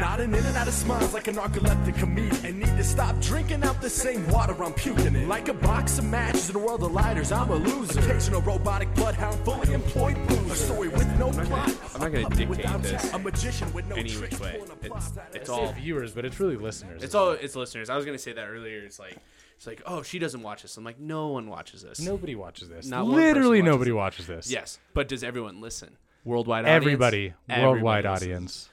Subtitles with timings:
[0.00, 2.46] Nodding in and out of smiles like a narcoleptic comedian.
[2.46, 5.28] And need to stop drinking out the same water I'm puking in.
[5.28, 8.00] Like a box of matches in a world of lighters, I'm a loser.
[8.00, 10.52] Occasional robotic bloodhound, fully employed boozer.
[10.52, 11.68] A story with no plot.
[11.94, 14.32] I'm not gonna a puppet dictate without this talent, A magician with no any tricks,
[14.32, 14.52] which way.
[14.56, 15.28] pulling a It's, plot.
[15.34, 17.02] it's all viewers, but it's really listeners.
[17.02, 17.90] it's all it's listeners.
[17.90, 18.78] I was gonna say that earlier.
[18.80, 19.18] It's like
[19.56, 20.76] it's like oh she doesn't watch this.
[20.78, 22.00] I'm like no one watches this.
[22.00, 22.86] Nobody watches this.
[22.86, 23.94] Not Literally watches nobody it.
[23.94, 24.50] watches this.
[24.50, 25.90] Yes, but does everyone listen?
[26.24, 26.76] Worldwide audience.
[26.82, 28.22] Everybody, Everybody worldwide listens.
[28.22, 28.68] audience.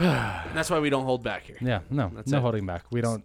[0.00, 1.56] And that's why we don't hold back here.
[1.60, 2.40] Yeah, no, That's no it.
[2.40, 2.84] holding back.
[2.90, 3.24] We don't.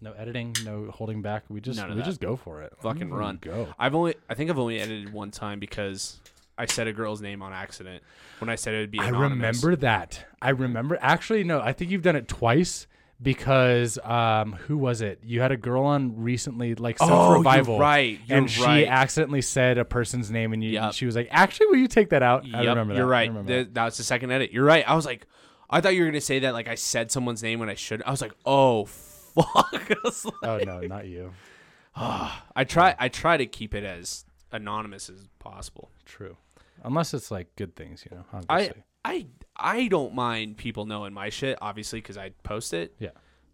[0.00, 1.44] No editing, no holding back.
[1.48, 2.06] We just None of we that.
[2.06, 2.72] just go for it.
[2.82, 3.38] Fucking Mm, run.
[3.40, 3.68] Go.
[3.78, 6.18] I've only I think I've only edited one time because
[6.58, 8.02] I said a girl's name on accident
[8.38, 8.98] when I said it would be.
[9.00, 9.62] I Anonymous.
[9.62, 10.26] remember that.
[10.42, 10.98] I remember.
[11.00, 11.60] Actually, no.
[11.60, 12.86] I think you've done it twice
[13.22, 15.20] because um, who was it?
[15.24, 18.86] You had a girl on recently, like self Oh, you're revival, right, you're and she
[18.86, 20.92] accidentally said a person's name, and you, Yep.
[20.92, 22.98] she was like, "Actually, will you take that out?" I Yep, remember that.
[22.98, 23.28] You're I right.
[23.28, 23.74] remember Th- that.
[23.74, 24.52] that was the second edit.
[24.52, 24.86] You're right.
[24.86, 25.26] I was like,
[25.70, 28.02] I thought you were gonna say that like I said someone's name when I should.
[28.02, 28.84] I was like, oh
[29.34, 29.72] fuck.
[29.72, 31.32] Like- Oh no, not you.
[31.96, 32.94] I try.
[32.98, 35.90] I try to keep it as anonymous as possible.
[36.04, 36.36] True.
[36.82, 38.24] Unless it's like good things, you know.
[38.32, 38.82] I Obviously.
[39.04, 42.94] I I don't mind people knowing my shit, obviously, because I post it.
[42.98, 43.10] yeah.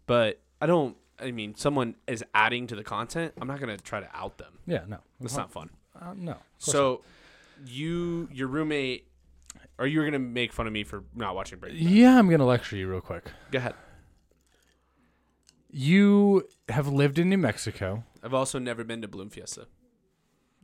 [0.07, 0.97] But I don't.
[1.19, 3.33] I mean, someone is adding to the content.
[3.39, 4.57] I'm not gonna try to out them.
[4.65, 4.83] Yeah.
[4.87, 4.97] No.
[5.19, 5.69] That's not fun.
[5.99, 6.37] Uh, no.
[6.57, 7.01] So,
[7.65, 9.05] you, your roommate,
[9.77, 11.93] or you were gonna make fun of me for not watching Breaking Bad.
[11.93, 13.25] Yeah, I'm gonna lecture you real quick.
[13.51, 13.73] Go ahead.
[15.69, 18.03] You have lived in New Mexico.
[18.23, 19.67] I've also never been to Balloon Fiesta,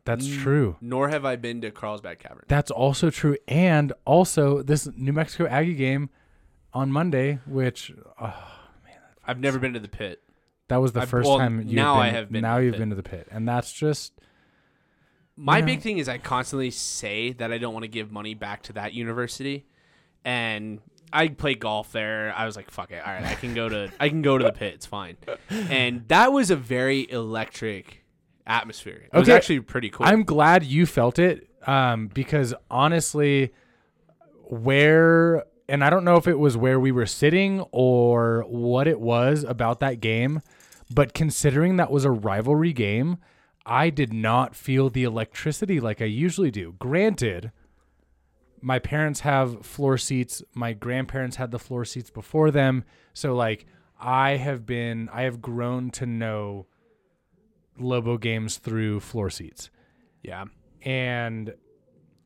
[0.05, 0.75] That's true.
[0.81, 2.43] nor have I been to Carlsbad Cavern.
[2.47, 3.37] That's also true.
[3.47, 6.09] And also, this New Mexico Aggie game
[6.73, 8.33] on Monday, which uh,
[9.25, 10.21] I've never been to the pit.
[10.67, 12.57] that was the I've- 1st well, time you now been, I have been to now
[12.57, 12.79] the you've pit.
[12.79, 14.11] been to the pit, and that's just
[15.39, 18.11] My You know- big thing is I constantly say that I don't want to give
[18.11, 19.65] money back to that university,
[20.25, 20.79] and
[21.13, 22.33] I play golf there.
[22.35, 24.43] I was like, fuck it, all right, I can go to I can go to
[24.43, 24.73] the pit.
[24.73, 25.15] It's fine.
[25.49, 28.03] And that was a very electric
[28.45, 29.03] atmosphere.
[29.13, 30.05] It was actually pretty cool.
[30.05, 33.53] I'm glad you felt it um, because honestly,
[34.43, 38.99] where and I don't know if it was where we were sitting or what it
[38.99, 40.41] was about that game,
[40.93, 43.17] but considering that was a rivalry game,
[43.67, 46.75] I did not feel the electricity like I usually do.
[46.79, 47.51] Granted,
[48.61, 52.83] my parents have floor seats, my grandparents had the floor seats before them,
[53.13, 53.65] so like
[53.99, 56.67] I have been I have grown to know
[57.77, 59.69] Lobo games through floor seats
[60.27, 60.45] yeah.
[60.81, 61.53] and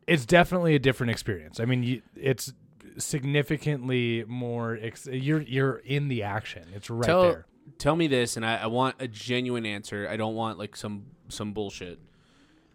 [0.08, 1.60] it's definitely a different experience.
[1.60, 2.52] I mean, you, it's
[2.98, 4.78] significantly more.
[4.82, 6.68] Ex- you're you're in the action.
[6.74, 7.46] It's right tell there.
[7.78, 10.08] Tell me this, and I, I want a genuine answer.
[10.10, 12.00] I don't want like some some bullshit.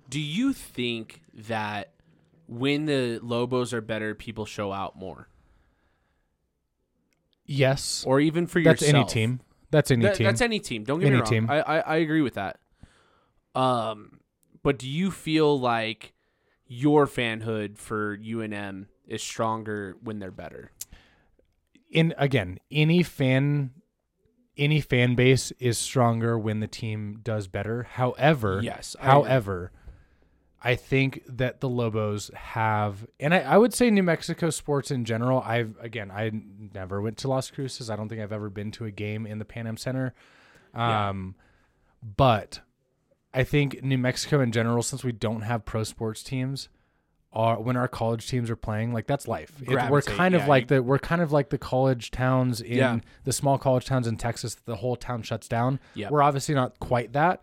[0.09, 1.93] Do you think that
[2.47, 5.29] when the Lobos are better, people show out more,
[7.45, 9.05] Yes, or even for that's yourself?
[9.05, 9.41] any team.
[9.71, 10.27] That's any That- team.
[10.27, 10.85] That's any team.
[10.85, 11.31] Don't get Any me wrong.
[11.31, 11.51] team.
[11.51, 12.59] I, I I agree with that.
[13.55, 14.21] Um,
[14.63, 16.13] but do you feel like
[16.67, 20.73] your fanhood for UNM is stronger when they're better?
[21.89, 23.71] in again, any fan,
[24.59, 27.85] any fan base is stronger when the team does better.
[27.85, 29.11] However, Yes, I agree.
[29.13, 29.73] however,
[30.63, 35.05] I think that the Lobos have, and I, I would say New Mexico sports in
[35.05, 35.41] general.
[35.45, 36.31] I've again, I
[36.75, 37.89] never went to Las Cruces.
[37.91, 40.15] I don't think I've ever been to a game in the Pan Am Center.
[40.75, 41.37] Um,
[42.17, 42.61] but
[43.33, 46.69] I think New Mexico in general, since we don't have pro sports teams,
[47.37, 49.53] are when our college teams are playing, like that's life.
[49.61, 52.61] It- we're kind of yeah, like you- the we're kind of like the college towns
[52.63, 52.99] in Yeah.
[53.25, 54.55] the small college towns in Texas.
[54.55, 55.79] The whole town shuts down.
[55.95, 56.11] Yep.
[56.11, 57.43] We're obviously not quite that,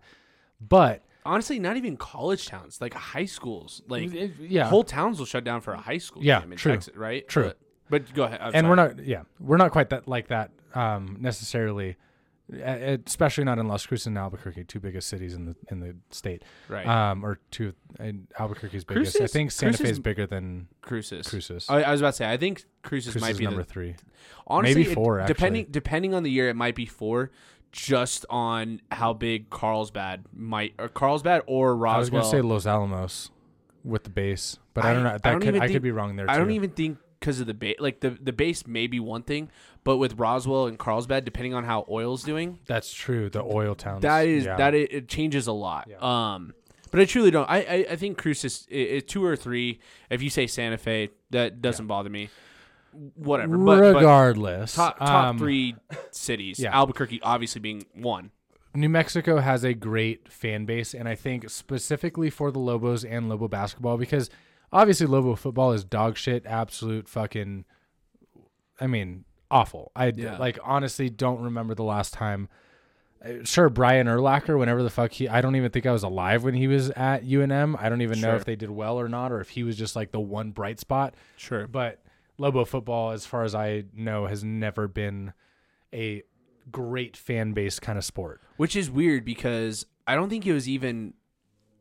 [0.60, 4.64] but Honestly, not even college towns, like high schools, like It- yeah.
[4.68, 6.72] whole towns will shut down for a high school Yeah, game in true.
[6.72, 7.26] Texas, right?
[7.26, 7.44] True.
[7.44, 8.40] But, but go ahead.
[8.42, 8.68] I'm and sorry.
[8.68, 11.96] we're not yeah we're not quite that like that um necessarily
[12.52, 16.42] especially not in Las Cruces and Albuquerque, two biggest cities in the in the state.
[16.68, 16.86] right.
[16.86, 19.20] Um, or two in Albuquerque's biggest.
[19.20, 21.26] I think Santa Fe is bigger than Cruces.
[21.28, 21.66] Cruces.
[21.68, 22.30] I, I was about to say.
[22.30, 23.96] I think Cruces, Cruces might is be number the, three.
[24.46, 25.34] honestly maybe it- four, actually.
[25.34, 27.30] Depending depending on the year, it might be four,
[27.72, 31.94] just on how big Carlsbad might or Carlsbad or Roswell.
[31.96, 32.22] I was Roswell.
[32.32, 33.30] gonna say Los Alamos
[33.84, 35.10] with the base, but I, I- don't know.
[35.10, 36.30] I don't could even I could be wrong there.
[36.30, 37.76] I don't even think because of the base.
[37.78, 39.50] Like the the base may be one thing,
[39.84, 43.30] but with Roswell and Carlsbad, depending on how oil's doing, That's true.
[43.30, 44.02] The oil towns.
[44.02, 44.56] that is yeah.
[44.56, 45.88] that it, it changes a lot.
[45.88, 45.98] Yeah.
[46.34, 46.54] Um,
[46.90, 47.48] but I truly don't.
[47.48, 49.80] I I, I think Cruces i i two or three.
[50.10, 52.30] If you say Santa Fe, that doesn't bother me.
[53.14, 53.58] Whatever.
[53.58, 55.76] But, but Regardless, top top um, three
[56.12, 56.58] cities.
[56.58, 56.74] yeah.
[56.76, 58.30] Albuquerque obviously being one.
[58.76, 63.28] New Mexico has a great fan base, and I think specifically for the Lobos and
[63.28, 64.30] Lobo basketball, because
[64.72, 67.64] obviously Lobo football is dog shit, absolute fucking
[68.80, 69.92] I mean, awful.
[69.96, 70.36] I Yeah.
[70.38, 72.48] like honestly don't remember the last time.
[73.24, 76.44] uh, Sure, Brian Urlacher, whenever the fuck he, I don't even think I was alive
[76.44, 77.76] when he was at UNM.
[77.80, 79.96] I don't even know if they did well or not, or if he was just
[79.96, 81.14] like the one bright spot.
[81.36, 81.66] Sure.
[81.66, 82.02] But
[82.36, 85.32] Lobo football, as far as I know, has never been
[85.94, 86.22] a
[86.70, 88.40] great fan base kind of sport.
[88.56, 91.14] Which is weird because I don't think it was even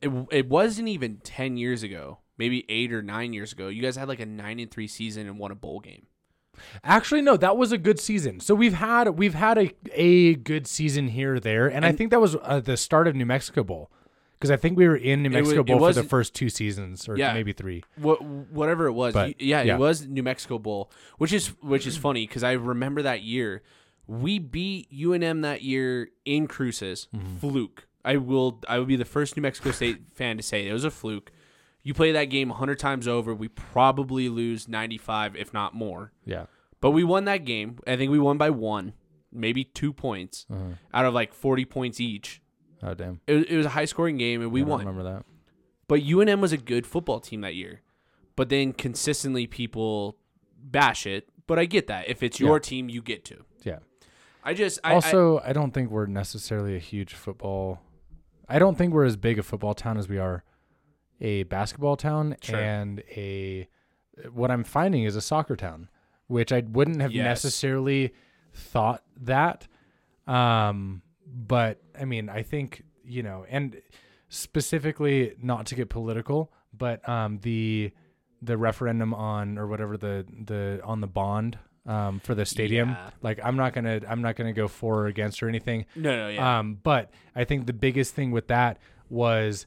[0.01, 2.19] it, it wasn't even 10 years ago.
[2.37, 3.67] Maybe 8 or 9 years ago.
[3.67, 6.07] You guys had like a 9 and 3 season and won a bowl game.
[6.83, 8.39] Actually, no, that was a good season.
[8.39, 12.21] So we've had we've had a a good season here there, and, I think that
[12.21, 13.91] was uh, the start of New Mexico Bowl
[14.43, 17.07] because I think we were in New Mexico it Bowl for the first two seasons
[17.07, 17.33] or Yeah.
[17.33, 17.83] maybe three.
[17.95, 19.13] What whatever it was.
[19.13, 19.75] But, yeah, yeah.
[19.75, 23.61] it was New Mexico Bowl, which is which is funny cuz I remember that year
[24.05, 27.07] we beat UNM that year in Cruces.
[27.15, 27.37] Mm-hmm.
[27.37, 27.87] Fluke.
[28.03, 30.83] I will I would be the first New Mexico State fan to say it was
[30.83, 31.31] a fluke.
[31.83, 36.11] You play that game 100 times over, we probably lose 95 if not more.
[36.25, 36.45] Yeah,
[36.79, 37.79] But we won that game.
[37.85, 38.93] I think we won by one,
[39.31, 40.75] maybe two points Uh-huh.
[40.93, 42.41] out of like 40 points each.
[42.81, 44.79] oh damn, It was, it was a high scoring game and we I don't won.
[44.85, 45.25] Remember that?
[45.87, 47.81] But UNM was a good football team that year.
[48.35, 50.17] But then consistently people
[50.63, 51.27] bash it.
[51.45, 52.07] But I get that.
[52.09, 52.59] If it's your Yeah.
[52.61, 53.43] team, you get to.
[53.63, 53.79] Yeah.
[54.43, 57.81] I just I, also, I, don't think we're necessarily a huge football.
[58.49, 60.43] I don't think we're as big a football town as we are
[61.23, 62.59] a basketball town Sure.
[62.59, 63.67] and a.
[64.31, 65.89] What I'm finding is a soccer town,
[66.27, 67.23] which I wouldn't have Yes.
[67.25, 68.13] necessarily
[68.53, 69.67] thought that.
[70.27, 73.81] Um, but I mean, I think you know, and
[74.29, 77.91] specifically, not to get political, but um, the
[78.41, 82.89] the referendum on or whatever the the on the bond um, for the stadium.
[82.89, 83.09] Yeah.
[83.21, 85.85] Like, I'm not gonna I'm not gonna go for or against or anything.
[85.95, 86.59] no no yeah.
[86.59, 88.77] Um, but I think the biggest thing with that
[89.09, 89.65] was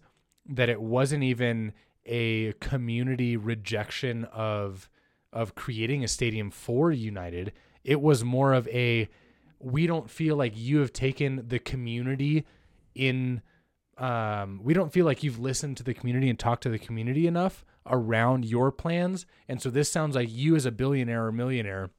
[0.48, 1.72] that it wasn't even
[2.04, 4.88] a community rejection of
[5.32, 7.52] of creating a stadium for United.
[7.84, 9.08] It was more of a
[9.58, 12.46] we don't feel like you have taken the community
[12.94, 13.43] in
[13.98, 17.26] um, we don't feel like you've listened to the community and talked to the community
[17.26, 19.25] enough around your plans.
[19.49, 21.90] And so this sounds like you as a billionaire or millionaire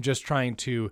[0.00, 0.90] just trying to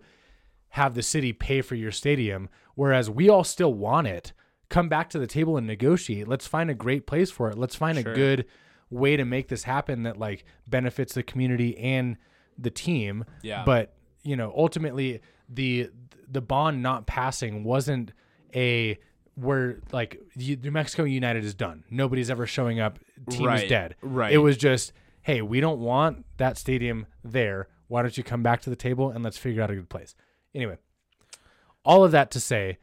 [0.71, 4.33] have the city pay for your stadium, whereas we all still want it.
[4.73, 6.27] Come back to the table and negotiate.
[6.27, 7.59] Let's find a great place for it.
[7.59, 8.11] Let's find Sure.
[8.11, 8.47] a good
[8.89, 12.17] way to make this happen that like benefits the community and
[12.59, 13.25] the team.
[13.43, 13.65] Yeah.
[13.67, 15.91] But you know, ultimately, the
[16.31, 18.13] the bond not passing wasn't
[18.55, 18.99] a
[19.35, 21.85] where like New Mexico United is done.
[21.91, 22.99] Nobody's ever showing up.
[23.31, 23.95] Team is dead.
[24.01, 24.33] right.
[24.33, 24.93] It was just,
[25.23, 27.69] hey, we don't want that stadium there.
[27.89, 30.15] Why don't you come back to the table and let's figure out a good place?
[30.55, 30.77] Anyway,
[31.85, 32.79] all of that to say,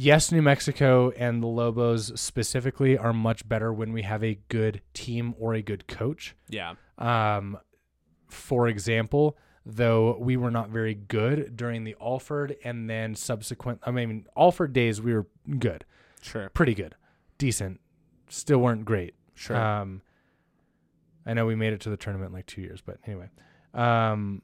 [0.00, 4.80] yes, New Mexico and the Lobos specifically are much better when we have a good
[4.94, 6.36] team or a good coach.
[6.48, 6.74] yeah.
[6.98, 7.58] Um,
[8.28, 9.36] for example,
[9.66, 14.72] though we were not very good during the Alford and then subsequent, I mean, Alford
[14.72, 15.26] days we were
[15.58, 15.84] good,
[16.22, 16.48] Sure.
[16.50, 16.94] pretty good,
[17.38, 17.80] decent,
[18.28, 19.14] still weren't great.
[19.34, 19.56] Sure.
[19.56, 20.02] Um,
[21.26, 23.30] I know we made it to the tournament in like two years, but anyway,
[23.74, 24.42] um,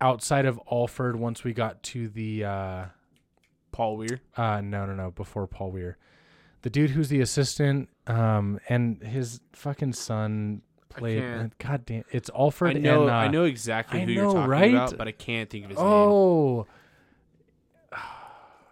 [0.00, 2.84] outside of Alford, once we got to the uh,
[3.74, 4.20] Paul Weir.
[4.36, 5.98] uh, no, no, no, before Paul Weir,
[6.62, 11.20] the dude who's the assistant, um, and his fucking son played.
[11.20, 12.76] can't- God damn, it's Alford.
[12.76, 14.70] I know and, uh, I know exactly I who know, you're talking right?
[14.72, 15.86] about, but I can't think of his name.
[15.88, 16.66] Oh,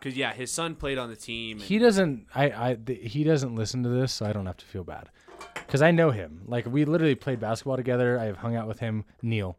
[0.01, 1.59] Cuz yeah, his son played on the team.
[1.59, 2.27] and- he doesn't.
[2.35, 5.11] I, I, th- he doesn't listen to this, so I don't have to feel bad,
[5.55, 6.43] because I know him.
[6.47, 8.19] Like we literally played basketball together.
[8.19, 9.59] I have hung out with him, Neal,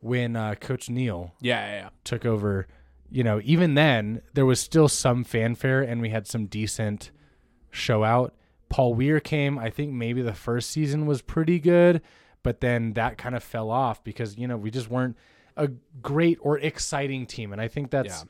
[0.00, 1.88] when uh, Coach Neal yeah, yeah, yeah.
[2.04, 2.66] took over,
[3.10, 7.10] you know, even then there was still some fanfare and we had some decent
[7.70, 8.34] show out.
[8.68, 12.02] Paul Weir came, I think maybe the first season was pretty good,
[12.42, 15.16] but then that kind of fell off because, you know, we just weren't
[15.56, 15.68] a
[16.02, 17.52] great or exciting team.
[17.52, 18.24] And I think that's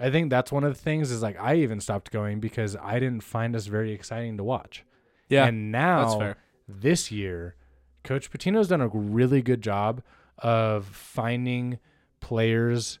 [0.00, 2.98] I think that's one of the things is like I even stopped going because I
[2.98, 4.84] didn't find us very exciting to watch.
[5.28, 5.46] Yeah.
[5.46, 6.34] And now
[6.68, 7.56] this year,
[8.04, 10.02] Coach Pitino's done a really good job
[10.38, 11.78] of finding
[12.20, 12.98] players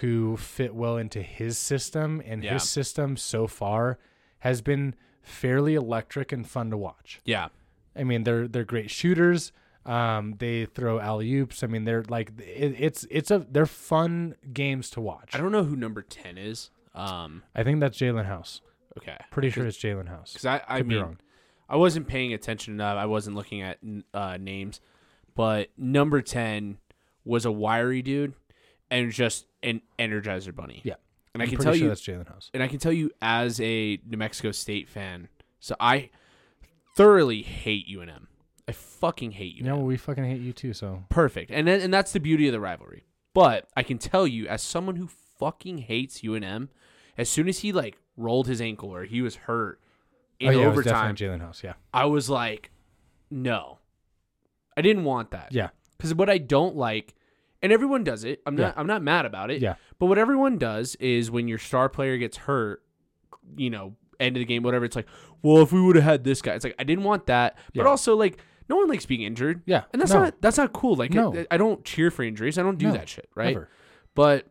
[0.00, 2.54] who fit well into his system, and Yeah.
[2.54, 3.98] his system so far
[4.40, 7.20] has been fairly electric and fun to watch.
[7.24, 7.48] Yeah.
[7.94, 9.52] I mean, they're they're great shooters.
[9.84, 11.62] Um, they throw alley oops.
[11.62, 15.30] I mean, they're like it, it's it's a they're fun games to watch.
[15.34, 16.70] I don't know who number 10 is.
[16.94, 18.60] Um I think that's Jaelen House.
[18.98, 19.16] okay.
[19.30, 20.32] Pretty sure it's Jaelen House.
[20.34, 21.18] Cuz I I Could be mean wrong.
[21.68, 22.96] I wasn't paying attention enough.
[22.98, 23.78] I wasn't looking at
[24.12, 24.80] uh, names,
[25.34, 26.78] but number ten
[27.24, 28.34] was a wiry dude
[28.92, 30.80] and just an Energizer Bunny.
[30.84, 30.94] Yeah.
[31.34, 32.50] and I I'm can pretty tell sure you, that's Jaelen House.
[32.54, 36.10] and I can tell you as a New Mexico State fan, so I
[36.96, 38.26] thoroughly hate UNM.
[38.68, 39.66] I fucking hate UNM.
[39.66, 40.72] Yeah, well, we fucking hate you too.
[40.72, 41.50] So Perfect.
[41.50, 43.04] And then, and that's the beauty of the rivalry.
[43.34, 45.08] But I can tell you, as someone who
[45.38, 46.68] fucking hates UNM,
[47.18, 49.80] as soon as he like rolled his ankle or he was hurt
[50.38, 51.62] in oh, yeah, it was overtime, definitely Jaelen House.
[51.64, 52.70] Yeah, I was like,
[53.30, 53.78] no,
[54.76, 55.48] I didn't want that.
[55.50, 57.14] yeah, Because what I don't like,
[57.62, 58.40] and everyone does it.
[58.46, 58.74] I'm not.
[58.74, 58.80] Yeah.
[58.80, 59.60] I'm not mad about it.
[59.62, 62.82] yeah, But what everyone does is when your star player gets hurt,
[63.56, 64.84] you know, end of the game, whatever.
[64.84, 65.06] It's like,
[65.42, 67.56] well, if we would have had this guy, it's like I didn't want that.
[67.74, 68.38] But also, like,
[68.68, 69.62] no one likes being injured.
[69.66, 69.82] yeah.
[69.92, 70.94] And that's no, not that's not cool.
[70.96, 71.36] Like No.
[71.36, 72.58] I, I don't cheer for injuries.
[72.58, 73.52] I don't do No, that shit, right?
[73.54, 73.68] never.
[74.14, 74.46] But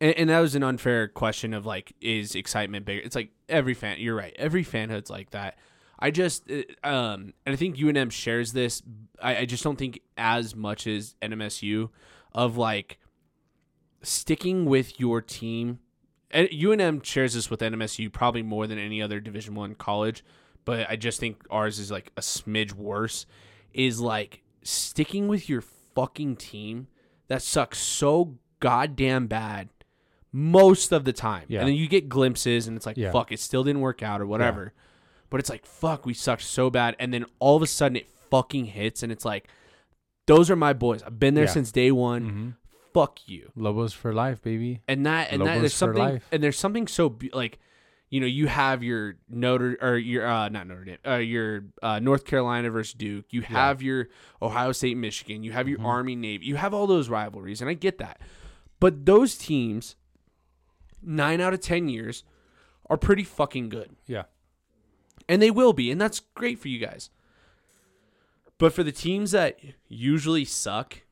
[0.00, 3.00] and, and that was an unfair question of like, is excitement bigger?
[3.04, 3.96] It's like every fan.
[4.00, 4.34] You're right.
[4.36, 5.56] Every fanhood's like that.
[6.02, 8.82] I just uh, um and I think UNM shares this.
[9.20, 11.88] I, I just don't think as much as NMSU
[12.32, 12.98] of like
[14.02, 15.78] sticking with your team.
[16.30, 20.24] And UNM shares this with NMSU probably more than any other Division One college,
[20.64, 23.26] but I just think ours is like a smidge worse.
[23.72, 25.62] Is like sticking with your
[25.94, 26.88] fucking team
[27.28, 29.68] that sucks so goddamn bad
[30.32, 31.44] most of the time.
[31.48, 31.60] Yeah.
[31.60, 33.12] And then you get glimpses and it's like, Yeah.
[33.12, 34.72] fuck, it still didn't work out or whatever.
[35.32, 36.94] But it's like, fuck, we sucked so bad.
[37.00, 39.48] And then all of a sudden it fucking hits and it's like,
[40.26, 41.02] those are my boys.
[41.02, 41.50] I've been there Yeah.
[41.50, 42.22] since day one.
[42.28, 42.48] hmm
[42.94, 43.50] Fuck you.
[43.56, 44.82] Lobos for life, baby.
[44.86, 46.28] And that and that Lobos there's for something life.
[46.30, 47.58] and there's something so be- like
[48.10, 51.98] you know, you have your Notre or your uh not Notre Dame, uh your uh
[51.98, 53.24] North Carolina versus Duke.
[53.30, 54.08] You have your
[54.42, 55.42] Ohio State, Michigan.
[55.42, 55.80] You have Mm-hmm.
[55.82, 56.44] your Army, Navy.
[56.44, 58.20] You have all those rivalries, and I get that.
[58.78, 59.96] But those teams,
[61.02, 62.24] nine out of ten years,
[62.90, 64.24] are pretty fucking good, Yeah,
[65.32, 67.10] and they will be, and that's great for you guys.
[68.58, 69.58] But for the teams that
[69.88, 71.02] usually suck,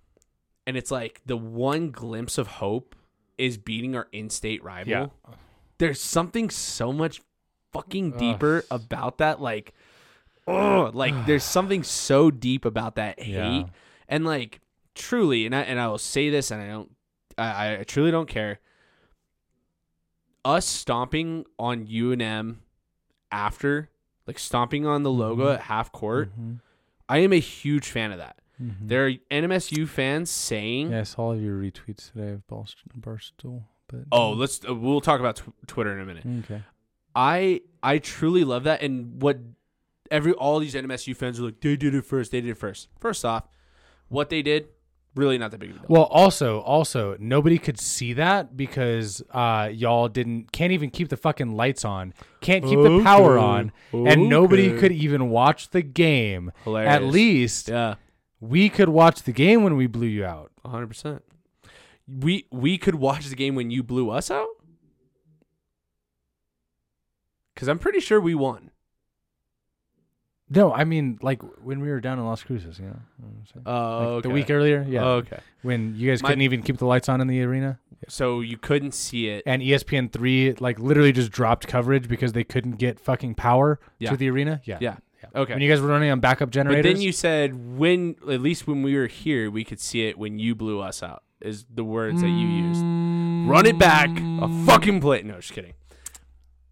[0.66, 2.94] and it's like the one glimpse of hope
[3.38, 5.34] is beating our in-state rival yeah.
[5.78, 7.22] there's something so much
[7.72, 9.72] fucking deeper about that like
[10.46, 13.64] oh like there's something so deep about that hate Yeah.
[14.08, 14.60] and like
[14.94, 16.90] truly and I and I will say this and I don't
[17.38, 18.60] I, I truly don't care
[20.44, 22.56] us stomping on UNM
[23.32, 23.88] after
[24.30, 25.54] like stomping on the logo Mhm.
[25.54, 26.60] at half court Mhm.
[27.08, 28.74] I am a huge fan of that Mhm.
[28.88, 32.76] there are NMSU fans saying Yeah, I saw all of your retweets today of Barst-
[32.98, 33.64] Barstool.
[33.88, 36.62] But oh let's uh, we'll talk about tw- Twitter in a minute okay.
[37.14, 39.38] I I truly love that, and what
[40.10, 42.88] every all these NMSU fans are like, they did it first, they did it first.
[43.00, 43.48] First off,
[44.08, 44.68] what they did,
[45.14, 45.86] really not that big of a deal.
[45.88, 51.16] Well, also, also, nobody could see that because uh, y'all didn't can't even keep the
[51.16, 53.44] fucking lights on, can't keep the power Okay.
[53.44, 53.72] on,
[54.06, 56.52] and nobody could even watch the game.
[56.66, 57.96] At least yeah,
[58.40, 60.52] we could watch the game when we blew you out.
[60.64, 61.22] hundred percent.
[62.08, 64.48] We we could watch the game when you blew us out,
[67.54, 68.70] because I'm pretty sure we won.
[70.52, 73.28] No, I mean like when we were down in Las Cruces, you know, you know
[73.28, 73.62] what I'm saying?
[73.66, 74.84] Oh, Like, the week earlier.
[74.88, 75.38] Yeah, oh, okay.
[75.62, 77.78] when you guys My- couldn't even keep the lights on in the arena,
[78.08, 79.44] So you couldn't see it.
[79.46, 84.10] and ESPN three like literally just dropped coverage because they couldn't get fucking power Yeah.
[84.10, 84.60] to the arena.
[84.64, 84.96] Yeah, Yeah.
[85.22, 85.28] yeah.
[85.40, 85.52] Okay.
[85.52, 88.66] When you guys were running on backup generators, but then you said when at least
[88.66, 91.22] when we were here, we could see it when you blew us out.
[91.40, 92.82] Is the words that you used.
[93.48, 94.10] Run it back.
[94.10, 95.22] A fucking play.
[95.22, 95.72] No, just kidding.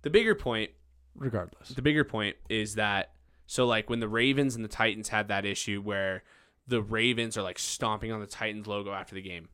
[0.03, 0.73] The bigger point,
[1.15, 1.71] regardless.
[1.71, 3.13] the bigger point is that
[3.49, 6.23] so like when the Ravens and the Titans had that issue where
[6.69, 9.49] the Ravens are like stomping on the Titans logo after the game.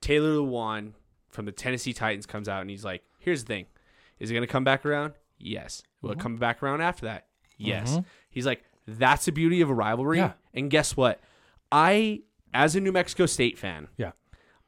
[0.00, 0.92] Taylor Lewan
[1.30, 3.66] from the Tennessee Titans comes out and he's like, "Here's the thing.
[4.18, 5.14] Is it going to come back around?
[5.38, 5.82] Yes.
[6.02, 7.26] Will it come back around after that?
[7.56, 8.04] Yes." Mhm.
[8.30, 10.32] He's like, "That's the beauty of a rivalry." Yeah.
[10.52, 11.20] And guess what?
[11.70, 12.22] I
[12.52, 14.12] as a New Mexico State fan, Yeah.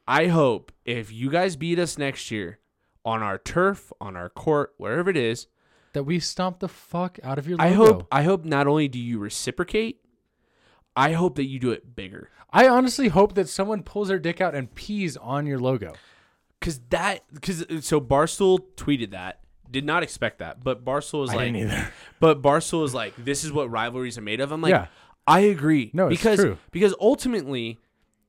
[0.07, 2.57] I hope if you guys beat us next year
[3.03, 5.45] on our turf, on our court, wherever it is,
[5.95, 7.69] That we stomped the fuck out of your logo.
[7.69, 10.01] I hope I hope not only do you reciprocate,
[10.95, 12.29] I hope that you do it bigger.
[12.51, 15.93] I honestly hope that someone pulls their dick out and pees on your logo.
[16.61, 19.39] Cause that cause uh, so Barstool tweeted that.
[19.71, 20.63] Did not expect that.
[20.63, 21.87] But Barstool was I like didn't either.
[22.19, 24.51] But Barstool is like, this is what rivalries are made of.
[24.51, 24.87] I'm like, Yeah.
[25.27, 25.91] I agree.
[25.93, 26.57] No, it's because true.
[26.71, 27.79] because ultimately,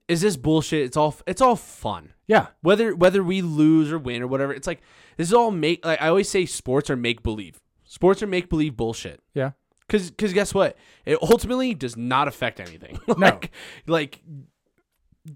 [0.08, 0.84] is this bullshit?
[0.84, 2.12] It's all it's all fun.
[2.26, 2.48] Yeah.
[2.62, 4.80] Whether whether we lose or win or whatever, it's like
[5.16, 5.84] this is all make.
[5.84, 7.60] Like I always say, sports are make believe.
[7.84, 9.20] Sports are make believe bullshit.
[9.34, 9.52] Yeah.
[9.88, 10.76] Cause, cause guess what?
[11.04, 12.98] It ultimately does not affect anything.
[13.06, 13.52] like,
[13.86, 14.20] like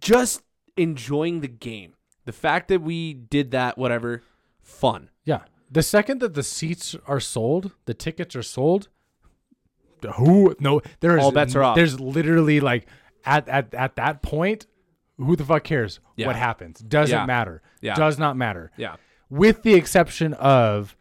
[0.01, 0.43] just
[0.77, 1.95] enjoying the game.
[2.25, 4.23] The fact that we did that, whatever,
[4.61, 5.11] fun.
[5.25, 5.43] Yeah.
[5.71, 8.89] The second that the seats are sold, the tickets are sold.
[10.17, 10.57] Who?
[10.59, 11.77] No, there is All bets are off.
[11.77, 12.89] There's literally like
[13.25, 14.67] at at at that point,
[15.17, 16.27] who the fuck cares Yeah.
[16.27, 16.81] what happens?
[16.81, 17.27] Doesn't Yeah.
[17.27, 17.63] matter.
[17.81, 17.95] Yeah.
[17.95, 18.71] Does not matter.
[18.77, 18.97] Yeah.
[19.29, 20.97] with the exception of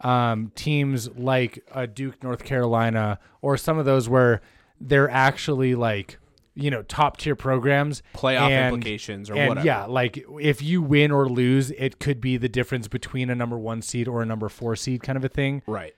[0.00, 4.40] um, teams like uh, Duke, North Carolina, or some of those where
[4.80, 6.18] they're actually like
[6.54, 9.66] you know top tier programs Playoff and- implications or and whatever.
[9.66, 13.58] yeah like if you win or lose it could be the difference between a number
[13.58, 15.94] one seed or a number four seed kind of a thing Right.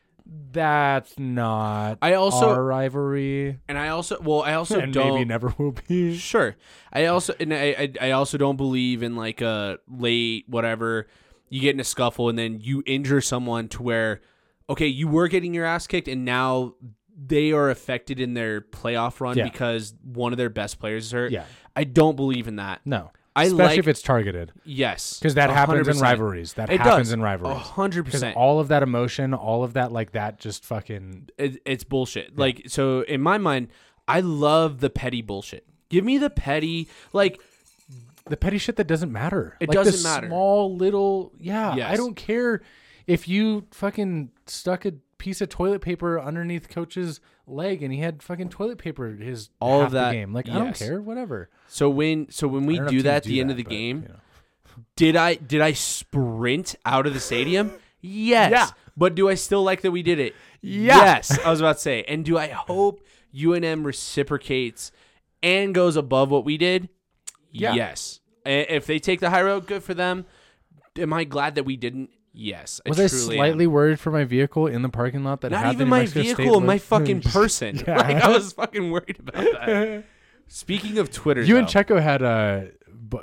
[0.52, 5.24] That's not I also- our rivalry And I also well, I also and don't maybe
[5.24, 6.56] never will be Sure.
[6.92, 11.06] I also and I, I I also don't believe in like a late whatever
[11.48, 14.20] you get in a scuffle and then you injure someone to where
[14.68, 16.74] okay, you were getting your ass kicked and now
[17.18, 19.44] they are affected in their playoff run Yeah.
[19.44, 21.30] because one of their best players is hurt.
[21.32, 21.44] Yeah.
[21.74, 22.80] I don't believe in that.
[22.84, 25.18] no I especially like- if it's targeted Yes.
[25.18, 27.12] because that happens in rivalries that It happens does.
[27.12, 28.36] in rivalries hundred percent.
[28.36, 32.38] all of that emotion all of that like that just fucking it, it's bullshit.
[32.38, 33.68] Like so in my mind,
[34.08, 35.66] I love the petty bullshit.
[35.88, 37.40] Give me the petty like
[38.28, 39.56] the petty shit that doesn't matter.
[39.60, 40.26] It Like doesn't matter.
[40.26, 41.70] Small little yeah.
[41.88, 42.62] I don't care
[43.06, 48.22] if you fucking stuck a piece of toilet paper underneath coach's leg and he had
[48.22, 50.32] fucking toilet paper his All of that, game.
[50.32, 51.00] Like I don't care.
[51.00, 51.48] Whatever.
[51.68, 54.08] so when so when we do that at the end of the but, game, you
[54.08, 54.84] know.
[54.96, 57.72] did I did I sprint out of the stadium?
[58.00, 58.50] Yes.
[58.52, 58.70] Yeah.
[58.96, 60.34] But do I still like that we did it?
[60.60, 60.96] Yeah.
[60.96, 61.38] Yes.
[61.44, 62.04] I was about to say.
[62.08, 63.04] And do I hope
[63.34, 64.90] UNM reciprocates
[65.42, 66.88] and goes above what we did?
[67.50, 67.74] Yeah.
[67.74, 68.20] Yes.
[68.44, 70.24] If they take the high road, good for them.
[70.96, 72.10] Am I glad that we didn't?
[72.38, 72.80] Yes.
[72.86, 73.38] Was I truly am.
[73.38, 76.60] slightly worried for my vehicle in the parking lot that Not even my Mexico vehicle,
[76.60, 77.76] my fucking person.
[77.86, 77.96] Yeah.
[77.96, 80.04] Like I was fucking worried about that.
[80.48, 82.60] Speaking of Twitter, You and Checo had uh,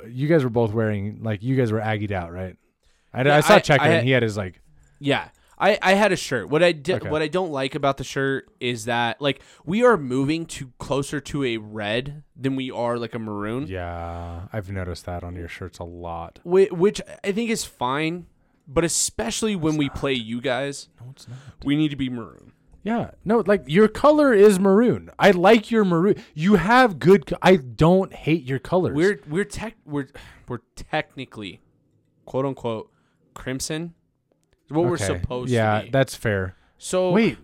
[0.08, 2.56] you guys were both wearing like you guys were aggied out, right?
[3.12, 4.60] I, Yeah, I saw I- Checo I had- and he had his like
[4.98, 5.28] Yeah.
[5.56, 6.48] I, I had a shirt.
[6.48, 7.08] What I did, Okay.
[7.08, 11.20] what I don't like about the shirt is that like we are moving to closer
[11.20, 14.48] to a red than we are like a maroon, yeah.
[14.52, 16.40] I've noticed that on your shirts a lot.
[16.42, 18.26] whi- which I think is fine.
[18.66, 21.38] But especially when we play you guys, No, it's not.
[21.64, 22.52] we need to be maroon.
[22.82, 25.10] Yeah, no, like your color is maroon.
[25.18, 26.16] I like your maroon.
[26.34, 27.24] You have good.
[27.26, 28.94] co- I don't hate your colors.
[28.94, 30.08] We're we're tech we're
[30.48, 31.60] we're technically,
[32.26, 32.90] quote unquote,
[33.32, 33.94] crimson.
[34.66, 35.90] Is what we're Okay, supposed Yeah, to be.
[35.90, 36.56] that's fair.
[36.78, 37.38] so Wait.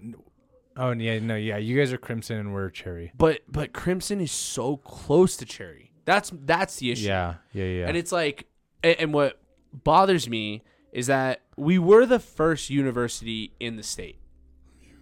[0.76, 1.56] Oh yeah, no, yeah.
[1.58, 3.12] You guys are crimson and we're cherry.
[3.16, 5.90] but but crimson is so close to cherry.
[6.04, 7.06] That's that's the issue.
[7.08, 7.88] Yeah, yeah, yeah.
[7.88, 8.46] And it's like,
[8.84, 9.40] a- and what
[9.72, 14.16] bothers me is that we were the first university in the state.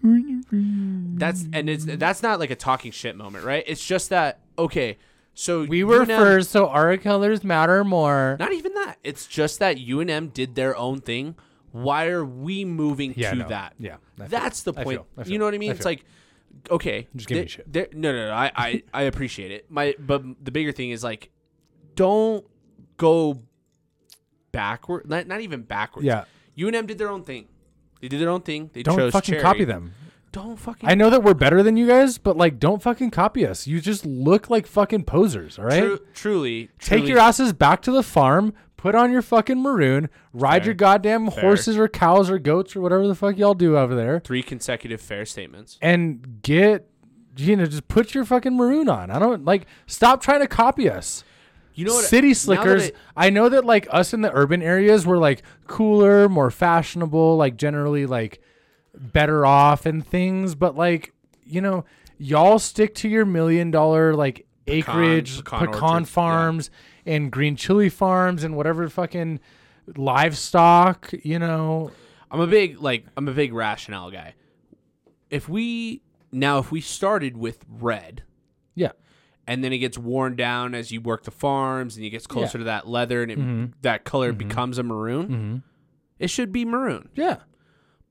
[0.01, 3.63] That's and it's that's not like a talking shit moment, right?
[3.67, 4.97] It's just that okay.
[5.33, 8.35] So we were UNM first, so our colors matter more.
[8.39, 8.97] Not even that.
[9.03, 11.35] It's just that UNM did their own thing.
[11.71, 13.47] Why are we moving Yeah, to no.
[13.49, 13.73] that?
[13.77, 14.97] Yeah, I feel- that's the I point.
[14.99, 15.69] feel- I feel- you know what I mean?
[15.71, 16.03] I It's like
[16.71, 17.71] okay, Just give me they- shit.
[17.71, 18.33] they're- No, no, no.
[18.33, 19.69] I, I, I appreciate it.
[19.71, 21.29] My, but the bigger thing is like,
[21.95, 22.43] don't
[22.97, 23.39] go
[24.51, 25.09] backward.
[25.09, 26.05] Not, not even backwards.
[26.05, 26.25] Yeah.
[26.57, 27.47] UNM did their own thing.
[28.01, 28.69] They did their own thing.
[28.73, 29.41] They Don't chose fucking cherry.
[29.43, 29.93] copy them.
[30.31, 30.87] Don't fucking.
[30.87, 33.65] I know that we're better than you guys, but like, don't fucking copy us.
[33.65, 35.57] You just look like fucking posers.
[35.57, 35.81] All right.
[35.81, 38.53] Tru- truly, Take truly- your asses back to the farm.
[38.77, 40.07] Put on your fucking maroon.
[40.31, 40.65] Ride Fair.
[40.67, 41.41] your goddamn Fair.
[41.41, 45.01] horses or cows or goats or whatever the fuck y'all do over there, three consecutive
[45.01, 45.77] fair statements.
[45.81, 46.87] and get
[47.35, 49.11] you know just put your fucking maroon on.
[49.11, 51.25] I don't like stop trying to copy us.
[51.79, 52.05] You know what?
[52.05, 52.87] City slickers.
[52.87, 57.37] it- I know that like us in the urban areas, we're like cooler, more fashionable,
[57.37, 58.41] like generally like
[58.93, 60.55] better off and things.
[60.55, 61.13] But like
[61.45, 61.85] you know,
[62.17, 66.05] y'all stick to your million dollar like acreage pecan pecan, orchard, yeah.
[66.05, 66.71] farms
[67.05, 69.39] and green chili farms and whatever fucking
[69.95, 71.11] livestock.
[71.23, 71.91] You know,
[72.29, 74.35] I'm a big like I'm a big rationale guy.
[75.29, 78.23] If we now if we started with red
[78.75, 78.91] yeah,
[79.49, 82.57] and then it gets worn down as you work the farms and it gets closer
[82.57, 82.59] Yeah.
[82.59, 83.65] to that leather and it, Mm-hmm.
[83.81, 85.63] that color becomes a maroon,
[86.19, 87.09] it should be maroon.
[87.15, 87.37] yeah.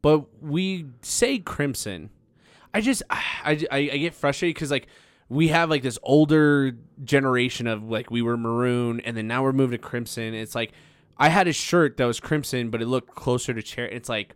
[0.03, 2.11] But we say crimson.
[2.75, 4.87] I just I, I, I get frustrated because like
[5.29, 6.73] we have like this older
[7.05, 10.35] generation of like we were maroon and then now we're moving to crimson.
[10.35, 10.73] It's like
[11.19, 13.93] I had a shirt that was crimson, but it looked closer to cherry.
[13.93, 14.35] It's like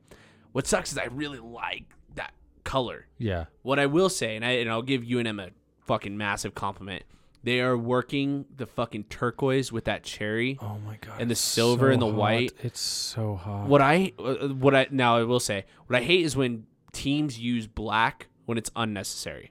[0.53, 1.85] what sucks is I really like
[2.17, 2.35] that
[2.65, 3.07] color.
[3.19, 3.45] Yeah.
[3.62, 5.51] What I will say, and I and I'll give you UNM a
[5.87, 7.05] fucking massive compliment.
[7.45, 10.59] They are working the fucking turquoise with that cherry.
[10.62, 11.21] Oh my god.
[11.21, 12.14] And the silver and the hot.
[12.14, 12.53] white.
[12.62, 13.66] It's so hot.
[13.68, 17.40] What I uh, what I now I will say what I hate is when teams
[17.40, 19.51] use black when it's unnecessary.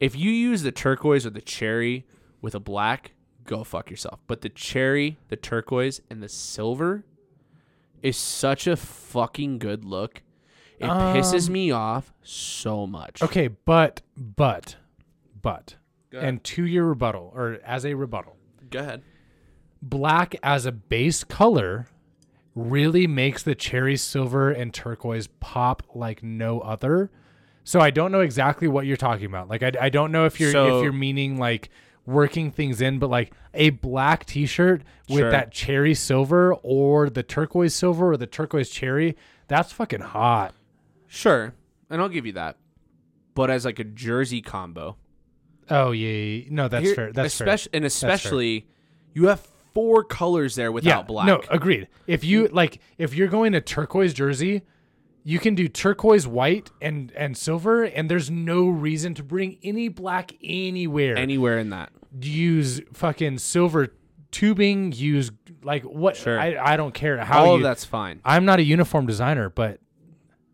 [0.00, 2.04] If you use the turquoise or the cherry
[2.42, 3.12] with a black,
[3.44, 4.20] go fuck yourself.
[4.26, 7.04] But the cherry, the turquoise, and the silver
[8.02, 10.22] is such a fucking good look.
[10.78, 13.22] It pisses Um, me off so much.
[13.22, 14.76] Okay, but but
[15.46, 15.76] but
[16.12, 18.36] and to your rebuttal or as a rebuttal,
[18.70, 19.02] Go ahead.
[19.82, 21.86] black as a base color
[22.54, 27.10] really makes the cherry silver and turquoise pop like no other.
[27.64, 29.48] So I don't know exactly what you're talking about.
[29.48, 31.68] Like I, I don't know if you're So- if you're meaning like
[32.06, 35.30] working things in, but like a black T-shirt with Sure.
[35.30, 39.16] that cherry silver or the turquoise silver or the turquoise cherry,
[39.48, 40.54] that's fucking hot.
[41.08, 41.52] Sure,
[41.90, 42.56] and I'll give you that.
[43.34, 44.96] But as like a jersey combo,
[45.70, 46.48] Oh yeah, yeah, yeah.
[46.50, 47.12] no, that's here- fair.
[47.12, 47.56] That's fair.
[47.72, 48.66] and especially
[49.14, 51.26] you have four colors there without black.
[51.26, 51.88] No, agreed.
[52.06, 54.62] If you like, if you're going to turquoise jersey,
[55.24, 59.88] you can do turquoise, white, and and silver, and there's no reason to bring any
[59.88, 61.16] black anywhere.
[61.16, 61.90] anywhere in that.
[62.20, 63.88] use fucking silver
[64.30, 64.92] tubing.
[64.92, 65.30] Use
[65.62, 66.16] like what?
[66.16, 66.38] Sure.
[66.38, 67.62] I I don't care how All you.
[67.64, 68.20] that's fine.
[68.24, 69.80] I'm not a uniform designer, but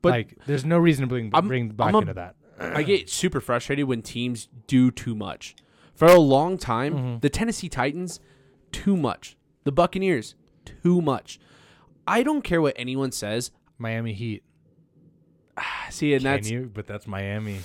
[0.01, 2.35] But like, there's no reason to bring I'm- bring black I'm a- into that.
[2.62, 5.55] I get super frustrated when teams do too much.
[5.94, 7.18] For a long time, Mm-hmm.
[7.20, 8.20] the Tennessee Titans,
[8.72, 9.37] too much.
[9.64, 11.38] The Buccaneers, too much.
[12.07, 13.51] I don't care what anyone says.
[13.79, 14.42] Miami Heat.
[15.90, 16.70] See, and Can that's you?
[16.72, 17.59] But that's Miami.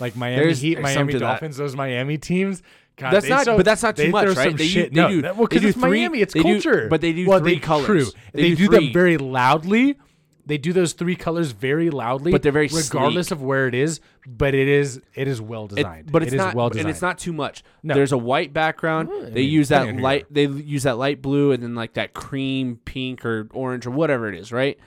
[0.00, 1.18] Like Miami There's- Heat, there's Miami.
[1.18, 1.56] Dolphins.
[1.56, 2.62] Those Miami teams.
[2.96, 4.56] God, That's not- so- but that's not too much, right?
[4.56, 4.92] They shit.
[4.94, 6.20] they no, do- that, well, because it's three- Miami.
[6.20, 6.86] It's they do- culture.
[6.88, 7.86] but they do well, three they, colors.
[7.86, 8.04] True.
[8.32, 9.96] They They, do do, them very loudly.
[10.46, 13.38] They do those three colors very loudly, But they're very regardless sleek.
[13.38, 14.00] of where it is.
[14.26, 16.12] But it is it is well it- designed.
[16.12, 16.86] but it's It is not well designed.
[16.86, 17.62] and it's not too much.
[17.82, 17.94] No.
[17.94, 19.08] There's a white background.
[19.08, 21.62] Well, they mean, use that depending on who light they use that light blue and
[21.62, 24.78] then like that cream pink or orange or whatever it is, right?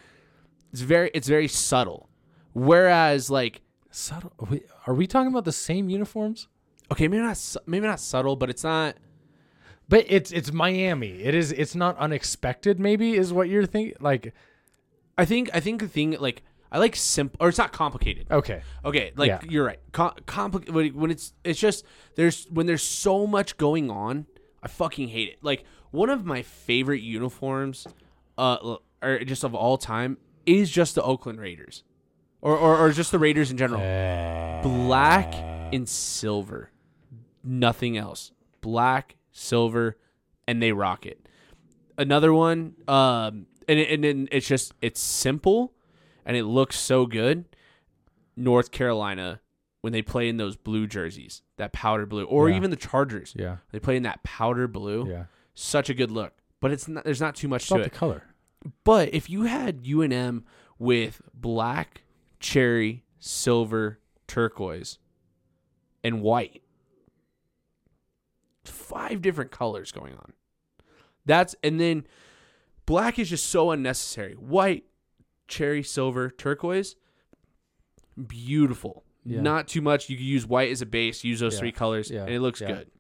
[0.72, 2.08] It's very it's very subtle.
[2.54, 4.34] Whereas like subtle.
[4.40, 6.48] Are we, are we talking about the same uniforms?
[6.92, 8.96] okay, maybe not maybe not subtle, but it's not
[9.90, 11.22] But it's it's Miami.
[11.24, 11.52] It is.
[11.52, 12.80] It's not unexpected.
[12.80, 13.96] Maybe is what you're thinking.
[14.00, 14.34] Like
[15.18, 18.28] I think I think the thing like I like simple or it's not complicated.
[18.30, 19.40] okay, Okay, like Yeah.
[19.48, 19.80] you're right.
[19.94, 24.26] Com- compli- when when it's it's just there's when there's so much going on,
[24.62, 25.38] I fucking hate it.
[25.42, 27.88] Like one of my favorite uniforms,
[28.38, 31.84] uh, or just of all time, is just the Oakland Raiders,
[32.42, 33.80] or or, or just the Raiders in general.
[34.62, 35.34] Black
[35.74, 36.72] and silver,
[37.44, 38.32] nothing else.
[38.62, 39.98] Black, silver,
[40.48, 41.28] and they rock it.
[41.98, 45.74] Another one, um, and it, and then it's just it's simple,
[46.26, 47.46] and it looks so good.
[48.36, 49.42] North Carolina
[49.82, 52.58] when they play in those blue jerseys, that powder blue, or Yeah.
[52.58, 55.08] even the Chargers, yeah, they play in that powder blue.
[55.10, 55.26] yeah.
[55.54, 57.92] Such a good look, but it's not, there's not too much It's to about it.
[57.94, 58.24] the color.
[58.84, 60.44] But if you had UNM
[60.78, 62.02] with black,
[62.40, 64.98] cherry, silver, turquoise,
[66.04, 66.64] and white,
[68.66, 70.34] five different colors going on.
[71.26, 72.06] That's and then
[72.88, 74.34] black is just so unnecessary.
[74.34, 74.86] White,
[75.48, 76.96] cherry, silver, turquoise,
[78.28, 79.04] beautiful.
[79.24, 79.42] Yeah.
[79.42, 80.10] Not too much.
[80.10, 81.24] You can use white as a base.
[81.24, 81.60] Use those Yeah.
[81.60, 82.24] three colors, Yeah.
[82.24, 82.68] and it looks Yeah.
[82.68, 82.92] good.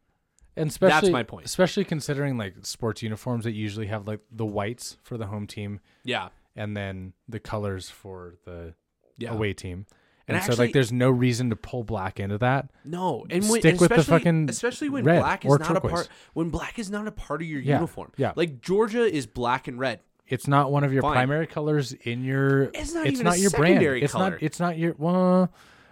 [0.55, 1.45] And especially my point.
[1.45, 5.79] Especially considering like sports uniforms that usually have like the whites for the home team
[6.03, 8.73] Yeah, and then the colors for the
[9.17, 9.31] yeah.
[9.33, 9.85] away team.
[10.27, 12.69] And, And so like there's no reason to pull black into that.
[12.83, 16.09] No, and when, Stick and with the fucking especially when black is not a part
[16.33, 18.11] when black is not a part of your Yeah, uniform.
[18.17, 18.33] yeah.
[18.35, 20.01] like Georgia is black and red.
[20.27, 21.13] It's not one of your Fine.
[21.13, 23.75] primary colors in your It's not it's even not your brand.
[23.75, 24.31] secondary It's color.
[24.31, 25.49] not it's not your well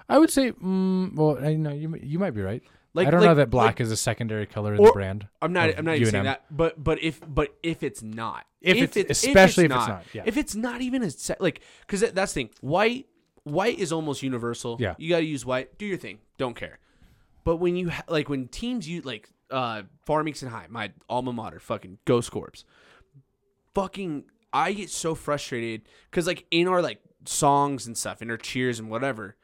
[0.10, 2.62] I would say mm, well I know you you might be right.
[2.94, 5.28] Like I don't like, know that black like- is a secondary color in the brand.
[5.42, 5.78] I'm not.
[5.78, 6.44] I'm not even saying that.
[6.52, 10.24] But but if but if it's not, If it's- especially if it's not, yeah.
[10.26, 12.50] if it's not even a se- like because that's the thing.
[12.62, 13.08] White
[13.46, 14.76] white is almost universal.
[14.80, 14.96] Yeah.
[14.98, 15.78] you got to use white.
[15.78, 16.20] Do your thing.
[16.38, 16.80] Don't care.
[17.46, 21.60] But when you ha- like when teams use like uh Farmington High, my alma mater,
[21.60, 22.66] fucking go Corps.
[23.74, 28.38] Fucking, I get so frustrated because like in our like songs and stuff, in our
[28.38, 29.36] cheers and whatever,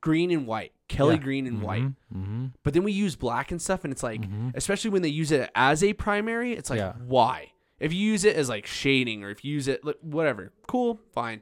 [0.00, 1.22] green and white, Kelly Yeah.
[1.22, 1.82] green and white.
[2.14, 2.46] Mm-hmm.
[2.62, 4.22] But then we use black and stuff, and it's like,
[4.54, 6.92] especially when they use it as a primary, it's like, Yeah.
[7.04, 7.52] why?
[7.80, 11.00] If you use it as like shading, or if you use it, like, whatever, cool,
[11.12, 11.40] fine.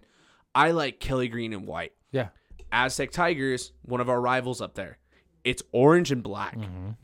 [0.54, 1.92] I like Kelly green and white.
[2.12, 2.28] Yeah.
[2.72, 4.98] Aztec Tigers, one of our rivals up there,
[5.44, 6.56] it's orange and black.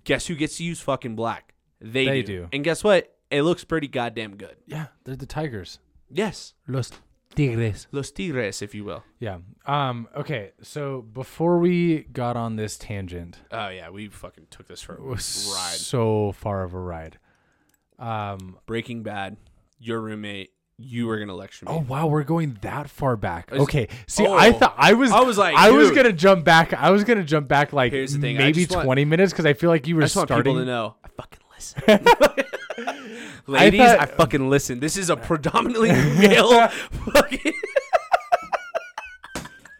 [0.04, 1.54] Guess who gets to use fucking black?
[1.80, 2.14] They, Mm-hmm.
[2.14, 2.40] They do.
[2.42, 2.48] do.
[2.52, 3.14] And guess what?
[3.30, 4.56] It looks pretty goddamn good.
[4.66, 5.78] Yeah, they're the Tigers.
[6.10, 6.92] Yes, Los
[7.34, 7.88] Tigres.
[7.90, 9.02] Los Tigres, if you will.
[9.18, 9.38] Yeah.
[9.66, 14.82] Um okay, so before we got on this tangent, Oh yeah, we fucking took this
[14.82, 15.18] for a ride.
[15.20, 17.18] so far of a ride.
[17.98, 19.36] Um Breaking Bad,
[19.78, 21.72] your roommate, you were gonna lecture me.
[21.72, 23.52] Oh wow, we're going that far back.
[23.52, 23.88] Is- Okay.
[24.06, 24.34] See, Oh.
[24.34, 26.72] I thought I was I was like, I was going to jump back.
[26.72, 29.32] I was going to jump back like Here's the thing, maybe just want- 20 minutes
[29.32, 30.94] cuz I feel like you were I just want starting people to know.
[31.04, 32.44] I fucking listen.
[33.46, 34.80] Ladies, thought- I, fucking listen.
[34.80, 37.52] This is a predominantly male fucking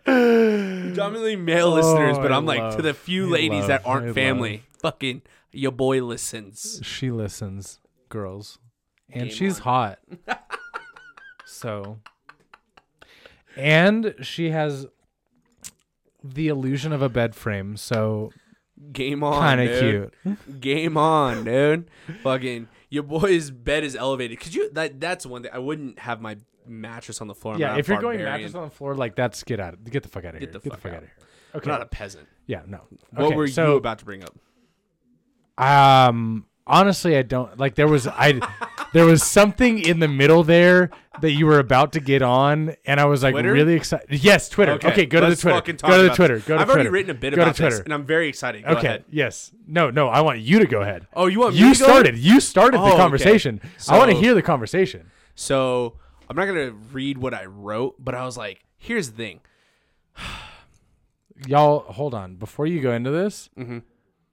[0.04, 3.83] predominantly male Oh, listeners, but I I'm like love- to the few I ladies that
[3.87, 4.62] aren't I family.
[4.80, 6.80] Fucking your boy listens.
[6.83, 8.59] she listens, girls.
[9.11, 9.62] And Game she's on.
[9.64, 9.98] hot.
[11.64, 11.98] So
[13.57, 14.87] and she has
[16.22, 18.31] the illusion of a bed frame, so
[18.92, 20.61] Game on, kind of cute.
[20.61, 21.88] Game on, dude.
[22.22, 24.38] Fucking your boy's bed is elevated.
[24.40, 27.55] Cause you that that's one thing I wouldn't have my mattress on the floor.
[27.55, 28.42] I'm Yeah, if you're going barbarian.
[28.42, 29.74] mattress on the floor like that's get out.
[29.74, 30.50] of, Get the fuck out of here.
[30.50, 30.70] Get here.
[30.72, 30.96] the fuck out.
[30.98, 31.16] out of here.
[31.55, 31.70] I'm Okay.
[31.70, 32.27] not a peasant.
[32.46, 32.81] yeah, no.
[33.12, 34.35] What Okay, were so, you about to bring up?
[35.57, 37.74] Um, honestly, I don't like.
[37.74, 38.40] There was I,
[38.92, 42.98] there was something in the middle there that you were about to get on, and
[42.98, 43.53] I was like Twitter?
[43.53, 44.07] really excited.
[44.22, 44.72] Yes, Twitter.
[44.72, 45.72] Okay, go to the Twitter.
[45.72, 46.37] Go to the Twitter.
[46.38, 46.44] this.
[46.46, 47.83] Go to I've already written a bit Go about this, Twitter.
[47.85, 48.64] and I'm very excited.
[48.64, 48.87] Go okay.
[48.87, 49.05] ahead.
[49.11, 49.53] Yes.
[49.66, 49.90] No.
[49.90, 50.09] No.
[50.09, 51.07] I want you to go ahead.
[51.14, 51.72] Oh, you want me You go?
[51.74, 52.18] started.
[52.18, 52.96] You started Oh, the okay.
[52.98, 53.61] conversation.
[53.88, 55.11] I want to hear the conversation.
[55.37, 55.94] So
[56.29, 59.40] I'm not gonna read what I wrote, but I was like, here's the thing.
[61.46, 62.37] Y'all, hold on.
[62.37, 63.83] Before you go into this, Mhm.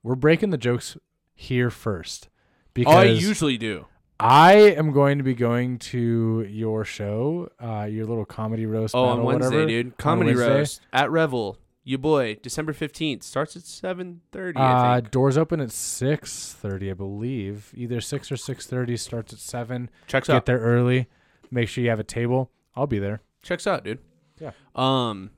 [0.04, 0.98] we're breaking the jokes
[1.42, 2.38] here first Oh,
[2.74, 3.88] because I usually do.
[4.20, 8.94] I am going to be going to your show, uh, your little comedy roast.
[8.94, 9.98] Oh, on Wednesday, whatever, dude.
[9.98, 11.58] Comedy roast at Revel.
[11.84, 14.60] You boy, December fifteenth starts at seven thirty.
[14.60, 17.72] Uh, doors open at six thirty, I believe.
[17.76, 18.96] Either six or six thirty.
[18.96, 19.90] Starts at seven.
[20.06, 20.46] Checks Get out.
[20.46, 21.08] there early.
[21.50, 22.52] Make sure you have a table.
[22.76, 23.22] I'll be there.
[23.42, 24.00] Checks out, dude.
[24.40, 24.52] Yeah.
[24.76, 25.32] Um.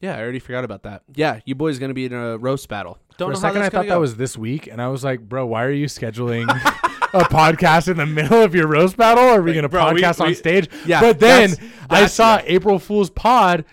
[0.00, 1.02] Yeah, I already forgot about that.
[1.14, 2.98] Yeah, you boy's gonna be in a roast battle.
[3.18, 4.00] Don't For a know how second, I that's thought gonna that go.
[4.00, 6.48] was this week, and I was like, "Bro, why are you scheduling
[7.12, 9.24] a podcast in the middle of your roast battle?
[9.24, 11.70] Are we Like, going to bro, we- podcast on we- stage?" Yeah, But then that's-
[11.90, 12.40] I that's saw.
[12.44, 13.64] April Fool's Pod,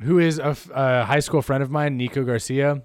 [0.00, 2.82] who is a, f- a high school friend of mine, Nico Garcia.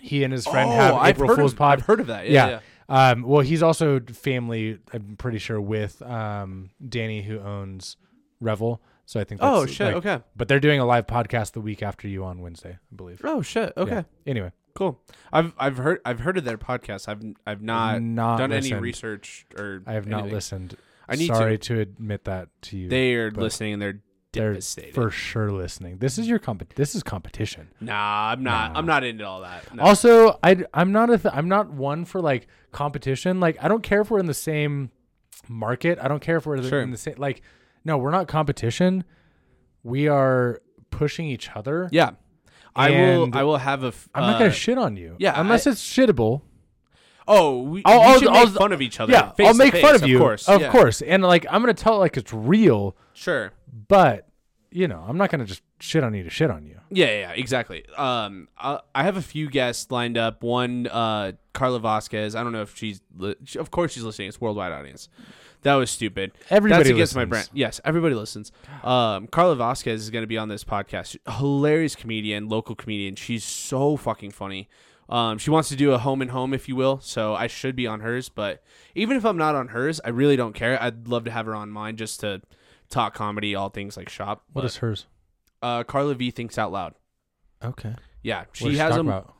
[0.00, 1.78] He and his friend oh, have I've April heard Fool's of, Pod.
[1.80, 2.28] I've heard of that.
[2.28, 2.48] Yeah.
[2.48, 2.60] yeah.
[2.90, 3.10] yeah.
[3.12, 4.78] Um, well, he's also family.
[4.92, 7.96] I'm pretty sure with um, Danny, who owns
[8.40, 8.82] Revel.
[9.10, 9.40] So I think.
[9.42, 9.86] Oh, that's, Oh shit.
[9.88, 10.24] like- okay.
[10.36, 13.20] But they're doing a live podcast the week after you on Wednesday, I believe.
[13.24, 13.72] Oh shit.
[13.76, 13.90] Okay.
[13.90, 14.02] Yeah.
[14.24, 15.00] Anyway, Cool.
[15.32, 17.08] I've I've heard I've heard of their podcast.
[17.08, 20.76] I've I've not, not done any research or I have not listened.
[21.08, 21.80] I need Sorry to.
[21.80, 22.88] admit that to you.
[22.88, 24.00] They are listening and they're
[24.32, 24.60] They're
[24.92, 25.98] for sure listening.
[25.98, 26.72] This is your comp.
[26.76, 27.66] This is competition.
[27.80, 28.72] nah, I'm not.
[28.74, 28.78] Nah.
[28.78, 29.74] I'm not into all that.
[29.74, 29.82] No.
[29.82, 33.40] Also, I I'm not a th- I'm not one for like competition.
[33.40, 34.92] Like I don't care if we're in the same
[35.48, 35.98] market.
[36.00, 36.80] I don't care if we're Sure.
[36.80, 37.16] in the same.
[37.18, 37.42] Like
[37.84, 39.04] no, we're not competition.
[39.82, 41.88] We are pushing each other.
[41.92, 42.10] yeah.
[42.76, 43.28] I will.
[43.32, 43.88] I will have a.
[43.88, 45.16] f- I'm not gonna uh, shit on you.
[45.18, 46.42] yeah, unless I- it's shittable.
[47.26, 49.12] Oh, we, I'll- we I'll- should I'll- make fun of each other.
[49.12, 50.48] Yeah, I'll make face, fun of you, Of course.
[50.48, 50.70] of yeah.
[50.70, 52.96] course, and like I'm gonna tell it like it's real.
[53.12, 53.52] Sure.
[53.88, 54.28] But
[54.70, 56.78] you know, I'm not gonna just shit on you to shit on you.
[56.90, 57.84] Yeah, yeah, exactly.
[57.96, 60.44] Um, I, I have a few guests lined up.
[60.44, 62.36] One, uh, Carla Vasquez.
[62.36, 63.00] I don't know if she's.
[63.16, 64.28] Li- of course, she's listening.
[64.28, 65.08] It's worldwide audience.
[65.62, 66.32] That was stupid.
[66.48, 67.50] Everybody That's against my brand.
[67.52, 68.50] Yes, everybody listens.
[68.82, 71.16] Um, Carla Vasquez is going to be on this podcast.
[71.28, 73.14] Hilarious comedian, local comedian.
[73.16, 74.68] She's so fucking funny.
[75.08, 77.00] Um, she wants to do a home and home, if you will.
[77.00, 78.28] So I should be on hers.
[78.28, 78.62] But
[78.94, 80.80] even if I'm not on hers, I really don't care.
[80.82, 82.40] I'd love to have her on mine just to
[82.88, 84.44] talk comedy, all things like shop.
[84.52, 85.06] What But, is hers?
[85.62, 86.94] uh, Carla V thinks out loud.
[87.62, 87.94] Okay.
[88.22, 89.08] Yeah, she has them.
[89.08, 89.34] about?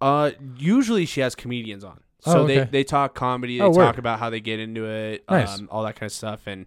[0.00, 2.70] Uh, usually she has comedians on, so they okay.
[2.70, 3.58] they talk comedy.
[3.58, 3.84] They Oh, word.
[3.84, 5.58] talk about how they get into it, Nice.
[5.58, 6.66] um, all that kind of stuff, and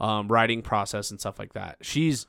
[0.00, 1.76] um, writing process and stuff like that.
[1.82, 2.26] She's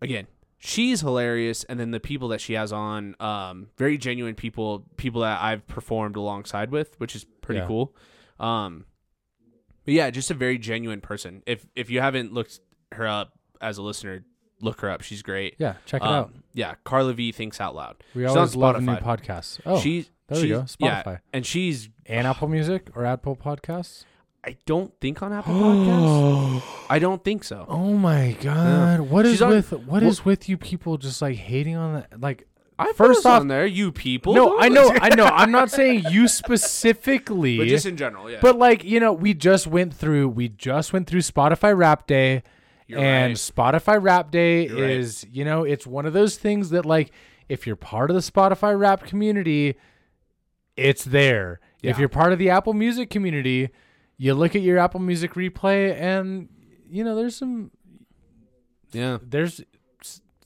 [0.00, 0.26] again,
[0.58, 5.20] she's hilarious, and then the people that she has on, um, very genuine people, people
[5.22, 7.66] that I've performed alongside with, which is pretty Yeah.
[7.66, 7.94] cool.
[8.38, 8.86] Um,
[9.84, 11.42] but yeah, just a very genuine person.
[11.46, 12.60] If if you haven't looked
[12.92, 14.24] her up as a listener,
[14.60, 15.02] look her up.
[15.02, 15.56] She's great.
[15.58, 16.32] Yeah, check it Um, out.
[16.54, 17.96] Yeah, Carla V thinks out loud.
[18.14, 19.60] We she's always love new podcasts.
[19.66, 20.60] Oh, she's there we go.
[20.60, 21.18] she's- yeah, Spotify.
[21.32, 24.04] and she's and Apple Music or Apple Podcasts.
[24.42, 26.62] I don't think on Apple Podcasts.
[26.88, 27.66] I don't think so.
[27.68, 29.00] Oh my god!
[29.00, 31.92] What is She's on- with what is well- with you people just like hating on
[31.94, 32.20] that?
[32.20, 32.46] Like,
[32.78, 34.32] I first off- on there, you people.
[34.34, 34.90] no, I know.
[35.02, 35.26] I know.
[35.26, 38.38] I'm not saying you specifically, but just in general, yeah.
[38.40, 42.42] but like you know, we just went through we just went through Spotify Wrapped Day,
[42.86, 43.36] You're and right.
[43.36, 44.90] Spotify Wrapped Day You're right.
[44.90, 47.10] is you know it's one of those things that like
[47.48, 49.76] if you're part of the Spotify Wrapped community,
[50.76, 51.60] it's there.
[51.82, 53.70] If you're part of the Apple Music community,
[54.18, 56.48] you look at your Apple Music replay and
[56.90, 57.70] you know there's some
[58.92, 59.62] yeah, there's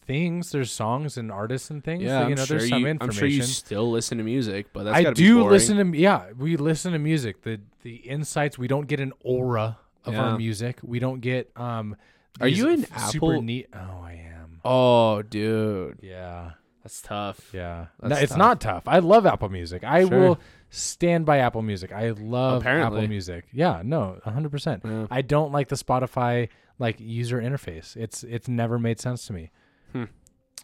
[0.07, 2.03] things, there's songs and artists and things.
[2.03, 2.21] yeah.
[2.21, 2.99] that, you I'm know, sure there's some you.
[3.01, 6.57] I'm sure you still listen to music, but that's I do listen to yeah, we
[6.57, 7.43] listen to music.
[7.43, 10.21] The the insights we don't get an aura of Yeah.
[10.23, 10.79] our music.
[10.83, 11.97] We don't get um.
[12.41, 13.69] Are you an Apple- neat?
[13.73, 14.61] Oh, I am.
[14.65, 16.53] Oh, dude, Yeah,
[16.85, 17.51] that's tough.
[17.53, 17.87] yeah.
[17.99, 18.39] That's No, it's tough.
[18.39, 18.83] not tough.
[18.87, 19.83] I love Apple Music.
[19.83, 20.19] I Sure.
[20.19, 21.91] will stand by Apple Music.
[21.93, 22.99] I love Apparently.
[23.01, 23.47] Apple Music.
[23.53, 24.83] Yeah, no, hundred percent.
[24.85, 25.07] Yeah.
[25.11, 27.97] I don't like the Spotify like user interface.
[27.97, 29.51] It's it's never made sense to me.
[29.93, 30.05] Hmm.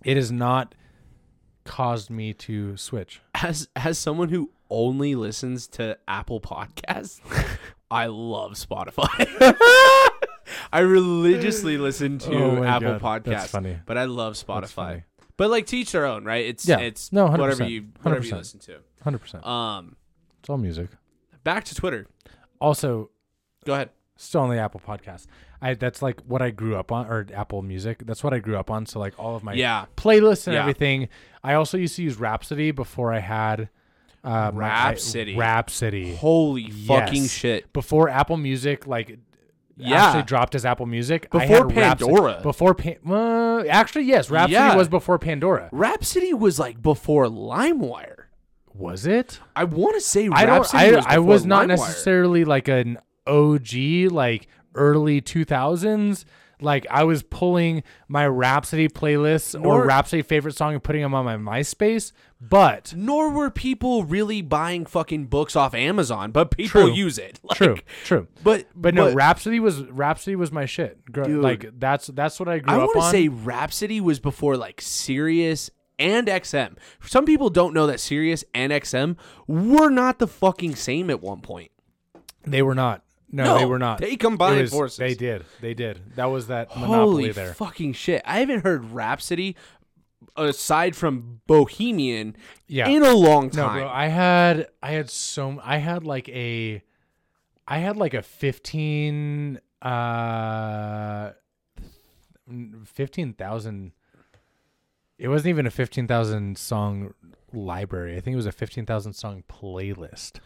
[0.05, 0.75] It has not
[1.65, 3.21] caused me to switch.
[3.35, 7.21] As as someone who only listens to Apple Podcasts,
[7.91, 9.09] I love Spotify.
[10.73, 13.79] I religiously listen to Oh Apple God, Podcasts, that's funny.
[13.87, 15.05] but I love Spotify.
[15.40, 16.44] But like teach their own, right?
[16.44, 16.81] It's Yeah.
[16.81, 17.38] it's No, 100%.
[17.40, 18.37] whatever you whatever you 100%.
[18.37, 18.76] listen to.
[19.03, 19.46] Hundred percent.
[19.46, 19.96] Um,
[20.40, 20.90] It's all music.
[21.44, 22.07] back to Twitter.
[22.61, 23.09] Also,
[23.64, 23.88] Go ahead.
[24.16, 25.24] still on the Apple podcast.
[25.62, 28.05] I that's like what I grew up on, or Apple Music.
[28.05, 28.85] That's what I grew up on.
[28.85, 29.87] So like all of my Yeah.
[29.96, 30.61] playlists and Yeah.
[30.61, 31.09] everything.
[31.42, 33.70] I also used to use Rhapsody before I had
[34.22, 35.37] uh, my- I- Rhapsody.
[35.37, 36.14] Rhapsody.
[36.16, 37.72] Holy fucking shit!
[37.72, 39.18] Before Apple Music, like
[39.83, 40.05] Yeah.
[40.07, 41.29] actually dropped as Apple Music.
[41.33, 42.40] I Before had Rhapsody- Pandora.
[42.43, 44.77] Before Pan- uh, actually, yes, Rhapsody Yeah.
[44.77, 45.69] was before Pandora.
[45.73, 48.14] Rhapsody was like before LimeWire.
[48.75, 49.40] Was it?
[49.57, 50.59] I want to say I don't.
[50.59, 51.69] Rhapsody I was I was not LimeWire.
[51.69, 56.25] necessarily like an OG, like early two thousands.
[56.62, 61.14] Like I was pulling my Rhapsody playlists Nor- or Rhapsody favorite song and putting them
[61.14, 62.12] on my MySpace.
[62.40, 66.92] But Nor were people really buying fucking books off Amazon, but people True.
[66.92, 67.38] use it.
[67.44, 68.29] Like, true, true.
[68.42, 71.05] But But no, Rhapsody was Rhapsody was my shit.
[71.12, 71.42] Gr- Dude.
[71.42, 74.81] like that's that's what I grew I up want to say Rhapsody was before like
[74.81, 76.76] Sirius and XM.
[77.05, 81.40] Some people don't know that Sirius and XM were not the fucking same at one
[81.42, 81.70] point.
[82.44, 83.03] they were not.
[83.33, 83.98] No, No, they were not.
[83.98, 84.96] they combined was- forces.
[84.98, 85.44] They did.
[85.61, 86.00] They did.
[86.16, 87.53] That was that monopoly Holy there.
[87.55, 88.22] fucking shit!
[88.24, 89.55] I haven't heard Rhapsody
[90.37, 92.89] aside from Bohemian Yeah.
[92.89, 93.79] in a long No, time.
[93.81, 93.89] bro.
[93.89, 96.83] I had I had so I had like a
[97.67, 101.33] I had like a 15 uh
[102.85, 103.93] 15,000
[105.19, 107.15] It wasn't even a 15,000 song
[107.53, 108.17] library.
[108.17, 110.41] I think it was a 15,000 song playlist.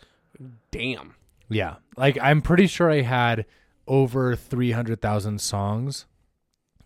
[0.71, 1.15] Damn.
[1.49, 1.77] Yeah.
[1.97, 3.47] Like I'm pretty sure I had
[3.87, 6.07] over 300,000 songs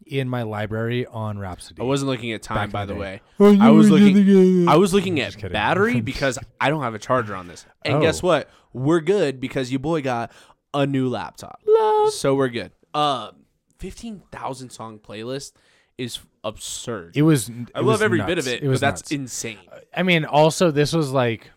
[0.09, 1.81] in my library on Rhapsody.
[1.81, 3.21] I wasn't looking at time, Back by the the, way.
[3.39, 4.69] I was looking.
[4.69, 5.53] I was looking at kidding.
[5.53, 7.67] battery because I don't have a charger on this.
[7.85, 8.01] And Oh.
[8.01, 8.49] guess what?
[8.73, 10.33] We're good because you boy got
[10.75, 11.61] a new laptop.
[11.67, 12.13] Love.
[12.13, 12.73] So we're good.
[12.95, 13.31] Uh,
[13.79, 15.53] fifteen thousand song playlist
[15.97, 17.17] is absurd.
[17.17, 18.29] It was I love was every nuts.
[18.29, 19.13] bit of it, It was but that's nuts.
[19.13, 19.59] insane.
[19.97, 21.51] I mean, also this was like,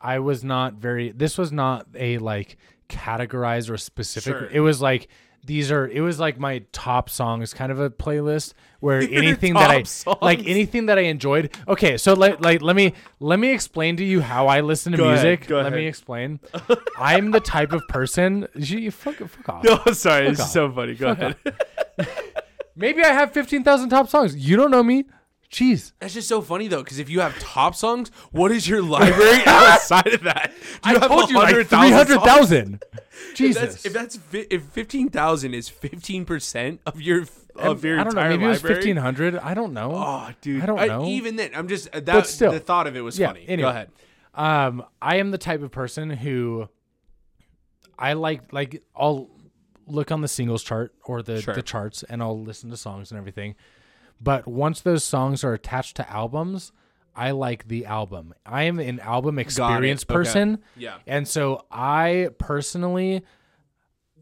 [0.00, 1.12] I was not very.
[1.12, 2.56] This was not a like
[2.88, 4.32] categorized or specific.
[4.38, 4.48] Sure.
[4.50, 5.08] It was like
[5.46, 5.86] these are.
[5.86, 9.86] It was like my top songs, kind of a playlist where anything that I top
[9.86, 10.18] songs.
[10.20, 11.56] like, anything that I enjoyed.
[11.66, 14.98] Okay, so like, like let me let me explain to you how I listen to
[14.98, 15.46] Go ahead, music.
[15.48, 16.40] go let me explain.
[16.98, 18.48] I'm the type of person.
[18.54, 19.64] You, you fuck, fuck off.
[19.86, 20.94] No, sorry, this Fuck is so funny.
[20.94, 21.36] Go ahead.
[22.76, 24.36] Maybe I have fifteen thousand top songs.
[24.36, 25.04] You don't know me.
[25.50, 25.92] Jeez.
[26.00, 29.40] That's just so funny though, because if you have top songs, what is your library
[29.46, 30.52] outside of that?
[30.82, 32.78] Do you I told you like 100,000 three hundred songs?
[33.36, 33.46] Thousand.
[33.46, 33.82] If Jesus.
[33.82, 34.18] that's if that's
[34.50, 37.24] if fifteen thousand is fifteen percent of your
[37.56, 38.28] of your I don't know.
[38.28, 39.36] Maybe it was fifteen hundred.
[39.36, 39.92] I don't know.
[39.94, 41.04] Oh, dude, I don't know.
[41.06, 42.26] even then, I'm just that.
[42.26, 42.52] still.
[42.52, 43.44] the thought of it was Yeah, funny.
[43.48, 43.62] anyway.
[43.62, 43.90] Go ahead.
[44.34, 46.68] Um, I am the type of person who
[47.98, 49.30] I like like I'll
[49.86, 51.54] look on the singles chart or the Sure.
[51.54, 53.54] the charts and I'll listen to songs and everything.
[54.20, 56.72] But once those songs are attached to albums,
[57.16, 58.34] I like the album.
[58.44, 60.14] I am an album experience Okay.
[60.14, 60.58] person.
[60.76, 60.98] Yeah.
[61.06, 63.22] And so I personally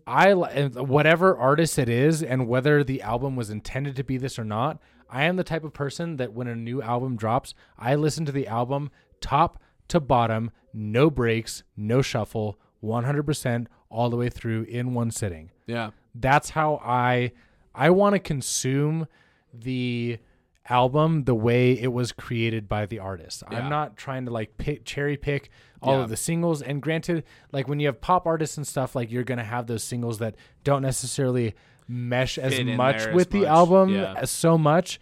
[0.07, 4.45] I whatever artist it is and whether the album was intended to be this or
[4.45, 4.79] not,
[5.09, 8.33] I am the type of person that when a new album drops, I listen to
[8.33, 14.93] the album top to bottom, no breaks, no shuffle, 100% all the way through in
[14.93, 15.51] one sitting.
[15.67, 15.91] Yeah.
[16.15, 17.33] That's how I
[17.75, 19.09] I want to consume
[19.53, 20.19] the
[20.68, 23.42] album the way it was created by the artist.
[23.50, 23.59] Yeah.
[23.59, 25.50] I'm not trying to like pick, cherry pick
[25.83, 26.03] all Yeah.
[26.05, 26.62] of the singles.
[26.62, 29.83] And granted, like when you have pop artists and stuff, like you're gonna have those
[29.85, 31.55] singles that don't necessarily
[31.87, 33.48] mesh as Fit much there as with the much.
[33.48, 34.14] album Yeah.
[34.16, 34.98] as so much.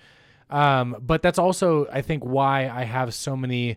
[0.50, 3.76] Um, but that's also I think why I have so many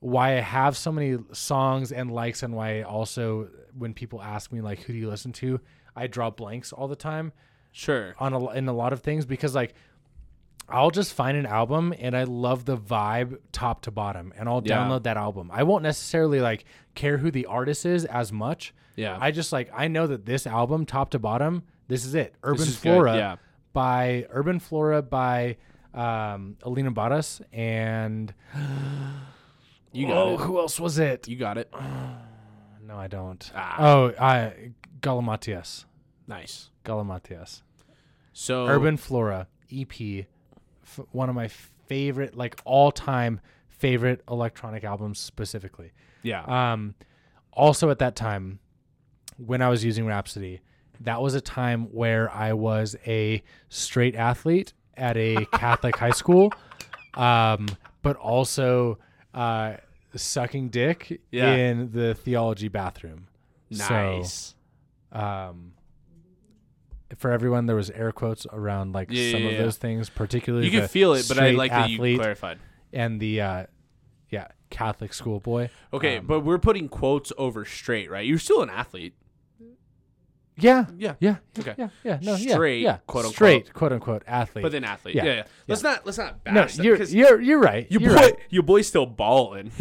[0.00, 3.48] why I have so many songs and likes and why I also
[3.78, 5.60] when people ask me like who do you listen to,
[5.96, 7.32] I draw blanks all the time
[7.72, 8.14] Sure.
[8.18, 9.74] on a, in a lot of things because like
[10.68, 14.62] I'll just find an album and I love the vibe top to bottom and I'll
[14.64, 14.78] Yeah.
[14.78, 15.50] download that album.
[15.52, 16.64] I won't necessarily like
[16.94, 18.72] care who the artist is as much.
[18.96, 19.18] Yeah.
[19.20, 22.34] I just like I know that this album top to bottom, this is it.
[22.42, 23.36] Urban is good, Flora yeah.
[23.74, 25.56] by Urban Flora by
[25.92, 28.32] um Alina Baraz and
[29.92, 30.40] You got oh, it.
[30.40, 31.28] who else was it?
[31.28, 31.72] You got it.
[32.86, 33.50] No, I don't.
[33.54, 33.76] Ah.
[33.78, 35.86] Oh, I Galimatias.
[36.26, 36.68] Nice.
[36.84, 37.62] Galimatias.
[38.34, 40.26] So Urban Flora EP,
[40.98, 41.48] f- one of my
[41.86, 45.92] favorite, like all time favorite electronic albums specifically.
[46.22, 46.42] Yeah.
[46.72, 46.94] Um,
[47.52, 48.58] also at that time,
[49.36, 50.60] when I was using Rhapsody,
[51.00, 56.52] that was a time where I was a straight athlete at a Catholic high school,
[57.14, 57.66] um,
[58.02, 58.98] but also
[59.34, 59.74] uh,
[60.14, 61.52] sucking dick Yeah.
[61.54, 63.26] in the theology bathroom.
[63.70, 64.54] nice.
[65.12, 65.72] So, um,
[67.16, 69.62] for everyone, there was air quotes around like Yeah, some yeah, of yeah.
[69.62, 72.18] those things, particularly You the can feel it, but I straight like that you athlete
[72.20, 72.58] clarified.
[72.92, 73.66] and the uh,
[74.30, 75.68] yeah Catholic schoolboy.
[75.92, 78.26] Okay, Um, but we're putting quotes over straight, right?
[78.26, 79.14] You're still an athlete.
[80.56, 81.14] Yeah, Yeah.
[81.18, 81.74] yeah, Okay.
[81.76, 82.18] yeah, yeah.
[82.22, 83.34] No, yeah, Straight, yeah, quote, unquote.
[83.34, 84.62] straight, quote unquote, athlete.
[84.62, 85.16] But then athlete.
[85.16, 85.42] Yeah, Yeah, yeah.
[85.66, 87.90] Let's not let's not no, bash that, you're 'cause you're you're right.
[87.90, 88.34] your you're boy right.
[88.50, 89.72] your boy's still balling.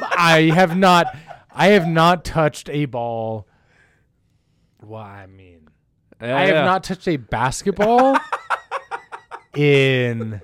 [0.00, 1.08] I have not,
[1.50, 3.48] I have not touched a ball.
[4.80, 5.55] Well, I mean,
[6.20, 8.16] I have not touched a basketball
[9.54, 10.40] in.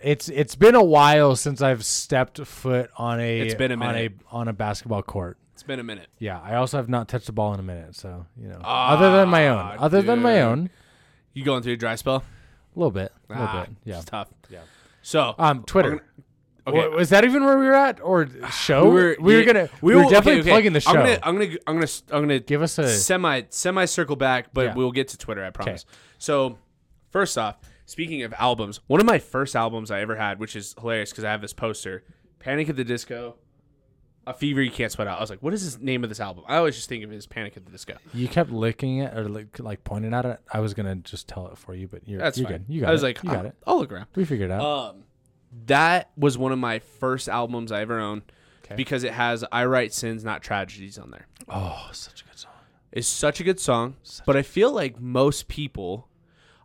[0.00, 4.12] It's it's been a while since I've stepped foot on a It's been a minute.
[4.30, 5.38] on a on a basketball court.
[5.54, 6.06] It's been a minute.
[6.20, 7.96] Yeah, I also have not touched a ball in a minute.
[7.96, 10.70] So you know, other than my own, Ah, other than my own,
[11.34, 12.16] You going through a dry spell?
[12.18, 13.76] a little bit, a little Ah, bit.
[13.84, 14.28] Yeah, It's tough.
[14.48, 14.60] yeah.
[15.02, 16.04] So Um, Twitter.
[16.68, 16.88] Okay.
[16.88, 18.88] Wa- Was that even where we were at, or show?
[18.90, 19.68] We were, yeah, gonna.
[19.80, 20.50] We, were will- definitely okay, okay.
[20.50, 20.90] plugging the show.
[20.90, 24.52] I'm gonna I'm gonna I'm gonna I'm gonna Give us a semi semi circle back,
[24.52, 24.74] but Yeah.
[24.74, 25.44] we'll get to Twitter.
[25.44, 25.84] I promise.
[26.18, 26.58] So,
[27.10, 27.56] first off,
[27.86, 31.24] speaking of albums, one of my first albums I ever had, which is hilarious because
[31.24, 32.04] I have this poster,
[32.38, 33.36] Panic at the Disco,
[34.26, 35.18] A Fever You Can't Sweat Out.
[35.18, 36.44] I was like, what is the name of this album?
[36.48, 37.96] I always just think of it as Panic at the Disco.
[38.12, 40.40] You kept licking it or like, like pointing at it.
[40.52, 42.58] I was gonna just tell it for you, but you're That's you're fine.
[42.58, 42.66] good.
[42.68, 42.90] You got it.
[42.90, 43.06] I was it.
[43.06, 43.54] like, you got I'll, it.
[43.66, 44.06] I'll look around.
[44.14, 44.62] We figured it out.
[44.90, 45.02] Um,
[45.66, 48.22] that was one of my first albums I ever owned
[48.64, 48.74] Okay.
[48.76, 51.26] because it has "I Write Sins, Not Tragedies" on there.
[51.48, 52.52] oh, such a good song.
[52.92, 53.96] It's such a good song,
[54.26, 56.08] but I feel like most people,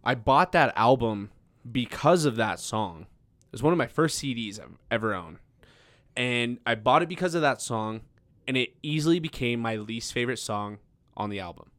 [0.03, 1.31] I bought that album
[1.69, 3.07] because of that song.
[3.45, 5.37] It was one of my first CDs I've ever owned,
[6.17, 8.01] and I bought it because of that song,
[8.47, 10.79] and it easily became my least favorite song
[11.15, 11.69] on the album.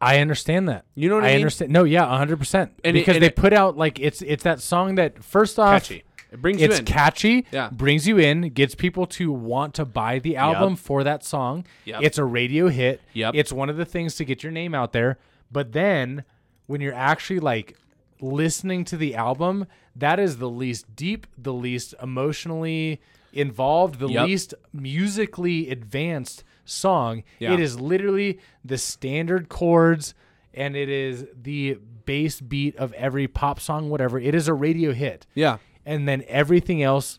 [0.00, 0.84] I understand that.
[0.94, 1.40] You know what I, I mean?
[1.42, 1.72] understand.
[1.72, 2.72] No, yeah, hundred percent.
[2.84, 5.82] And it- Because they it- put out like it's it's that song that first off,
[5.82, 6.04] Catchy.
[6.30, 6.70] It brings you in.
[6.72, 7.46] it's catchy.
[7.50, 7.70] Yeah.
[7.70, 11.64] brings you in, gets people to want to buy the album for that song.
[11.86, 12.02] Yep.
[12.02, 13.00] It's a radio hit.
[13.14, 13.34] Yep.
[13.34, 15.18] It's one of the things to get your name out there.
[15.50, 16.24] But then
[16.66, 17.78] when you're actually like
[18.20, 23.00] listening to the album, that is the least deep, the least emotionally
[23.32, 24.26] involved, the Yep.
[24.26, 27.22] least musically advanced song.
[27.38, 27.52] Yeah.
[27.54, 30.14] It is literally the standard chords
[30.54, 34.18] and it is the bass beat of every pop song, whatever.
[34.18, 35.58] It is a radio hit yeah.
[35.84, 37.18] and then everything else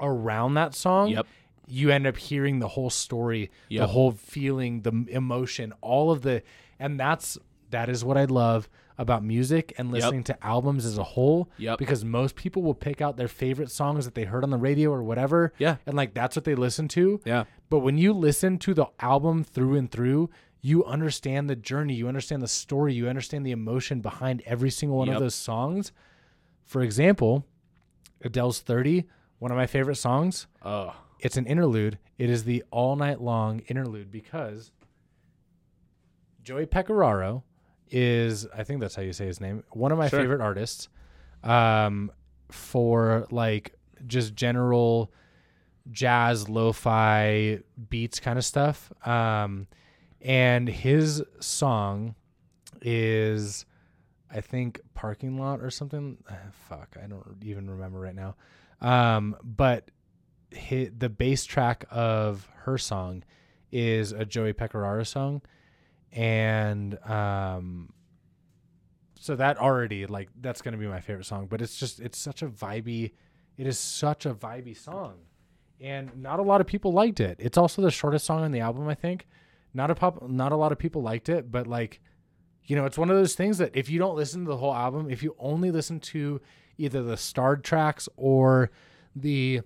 [0.00, 1.26] around that song Yep.
[1.68, 6.42] you end up hearing the whole story the whole feeling the emotion all of the
[6.78, 7.36] and that's
[7.70, 8.68] that is what i love
[8.98, 11.78] about music and listening to albums as a whole Yep.
[11.78, 14.90] because most people will pick out their favorite songs that they heard on the radio
[14.90, 15.76] or whatever Yeah.
[15.86, 17.44] and like that's what they listen to Yeah.
[17.70, 20.28] but when you listen to the album through and through
[20.60, 24.98] you understand the journey you understand the story you understand the emotion behind every single
[24.98, 25.16] one Yep.
[25.16, 25.92] of those songs
[26.64, 27.46] for example
[28.22, 29.06] Adele's 30,
[29.38, 30.46] one of my favorite songs.
[30.62, 30.94] Oh.
[31.20, 31.98] It's an interlude.
[32.18, 34.72] It is the all night long interlude because
[36.42, 37.42] Joey Pecoraro
[37.90, 40.20] is, I think that's how you say his name, one of my Sure.
[40.20, 40.88] favorite artists
[41.42, 42.10] um,
[42.50, 43.74] for like
[44.06, 45.12] just general
[45.90, 48.92] jazz, lo fi beats kind of stuff.
[49.06, 49.66] Um,
[50.20, 52.14] and his song
[52.82, 53.66] is
[54.32, 56.18] I think parking lot or something.
[56.30, 56.34] Ah,
[56.68, 58.36] Fuck, I don't even remember right now.
[58.80, 59.90] Um, but
[60.50, 63.24] the bass track of her song
[63.72, 65.42] is a Joey Pecoraro song,
[66.12, 67.92] and um,
[69.18, 71.46] so that already like that's gonna be my favorite song.
[71.46, 73.12] But it's just it's such a vibey.
[73.56, 75.18] It is such a vibey song,
[75.80, 77.36] and not a lot of people liked it.
[77.38, 79.26] It's also the shortest song on the album, I think.
[79.72, 82.00] Not a pop, not a lot of people liked it, but like
[82.70, 84.74] you know, it's one of those things that if you don't listen to the whole
[84.74, 86.40] album, if you only listen to
[86.78, 88.70] either the starred tracks or
[89.16, 89.60] the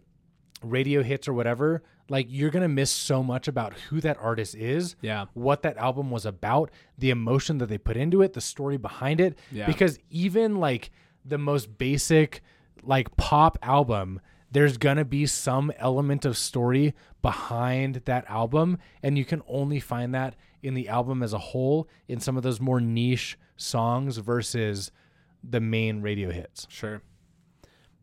[0.63, 4.55] radio hits or whatever, like you're going to miss so much about who that artist
[4.55, 5.27] is, Yeah.
[5.35, 9.21] what that album was about, the emotion that they put into it, the story behind
[9.21, 9.39] it.
[9.51, 9.67] Yeah.
[9.67, 10.91] Because even like
[11.25, 12.43] the most basic
[12.83, 19.17] like pop album, there's going to be some element of story behind that album and
[19.17, 22.61] you can only find that in the album as a whole in some of those
[22.61, 24.93] more niche songs versus
[25.43, 26.67] the main radio hits.
[26.71, 27.01] Sure.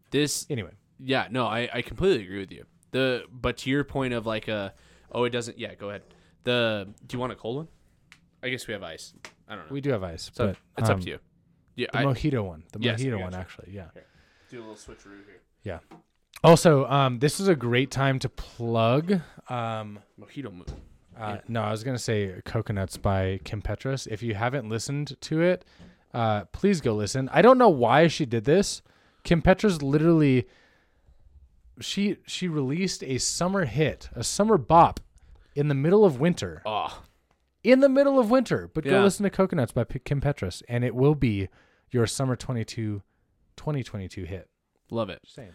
[0.10, 2.66] This Anyway, Yeah, no, I, I completely agree with you.
[2.92, 4.74] The but to your point of like a
[5.12, 6.04] oh it doesn't yeah go ahead.
[6.44, 7.68] The do you want a cold one?
[8.44, 9.14] I guess we have ice.
[9.48, 9.74] I don't know.
[9.74, 11.20] we do have ice, so but it's up um, to you.
[11.76, 13.88] Yeah, The I mojito one, the Yes, mojito one, actually, yeah,
[14.50, 15.42] do a little switcheroo here.
[15.64, 15.80] yeah.
[16.44, 19.12] Also, um, this is a great time to plug.
[19.48, 20.66] Um, Mojito moon.
[21.18, 24.08] uh, No, I was gonna say "Coconuts" by Kim Petras.
[24.08, 25.64] If you haven't listened to it,
[26.16, 27.30] uh, please go listen.
[27.32, 28.82] I don't know why she did this.
[29.24, 30.48] Kim Petras literally,
[31.82, 35.00] she she released a summer hit, a summer bop,
[35.56, 36.62] in the middle of winter.
[36.66, 37.04] Oh,
[37.64, 38.70] in the middle of winter.
[38.74, 39.04] But go Yeah.
[39.04, 41.50] listen to Coconuts by P- Kim Petras, and it will be
[41.92, 43.02] your summer 22,
[43.58, 44.50] 2022 hit.
[44.90, 45.22] Love it.
[45.28, 45.52] Same.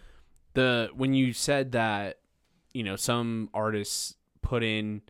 [0.53, 2.19] the when you said that
[2.73, 5.01] you know some artists put in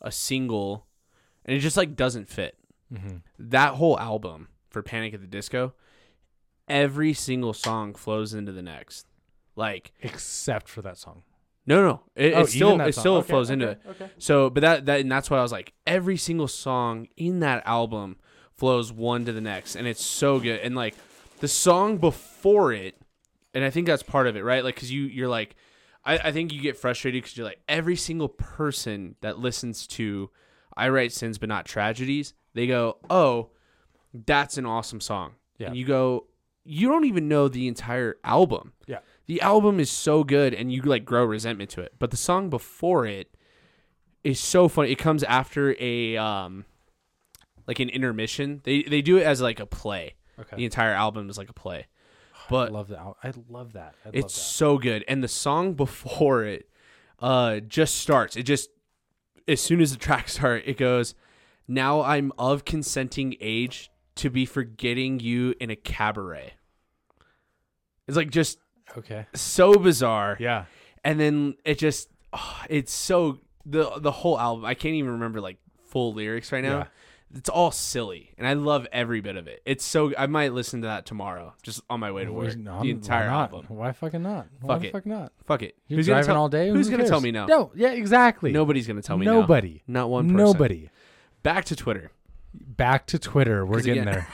[0.00, 0.86] a single
[1.44, 2.56] and it just like doesn't fit
[2.92, 3.16] Mm-hmm.
[3.38, 5.74] that whole album for panic at the disco
[6.68, 9.06] every single song flows into the next
[9.56, 11.22] like Except for that song.
[11.66, 14.10] no no it, Oh, it still it still Okay, flows into okay, it Okay.
[14.18, 17.62] so but that that and that's why i was like every single song in that
[17.66, 18.16] album
[18.52, 20.94] flows one to the next and it's so good and like
[21.40, 22.96] the song before it
[23.54, 25.56] and i think that's part of it right like because you you're like
[26.04, 30.30] i, I think you get frustrated because you're like every single person that listens to
[30.76, 33.50] i write sins but not tragedies they go oh
[34.14, 35.68] that's an awesome song Yeah.
[35.68, 36.26] and you go
[36.64, 38.98] you don't even know the entire album Yeah.
[39.26, 42.48] The album is so good and you like grow resentment to it but the song
[42.50, 43.34] before it
[44.24, 46.64] is so funny it comes after a um
[47.66, 50.56] like an intermission they they do it as like a play Okay.
[50.56, 51.86] the entire album is like a play
[52.50, 53.00] But I love that.
[53.24, 53.94] I love that.
[54.04, 56.68] I love it's so good and the song before it
[57.20, 58.68] uh just starts it just
[59.48, 61.14] as soon as the tracks start it goes
[61.66, 66.52] now i'm of consenting age to be forgetting you in a cabaret
[68.06, 68.65] it's like just that.
[68.98, 69.26] Okay.
[69.34, 70.64] so bizarre Yeah.
[71.04, 75.40] and then it just oh, it's so the the whole album i can't even remember
[75.40, 77.38] like full lyrics right now Yeah.
[77.38, 80.82] it's all silly and i love every bit of it it's so i might listen
[80.82, 83.52] to that tomorrow just on my way to work No, the entire why not?
[83.52, 84.46] album Why fucking not?
[84.60, 84.92] Why Fuck the it.
[84.92, 85.32] fuck not?
[85.44, 86.68] fuck it You're who's gonna driving tell, all day.
[86.70, 87.72] who's Who gonna tell me no No.
[87.74, 87.90] Yeah.
[87.90, 88.52] Exactly.
[88.52, 89.40] nobody's gonna tell me no.
[89.40, 89.82] Nobody.
[89.86, 90.90] not one person Nobody.
[91.42, 92.10] back to twitter
[92.54, 93.66] Back to Twitter.
[93.66, 94.28] We're getting again- there.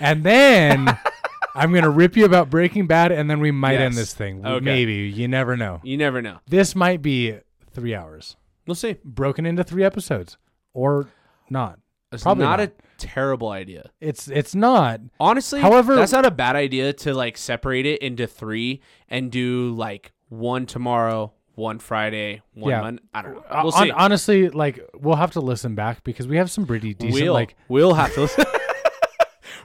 [0.00, 0.98] and then
[1.54, 4.44] I'm gonna rip you about Breaking Bad, and then we might end this thing.
[4.46, 4.64] Okay.
[4.64, 4.94] Maybe.
[5.08, 5.80] You never know.
[5.82, 7.38] you never know This might be
[7.72, 8.36] three hours,
[8.66, 10.36] we'll see broken into three episodes,
[10.74, 11.08] or
[11.48, 11.78] not.
[12.12, 15.00] it's Probably not, a terrible idea It's it's not.
[15.18, 19.70] honestly However- that's not a bad idea to like separate it into three and do
[19.72, 22.80] like one tomorrow one friday one Yeah.
[22.82, 23.02] Monday.
[23.14, 26.28] i don't know Uh, we'll hon- see honestly, like we'll have to listen back because
[26.28, 27.22] we have some pretty decent.
[27.22, 28.44] we'll Like we'll have to listen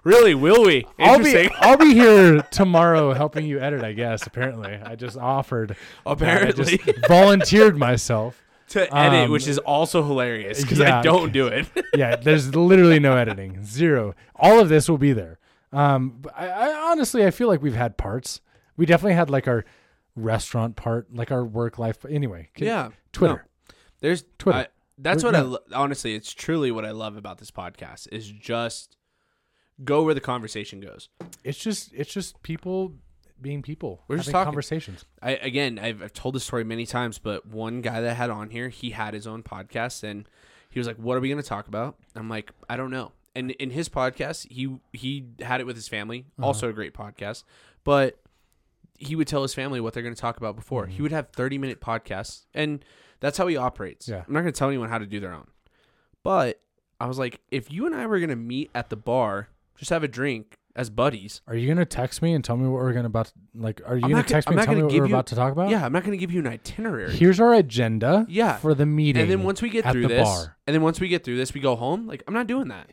[0.06, 3.84] really will we I'll be I'll be here tomorrow helping you edit.
[3.84, 4.26] I guess.
[4.26, 5.72] Apparently, I just offered.
[5.72, 5.78] that.
[6.06, 6.78] I Apparently.
[6.78, 8.42] just volunteered myself.
[8.70, 11.00] to edit Um, which is also hilarious because yeah.
[11.00, 14.16] i don't do it Yeah, there's literally no editing, zero.
[14.36, 15.38] All of this will be there.
[15.74, 18.40] Um, I, I honestly, I feel like we've had parts.
[18.78, 19.66] We definitely had like our
[20.16, 22.06] restaurant part, like our work life.
[22.10, 23.46] Anyway, yeah Twitter.
[23.70, 23.76] No.
[24.02, 24.60] there's Twitter.
[24.60, 25.60] I- that's We're- what i no.
[25.82, 28.96] honestly it's truly what i love about this podcast is just
[29.84, 31.10] go where the conversation goes
[31.44, 32.94] It's just, it's just people
[33.42, 34.02] being people.
[34.08, 34.46] We're just talking.
[34.46, 35.04] conversations.
[35.22, 38.30] I again, I've, I've told this story many times, but one guy that I had
[38.30, 40.28] on here, he had his own podcast, and
[40.70, 43.12] he was like, "What are we going to talk about?" I'm like, "I don't know."
[43.36, 46.48] And in his podcast, he he had it with his family, Uh-huh.
[46.48, 47.44] also a great podcast,
[47.84, 48.18] but
[48.98, 50.86] he would tell his family what they're going to talk about before.
[50.88, 52.86] He would have 30 minute podcasts, and
[53.20, 54.06] that's how he operates.
[54.06, 54.14] Mm-hmm.
[54.16, 54.24] Yeah.
[54.26, 55.48] I'm not going to tell anyone how to do their own,
[56.24, 56.62] but
[57.02, 59.90] I was like, if you and I were going to meet at the bar, just
[59.92, 61.42] have a drink as buddies.
[61.48, 63.32] Are you gonna text me and tell me what we're gonna about?
[63.54, 65.28] Like, are you gonna gonna- text I'm me and tell me what we're you- about
[65.28, 65.70] to talk about?
[65.70, 67.12] Yeah, I'm not going to give you an itinerary.
[67.16, 68.26] Here's our agenda.
[68.30, 68.58] Yeah.
[68.58, 69.22] For the meeting.
[69.22, 70.58] And then once we get through the this, bar.
[70.68, 72.08] and then once we get through this, we go home.
[72.08, 72.90] Like I'm not doing that.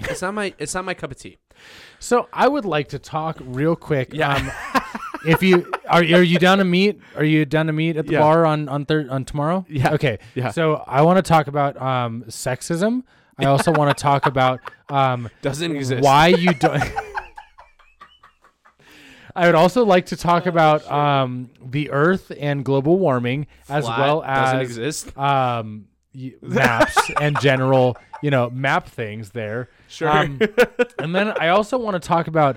[0.00, 0.54] It's not my.
[0.58, 1.36] It's not my cup of tea.
[1.98, 4.14] So I would like to talk real quick.
[4.14, 4.34] Yeah.
[4.34, 4.50] Um,
[5.26, 6.98] if you are, are you down to meet?
[7.16, 8.20] Are you down to meet at the Yeah.
[8.20, 9.66] bar on on thir- on tomorrow?
[9.68, 9.92] Yeah.
[9.92, 10.18] Okay.
[10.34, 10.50] Yeah.
[10.52, 13.02] So I want to talk about um, sexism.
[13.40, 16.02] I also want to talk about um, Doesn't exist.
[16.02, 16.82] why you don't.
[19.34, 23.98] I would also like to talk about um, the Earth and global warming, as Flat
[23.98, 25.16] well doesn't as exist.
[25.18, 29.68] um, y- maps and general, you know, map things there.
[29.88, 30.08] Sure.
[30.10, 30.40] Um,
[30.98, 32.56] and then I also want to talk about,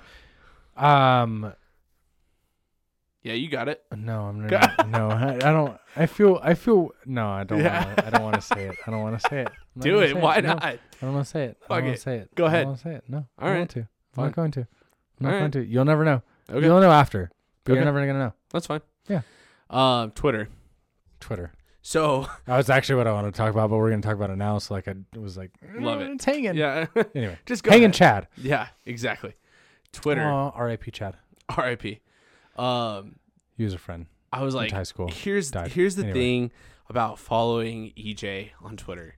[0.75, 1.53] um,
[3.23, 3.81] Yeah, you got it.
[3.95, 5.77] no, I'm not, no, I, I don't.
[5.95, 7.59] I feel, I feel, no, I don't.
[7.59, 7.85] Yeah.
[7.85, 8.75] Wanna, I don't want to say it.
[8.85, 9.49] I don't want to say it.
[9.79, 10.15] Do it.
[10.17, 10.63] Why No, not?
[10.63, 11.57] I don't want to say it.
[11.63, 11.95] I Fuck don't want it.
[11.97, 12.35] to say it.
[12.35, 12.59] Go ahead.
[12.59, 13.03] I don't want to say it.
[13.07, 13.57] No, I don't right.
[13.59, 13.79] want to.
[13.79, 14.25] I'm Fine.
[14.25, 14.59] not going to.
[14.59, 14.67] I'm
[15.21, 15.51] not All going right.
[15.53, 15.63] to.
[15.65, 16.21] You'll never know.
[16.49, 17.31] Okay, You'll know after.
[17.63, 17.77] But Okay.
[17.77, 18.33] you're never gonna know.
[18.51, 18.81] that's fine.
[19.07, 19.21] Yeah.
[19.69, 20.49] Um, Twitter.
[21.21, 21.53] Twitter.
[21.81, 24.29] So That was actually what I wanted to talk about, but we're gonna talk about
[24.31, 24.57] it now.
[24.57, 26.11] So like, I was like, Love "Mm, it.
[26.15, 26.55] It's hanging.
[26.55, 27.71] yeah, Anyway, just go.
[27.71, 27.91] hanging.
[27.93, 28.27] Chad.
[28.37, 29.33] Yeah, exactly.
[29.93, 30.23] Twitter.
[30.23, 30.91] Aw, R.I.P.
[30.91, 31.15] Chad.
[31.49, 32.01] R.I.P.
[32.55, 33.15] Um,
[33.57, 34.07] he was a friend.
[34.31, 35.09] I was like, high school.
[35.11, 35.71] Here's died.
[35.71, 36.19] here's the anyway.
[36.19, 36.51] thing
[36.89, 39.15] about following EJ on Twitter.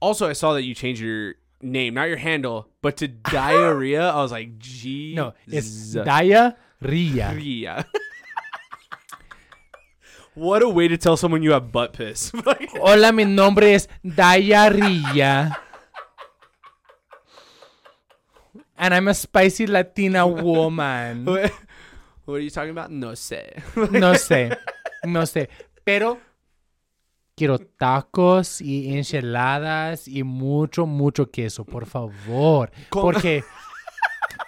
[0.00, 4.08] Also, I saw that you changed your name, not your handle, but to diarrhea.
[4.08, 6.56] I was like, gee, no, it's diarrhea.
[6.80, 7.86] Ria.
[10.34, 12.32] what a way to tell someone you have butt piss.
[12.34, 15.56] Hola, mi nombre es diarrhea.
[18.76, 21.24] and I'm a spicy Latina woman.
[22.24, 22.90] What are you talking about?
[22.90, 23.62] No sé.
[23.90, 24.56] No sé,
[25.04, 25.48] no sé.
[25.84, 26.18] Pero
[27.36, 32.70] quiero tacos y enchiladas y mucho, mucho queso, por favor.
[32.90, 33.12] ¿Cómo?
[33.12, 33.42] Porque,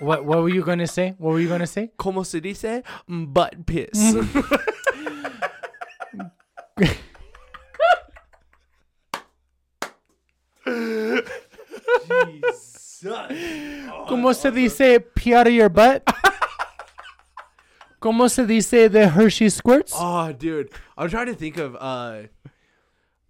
[0.01, 1.14] what, what were you gonna say?
[1.18, 1.91] What were you gonna say?
[1.97, 2.85] ¿Cómo se dice?
[3.07, 3.91] Butt piss.
[14.09, 16.03] ¿Cómo se dice pee out of your butt?
[18.05, 19.95] ¿Cómo se dice the Hershey squirts?
[19.97, 22.25] Oh, dude, I'm trying to think of uh,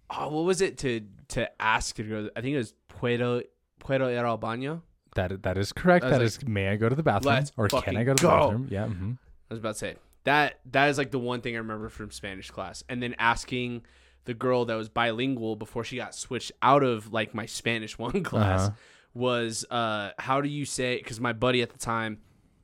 [0.09, 0.99] oh, what was it to
[1.29, 1.97] to ask?
[1.97, 3.41] I think it was Puedo
[3.79, 4.81] Puedo ir al baño.
[5.15, 6.03] That that is correct.
[6.03, 6.45] That like, is.
[6.45, 8.37] may I go to the bathroom, or can I go to the go.
[8.37, 8.67] bathroom?
[8.69, 8.87] Yeah.
[8.87, 9.11] hmm
[9.49, 9.95] I was about to say
[10.25, 13.83] that that is like the one thing I remember from Spanish class, and then asking
[14.25, 18.23] the girl that was bilingual before she got switched out of like my Spanish one
[18.23, 18.75] class Uh-huh.
[19.13, 20.97] was uh, how do you say?
[20.97, 22.17] Because my buddy at the time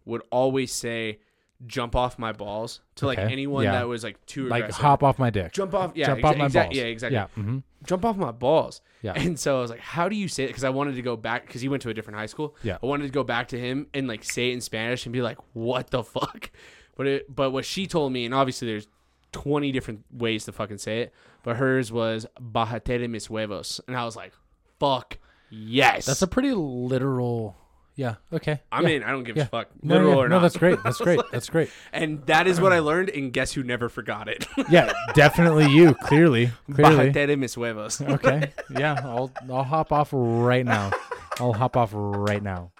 [0.03, 1.19] would always say
[1.67, 3.73] "jump off my balls" to like Okay, anyone yeah.
[3.73, 4.81] that was like too Like aggressive.
[4.83, 5.51] hop off my dick.
[5.53, 6.75] jump off, yeah, Jump off my balls.
[6.75, 7.15] yeah, exactly.
[7.15, 7.27] Yeah.
[7.35, 8.79] hmm jump off my balls.
[9.01, 9.13] Yeah.
[9.15, 10.47] And so I was like, how do you say it?
[10.47, 12.55] Because I wanted to go back because he went to a different high school.
[12.61, 12.77] Yeah.
[12.81, 15.23] I wanted to go back to him and like say it in Spanish and be
[15.23, 16.51] like, what the fuck?
[16.97, 18.87] But it, but what she told me, and obviously there's
[19.31, 23.79] 20 different ways to fucking say it, but hers was bajate de mis huevos.
[23.87, 24.33] And I was like,
[24.79, 25.17] fuck
[25.49, 26.05] yes.
[26.05, 27.55] That's a pretty literal.
[27.95, 28.15] Yeah.
[28.31, 28.61] Okay.
[28.71, 28.89] I'm yeah.
[28.95, 29.03] in.
[29.03, 29.43] I don't give Yeah.
[29.43, 29.67] a fuck.
[29.83, 30.41] No, Literal yeah, or no, not.
[30.43, 30.81] that's great.
[30.83, 31.19] That's great.
[31.31, 31.69] That's great.
[31.91, 33.09] and that is what I learned.
[33.09, 34.47] And guess who never forgot it?
[34.69, 35.93] Yeah, definitely you.
[35.95, 37.11] Clearly, clearly.
[37.11, 37.99] bajate mis huevos.
[38.15, 38.51] Okay.
[38.69, 40.91] Yeah, I'll I'll hop off right now.
[41.39, 42.71] I'll hop off right now.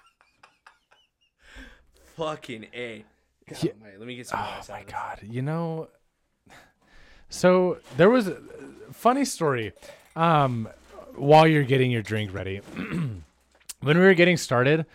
[2.16, 3.04] Fucking A.
[3.48, 3.72] God, Yeah.
[3.98, 5.20] let me get some Oh my god.
[5.22, 5.88] You know
[7.28, 8.38] So there was a
[8.92, 9.72] funny story.
[10.16, 10.68] Um
[11.14, 12.60] while you're getting your drink ready.
[13.82, 14.86] when we were getting started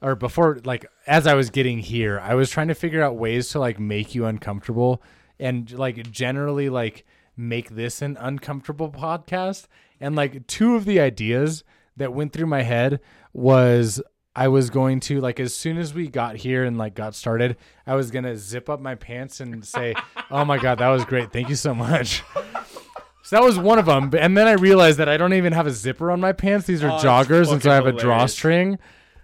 [0.00, 3.50] or before like as I was getting here, I was trying to figure out ways
[3.50, 5.02] to like make you uncomfortable
[5.38, 7.04] and like generally like
[7.36, 9.66] make this an uncomfortable podcast.
[10.00, 11.64] And like two of the ideas
[11.96, 13.00] that went through my head
[13.32, 14.02] was
[14.36, 17.56] I was going to like as soon as we got here and like got started,
[17.86, 19.94] I was gonna zip up my pants and say,
[20.30, 21.32] "Oh my god, that was great!
[21.32, 22.22] Thank you so much."
[23.26, 25.66] So that was one of them, and then I realized that I don't even have
[25.66, 26.66] a zipper on my pants.
[26.66, 28.78] These are Oh, joggers, and so I have a drawstring.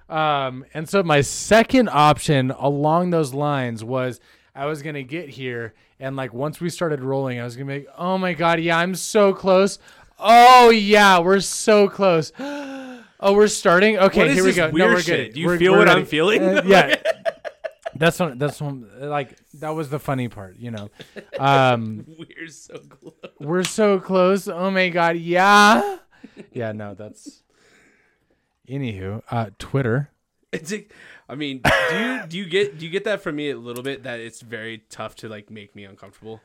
[0.08, 4.18] Um, and so my second option along those lines was
[4.54, 7.78] I was gonna get here and like once we started rolling, I was gonna be
[7.80, 9.78] like, oh my god, yeah, I'm so close.
[10.18, 12.32] Oh yeah, we're so close.
[13.22, 13.98] Oh, we're starting.
[13.98, 14.70] Okay, here we go.
[14.70, 15.26] no, we're shit?
[15.28, 15.34] good.
[15.34, 16.42] Do you We're- feel we're what I'm feeling?
[16.42, 16.94] Uh, yeah,
[18.00, 18.36] that's one.
[18.38, 18.88] That's one.
[18.98, 20.56] Like that was the funny part.
[20.56, 20.90] You know,
[21.38, 23.14] um, We're so close.
[23.38, 24.48] we're so close.
[24.48, 25.98] Oh my god, yeah,
[26.52, 26.72] yeah.
[26.72, 27.42] No, that's.
[28.68, 30.10] Anywho, uh, Twitter.
[30.52, 30.86] It's a,
[31.28, 33.82] I mean, do you do you get do you get that from me a little
[33.82, 36.40] bit that it's very tough to like make me uncomfortable?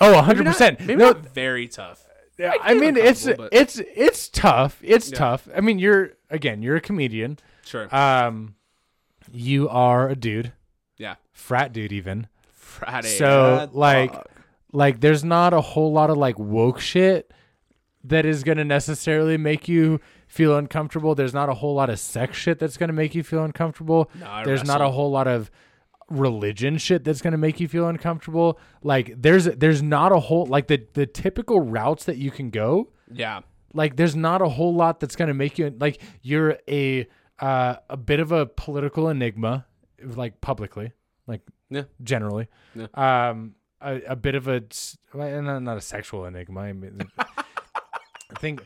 [0.00, 0.80] Oh, Maybe hundred not- percent.
[0.80, 2.04] Maybe No, not very tough.
[2.38, 4.78] Yeah, I I mean it's but- it's it's tough.
[4.82, 5.18] It's Yeah.
[5.18, 5.48] tough.
[5.54, 7.38] I mean, you're again, you're a comedian.
[7.64, 7.94] Sure.
[7.94, 8.54] Um,
[9.30, 10.52] you are a dude, yeah.
[11.40, 12.28] Frat dude, even.
[12.52, 13.08] Friday.
[13.08, 14.30] So, like- fuck.
[14.72, 17.32] Like, there's not a whole lot of like woke shit
[18.04, 21.16] that is gonna necessarily make you feel uncomfortable.
[21.16, 24.08] There's not a whole lot of sex shit that's gonna make you feel uncomfortable.
[24.14, 25.50] No, I there's not a whole lot of
[26.10, 30.44] religion shit that's going to make you feel uncomfortable like there's there's not a whole
[30.46, 33.40] like the the typical routes that you can go yeah.
[33.74, 37.06] like there's not a whole lot that's going to make you like you're a
[37.38, 39.64] uh, a bit of a political enigma
[40.02, 40.92] like publicly
[41.30, 41.84] like Yeah.
[42.02, 42.86] generally Yeah.
[43.30, 44.62] um a, a bit of a
[45.14, 48.64] not, not a sexual enigma I mean I think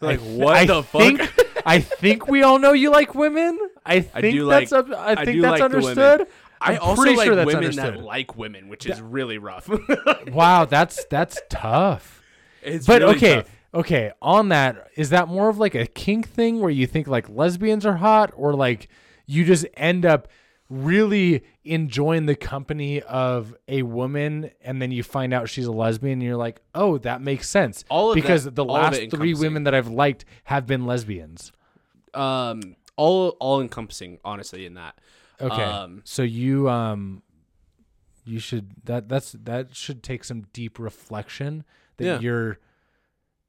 [0.00, 1.00] Like, I, what I the fuck?
[1.02, 1.20] think,
[1.66, 3.58] I think we all know you like women.
[3.84, 6.26] I think do that's like- I I think that's like understood.
[6.60, 7.94] I I'm also pretty like sure that's women understood.
[7.94, 9.68] that like women, which is really rough.
[10.32, 12.22] Wow, that's that's tough.
[12.62, 13.50] it's But really okay, tough.
[13.74, 14.12] okay.
[14.22, 17.84] On that, is that more of like a kink thing where you think like lesbians
[17.84, 18.88] are hot, or like
[19.26, 20.28] you just end up
[20.72, 26.14] really enjoying the company of a woman, and then you find out she's a lesbian,
[26.14, 27.84] and you're like, oh, that makes sense.
[27.90, 31.52] All of because that- the last it three women that I've liked have been lesbians.
[32.14, 34.98] Um, all all encompassing, honestly, in that.
[35.40, 35.62] Okay.
[35.62, 37.22] Um, so you um
[38.24, 41.64] you should that that's that should take some deep reflection
[41.96, 42.20] that Yeah.
[42.20, 42.58] you're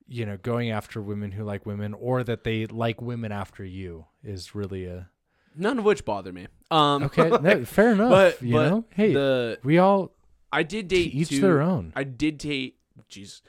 [0.07, 4.05] you know going after women who like women or that they like women after you
[4.23, 5.09] is really a
[5.55, 6.47] None of which bother me.
[6.71, 10.11] Um, okay no, fair enough but you but know hey the we all
[10.51, 12.77] I did date each two, their own I did date.
[13.09, 13.41] Jeez,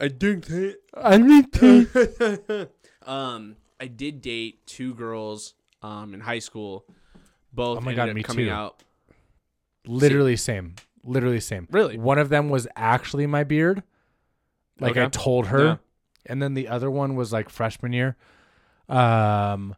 [0.00, 0.76] I did date.
[0.94, 2.68] I need to
[3.06, 6.84] um, I did date two girls um, in high school.
[7.52, 8.52] Both Oh my God, me coming too.
[8.52, 8.82] out.
[9.86, 10.76] Literally same.
[11.04, 11.66] Literally same.
[11.70, 11.98] Really?
[11.98, 13.82] One of them was actually my beard.
[14.80, 15.64] Like I told her.
[15.64, 15.76] Yeah.
[16.26, 18.16] And then the other one was like freshman year.
[18.88, 19.74] Um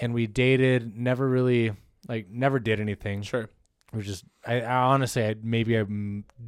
[0.00, 1.72] and we dated, never really
[2.08, 3.22] like never did anything.
[3.22, 3.48] Sure.
[3.92, 5.84] We just I, I honestly I maybe I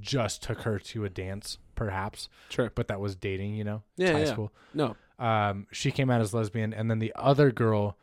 [0.01, 2.71] just took her to a dance perhaps, Sure.
[2.75, 3.83] but that was dating, you know.
[3.97, 4.33] Yeah, high yeah.
[4.33, 4.53] school.
[4.75, 4.97] No.
[5.19, 7.97] Um she came out as lesbian and then the other girl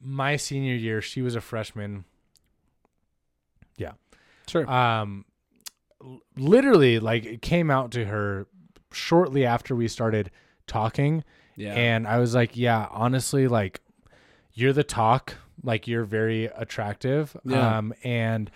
[0.00, 2.04] my senior year, she was a freshman.
[3.76, 3.92] Yeah.
[4.46, 4.70] Sure.
[4.70, 5.24] um
[6.36, 8.46] literally like it came out to her
[8.92, 10.30] shortly after we started
[10.66, 11.24] talking
[11.56, 11.72] yeah.
[11.74, 13.80] and i was like yeah honestly like
[14.54, 17.78] you're the talk like you're very attractive Yeah.
[17.78, 18.50] um and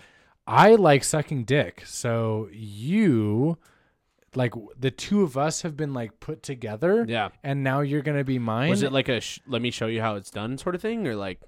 [0.46, 3.58] i like sucking dick so you
[4.34, 7.28] like the two of us have been like put together yeah.
[7.42, 10.00] and now you're gonna be mine Was it like a sh- let me show you
[10.00, 11.40] how it's done sort of thing, or like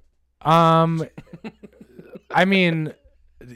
[0.42, 1.04] um
[2.30, 2.92] i mean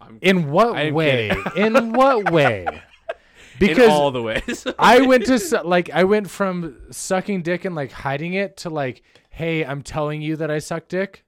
[0.00, 1.74] I'm in what I'm way kidding.
[1.76, 2.66] in what way
[3.60, 4.66] in all the ways?
[4.78, 9.02] I went to like I went from sucking dick and like hiding it to like,
[9.36, 11.22] hey, I'm telling you that I suck dick,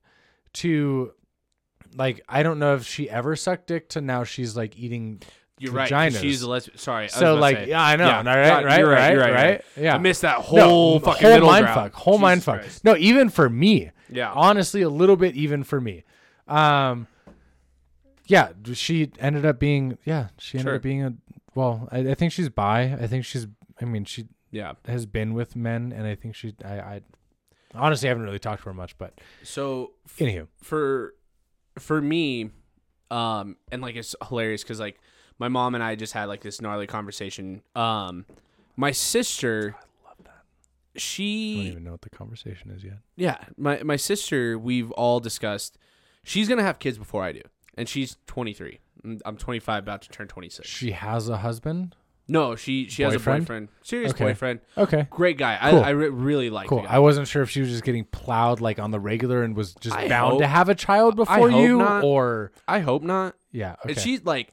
[0.55, 1.13] to
[1.95, 5.21] like I don't know if she ever sucked dick to now she's like eating.
[5.59, 5.91] You're right.
[5.91, 6.21] vaginas.
[6.21, 6.79] She's a lesbian.
[6.79, 7.09] Sorry.
[7.09, 7.69] So like say.
[7.69, 9.65] yeah, I know, Yeah, right, right, you're right, you're right, right.
[9.77, 11.81] Yeah, I missed that whole fucking whole middle mind ground.
[11.93, 12.61] fuck, whole mind fuck.
[12.61, 12.85] Christ.
[12.85, 14.33] No, even for me, Yeah.
[14.33, 16.05] honestly, a little bit even for me.
[16.47, 17.09] Um,
[18.27, 20.77] yeah, she ended up being yeah, she ended Sure.
[20.77, 21.15] up being a
[21.55, 21.89] well.
[21.93, 22.97] I, I think she's bi.
[22.99, 23.47] I think she's.
[23.81, 24.75] I mean, she yeah.
[24.87, 26.55] has been with men, and I think she.
[26.65, 27.01] I, I
[27.75, 31.15] honestly I haven't really talked to her much, but So anywho, for
[31.79, 32.51] for me,
[33.11, 35.01] um, and like it's hilarious because like
[35.39, 37.63] my mom and I just had like this gnarly conversation.
[37.77, 38.27] Um,
[38.77, 41.01] my sister, I love that.
[41.01, 42.99] She I don't she, even know what the conversation is yet.
[43.17, 45.79] yeah, my my sister, we've all discussed.
[46.25, 47.43] She's gonna have kids before I do,
[47.77, 48.81] and she's 23.
[49.05, 50.69] Mm, I'm 25, about to turn 26.
[50.69, 51.95] She has a husband.
[52.31, 53.45] No, she she has a Boyfriend?
[53.45, 54.25] boyfriend, serious Okay.
[54.25, 55.57] boyfriend, Okay, great guy.
[55.71, 55.81] Cool.
[55.81, 56.69] I I re- really like.
[56.69, 56.83] cool.
[56.83, 59.57] The I wasn't sure if she was just getting plowed like on the regular and
[59.57, 62.05] was just I bound hope- to have a child before hope you, not.
[62.05, 63.35] or I hope not.
[63.51, 63.77] yeah.
[63.81, 63.93] Okay.
[63.93, 64.53] And she's like,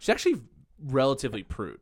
[0.00, 0.40] she's actually
[0.84, 1.80] relatively prude.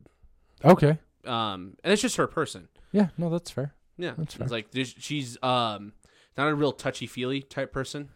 [0.63, 0.99] okay.
[1.25, 2.67] Um, and it's just her person.
[2.91, 3.07] Yeah.
[3.17, 3.73] No, that's fair.
[3.97, 4.43] Yeah, That's fair.
[4.45, 5.93] it's like she's um
[6.37, 8.09] not a real touchy feely type person.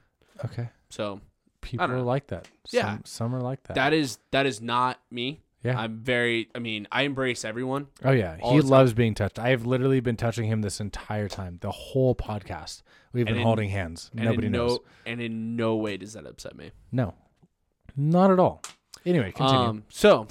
[0.44, 0.70] Okay.
[0.90, 1.22] So
[1.62, 2.48] People are like that.
[2.72, 2.84] Yeah.
[2.92, 3.74] Some, some are like that.
[3.76, 5.42] that is that is not me.
[5.66, 5.78] Yeah.
[5.80, 6.48] I'm very.
[6.56, 7.88] I mean, I embrace everyone.
[8.04, 8.38] oh yeah.
[8.38, 8.70] He the time.
[8.70, 9.40] loves being touched.
[9.40, 11.58] I've literally been touching him this entire time.
[11.62, 12.84] The whole podcast.
[13.12, 14.12] We've And been in- holding hands.
[14.14, 14.72] Nobody knows.
[14.74, 16.72] No, and in no way does that upset me.
[16.92, 17.14] No.
[17.98, 18.62] Not at all.
[19.06, 19.58] Anyway, continue.
[19.70, 20.28] Um, so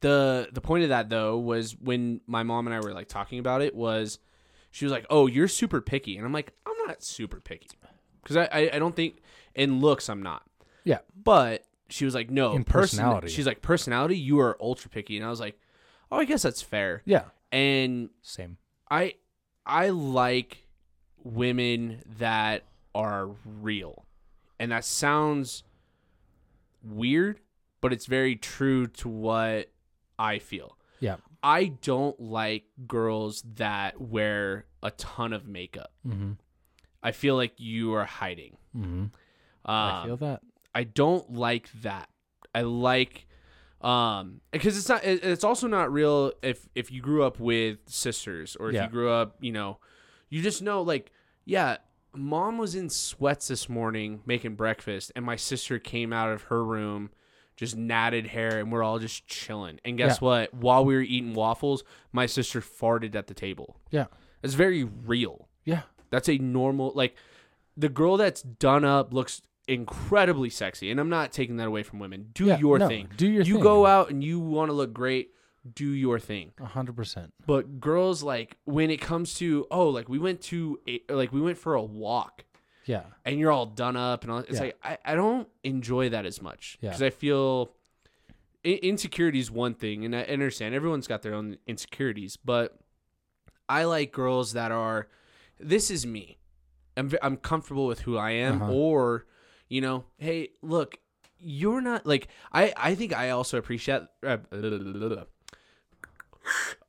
[0.00, 3.38] the the point of that though was when my mom and I were like talking
[3.38, 4.18] about it was
[4.70, 7.68] she was like, "Oh, you're super picky," and I'm like, "I'm not super picky,"
[8.22, 9.22] because I, I I don't think
[9.54, 10.42] in looks I'm not,
[10.84, 10.98] yeah.
[11.24, 13.28] but she was like, "No, In person- personality.
[13.28, 15.58] She's like, "Personality, you are ultra picky," and I was like,
[16.10, 17.24] "Oh, I guess that's fair." Yeah.
[17.50, 18.58] And Same.
[18.90, 19.14] I
[19.64, 20.66] I like
[21.22, 22.64] women that
[22.94, 24.06] are real.
[24.58, 25.62] And that sounds
[26.82, 27.40] weird,
[27.80, 29.70] but it's very true to what
[30.18, 30.76] I feel.
[31.00, 31.16] Yeah.
[31.42, 35.92] I don't like girls that wear a ton of makeup.
[36.06, 36.32] Mm-hmm.
[37.02, 38.56] I feel like you are hiding.
[38.76, 39.00] Mm-hmm.
[39.00, 39.10] Um,
[39.64, 40.40] I feel that.
[40.74, 42.08] I don't like that.
[42.54, 43.26] I like
[43.80, 48.56] um because it's not it's also not real if if you grew up with sisters
[48.58, 48.84] or if Yeah.
[48.84, 49.78] you grew up, you know,
[50.28, 51.12] you just know like
[51.44, 51.76] yeah,
[52.14, 56.64] mom was in sweats this morning making breakfast and my sister came out of her
[56.64, 57.10] room
[57.56, 59.80] just natted hair and we're all just chilling.
[59.84, 60.26] And guess Yeah.
[60.26, 60.54] what?
[60.54, 63.80] While we were eating waffles, my sister farted at the table.
[63.90, 64.06] Yeah.
[64.44, 65.48] It's very real.
[65.64, 65.82] Yeah.
[66.10, 67.14] That's a normal like
[67.76, 71.98] the girl that's done up looks incredibly sexy, and I'm not taking that away from
[72.00, 72.30] women.
[72.32, 73.08] Do Yeah, your no, thing.
[73.16, 73.62] do your you thing.
[73.62, 75.30] go out and you want to look great.
[75.74, 76.52] Do your thing.
[76.60, 77.34] A hundred percent.
[77.46, 81.40] But girls like when it comes to oh like we went to a, like we
[81.42, 82.44] went for a walk
[82.86, 83.02] Yeah.
[83.26, 84.60] and you're all done up and all, it's Yeah.
[84.60, 86.90] like I, I don't enjoy that as much Yeah.
[86.90, 87.70] because I feel
[88.64, 92.76] insecurity is one thing and I understand everyone's got their own insecurities but
[93.68, 95.08] I like girls that are
[95.60, 96.38] this is me
[96.96, 98.72] I'm I'm comfortable with who I am Uh-huh.
[98.72, 99.26] or
[99.68, 100.98] you know hey look
[101.38, 104.38] you're not like I I think I also appreciate uh,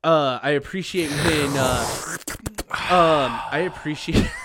[0.03, 2.17] uh I appreciate when uh
[2.89, 4.29] um I appreciate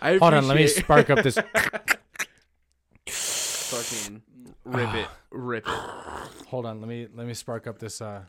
[0.00, 0.46] I Hold on.
[0.46, 1.36] Let me spark up this.
[3.08, 4.22] fucking
[4.64, 5.74] rip it, rip it.
[6.48, 6.80] Hold on.
[6.80, 8.00] Let me let me spark up this.
[8.00, 8.22] uh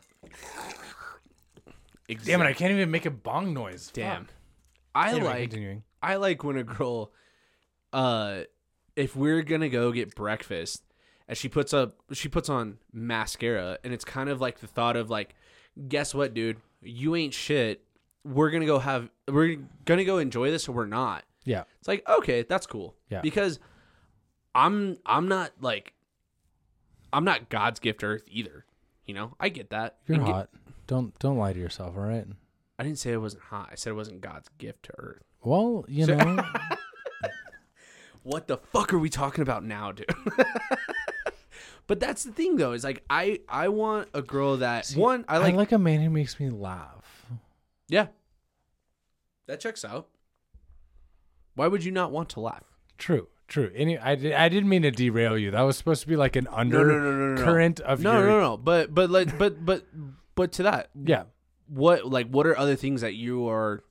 [2.08, 2.46] Exact- Damn it!
[2.46, 3.90] I can't even make a bong noise.
[3.92, 4.24] Damn.
[4.24, 4.34] Fuck.
[4.94, 5.82] I Anyway, like continuing.
[6.02, 7.12] I like when a girl,
[7.92, 8.40] uh,
[8.98, 10.82] if we're gonna go get breakfast,
[11.28, 14.96] and she puts up she puts on mascara, and it's kind of like the thought
[14.96, 15.34] of like,
[15.88, 17.82] guess what, dude, you ain't shit.
[18.24, 21.24] We're gonna go have we're gonna go enjoy this, or we're not.
[21.44, 21.64] Yeah.
[21.78, 22.94] It's like okay, that's cool.
[23.08, 23.20] Yeah.
[23.22, 23.58] Because
[24.54, 25.94] I'm I'm not like
[27.12, 28.64] I'm not God's gift to Earth either.
[29.06, 29.96] You know, I get that.
[30.06, 30.48] You're And get- hot.
[30.86, 32.26] Don't don't lie to yourself, all right?
[32.78, 33.68] I didn't say it wasn't hot.
[33.72, 35.22] I said it wasn't God's gift to Earth.
[35.42, 36.42] Well, you know,
[38.28, 40.06] what the fuck are we talking about now, dude?
[41.86, 45.38] but that's the thing though, is like I I want a girl that one I
[45.38, 47.26] like I like, a man who makes me laugh.
[47.88, 48.08] yeah.
[49.46, 50.08] That checks out.
[51.54, 52.64] Why would you not want to laugh?
[52.98, 53.72] True, true.
[53.74, 55.50] Any, I, di- I didn't mean to derail you.
[55.52, 57.42] That was supposed to be like an no, under no, no, no, no.
[57.42, 58.56] current of No, your no, no.
[58.58, 59.86] But but like but but
[60.34, 61.24] but to that, yeah.
[61.66, 63.82] what like what are other things that you are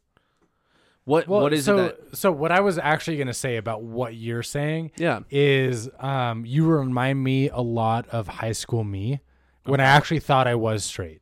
[1.08, 3.56] what Well, what is so it that so what I was actually going to say
[3.58, 5.22] about what you're saying Yeah.
[5.32, 9.22] is um you remind me a lot of high school me
[9.66, 11.22] when I actually thought I was straight.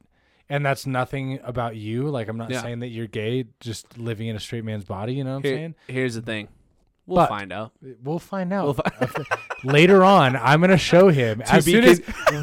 [0.49, 2.09] And that's nothing about you.
[2.09, 2.61] Like I'm not Yeah.
[2.61, 5.13] saying that you're gay, just living in a straight man's body.
[5.13, 5.75] You know what I'm Here- saying?
[5.87, 6.47] here's the thing.
[7.07, 7.71] We'll But- find out.
[8.03, 9.23] We'll find out We'll fi-
[9.63, 10.35] later on.
[10.35, 11.99] I'm gonna show him as soon as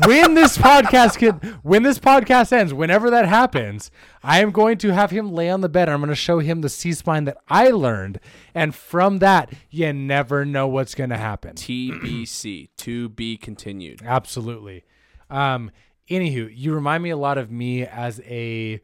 [0.06, 3.90] when this podcast can, when this podcast ends, whenever that happens,
[4.22, 5.88] I am going to have him lay on the bed.
[5.88, 8.20] I'm gonna show him the C spine that I learned,
[8.54, 11.56] and from that, you never know what's gonna happen.
[11.56, 14.00] TBC to be continued.
[14.04, 14.84] Absolutely.
[15.28, 15.72] Um,
[16.08, 18.80] anywho, you remind me a lot of me as a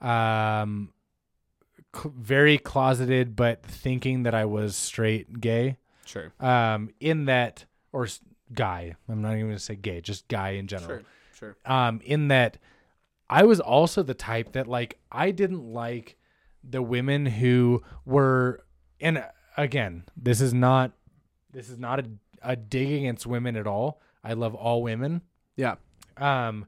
[0.00, 0.92] um,
[1.98, 5.76] cl- very closeted, but thinking that I was straight gay.
[6.04, 6.32] Sure.
[6.40, 8.20] Um, in that, or s-
[8.52, 8.96] guy.
[9.08, 10.88] I'm not even going to say gay, just guy in general.
[10.88, 11.02] Sure.
[11.38, 11.56] Sure.
[11.64, 12.58] Um, in that,
[13.30, 16.16] I was also the type that like I didn't like
[16.64, 18.64] the women who were,
[19.00, 19.24] and
[19.56, 20.92] again, this is not,
[21.52, 22.04] this is not a,
[22.42, 24.00] a dig against women at all.
[24.24, 25.22] I love all women.
[25.56, 25.76] Yeah.
[26.16, 26.66] Um,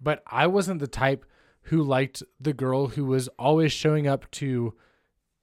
[0.00, 1.24] but I wasn't the type
[1.68, 4.74] who liked the girl who was always showing up to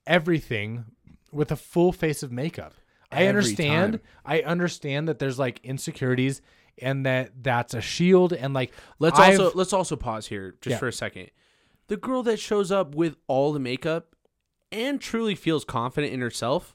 [0.08, 0.86] everything
[1.32, 2.74] with a full face of makeup.
[3.12, 3.94] I understand.
[3.94, 4.02] time.
[4.26, 6.42] I understand that there's like insecurities
[6.78, 10.74] and that that's a shield and like Let's I've- also let's also pause here just
[10.76, 10.78] Yeah.
[10.78, 11.30] for a second.
[11.88, 14.16] The girl that shows up with all the makeup
[14.72, 16.74] and truly feels confident in herself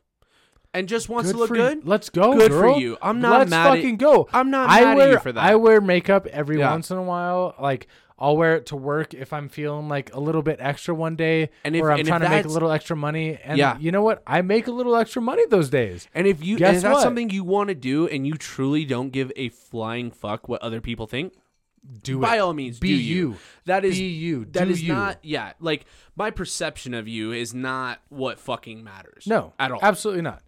[0.74, 1.78] and just wants to look good.
[1.78, 1.82] You.
[1.86, 2.34] Let's go.
[2.34, 2.99] Good for you.
[3.01, 4.28] I'm not Let's mad at- fucking go.
[4.34, 5.42] I'm not I mad at wear, you for that.
[5.42, 6.70] I wear makeup every Yeah.
[6.70, 7.55] once in a while.
[7.59, 7.86] Like
[8.19, 11.51] I'll wear it to work if I'm feeling like a little bit extra one day,
[11.64, 13.37] And if- or I'm trying to make a little extra money.
[13.45, 13.77] And Yeah.
[13.79, 14.23] you know what?
[14.27, 16.09] I make a little extra money those days.
[16.14, 17.03] And if you Guess if that's what?
[17.03, 20.81] something you want to do and you truly don't give a flying fuck what other
[20.81, 21.35] people think,
[22.03, 22.39] Do by it.
[22.41, 23.37] all means Be do you.
[23.67, 24.47] That is Be you.
[24.47, 24.95] That is you.
[24.95, 25.85] not yeah, like
[26.17, 29.27] my perception of you is not what fucking matters.
[29.27, 29.79] No, at all.
[29.83, 30.43] Absolutely not.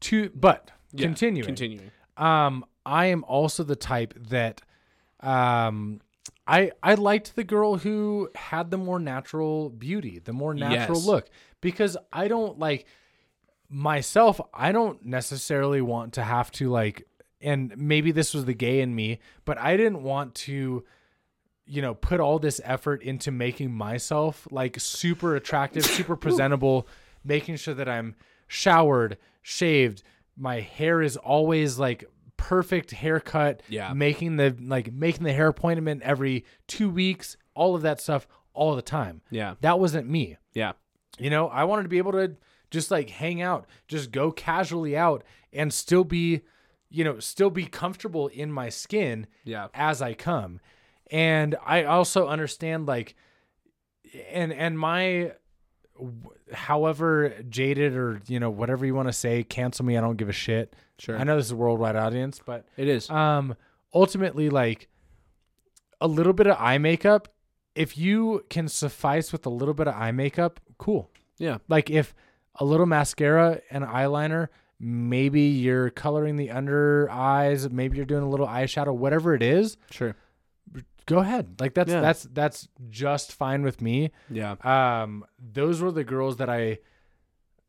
[0.00, 1.46] To but Yeah, continuing.
[1.46, 1.90] Continuing.
[2.16, 4.62] Um, I am also the type that,
[5.20, 6.00] um,
[6.48, 11.06] I I liked the girl who had the more natural beauty, the more natural Yes.
[11.06, 11.28] look,
[11.60, 12.86] because I don't like
[13.68, 14.40] myself.
[14.54, 17.06] I don't necessarily want to have to like,
[17.40, 20.84] and maybe this was the gay in me, but I didn't want to.
[21.70, 26.88] You know, put all this effort into making myself like super attractive, super presentable,
[27.22, 28.14] making sure that I'm
[28.46, 30.02] showered, shaved,
[30.34, 32.04] my hair is always like
[32.38, 33.92] perfect haircut Yeah.
[33.92, 38.74] making the like making the hair appointment every two weeks all of that stuff all
[38.74, 39.56] the time Yeah.
[39.60, 40.72] that wasn't me Yeah.
[41.18, 42.36] you know i wanted to be able to
[42.70, 46.40] just like hang out just go casually out and still be
[46.88, 49.68] you know still be comfortable in my skin Yeah.
[49.74, 50.60] as i come
[51.10, 53.14] and i also understand like
[54.30, 55.32] and and my
[56.52, 60.28] however jaded or you know whatever you want to say cancel me i don't give
[60.28, 61.16] a shit Sure.
[61.18, 63.08] i know this is a worldwide audience but It is.
[63.10, 63.54] um
[63.94, 64.88] ultimately like
[66.00, 67.28] a little bit of eye makeup
[67.74, 71.58] if you can suffice with a little bit of eye makeup cool yeah.
[71.68, 72.14] like if
[72.56, 74.48] a little mascara and eyeliner
[74.80, 79.76] maybe you're coloring the under eyes maybe you're doing a little eyeshadow whatever it is
[79.90, 80.14] Sure.
[81.08, 82.00] Go ahead like that's Yeah.
[82.00, 84.52] that's that's just fine with me Yeah.
[84.62, 86.78] um those were the girls that i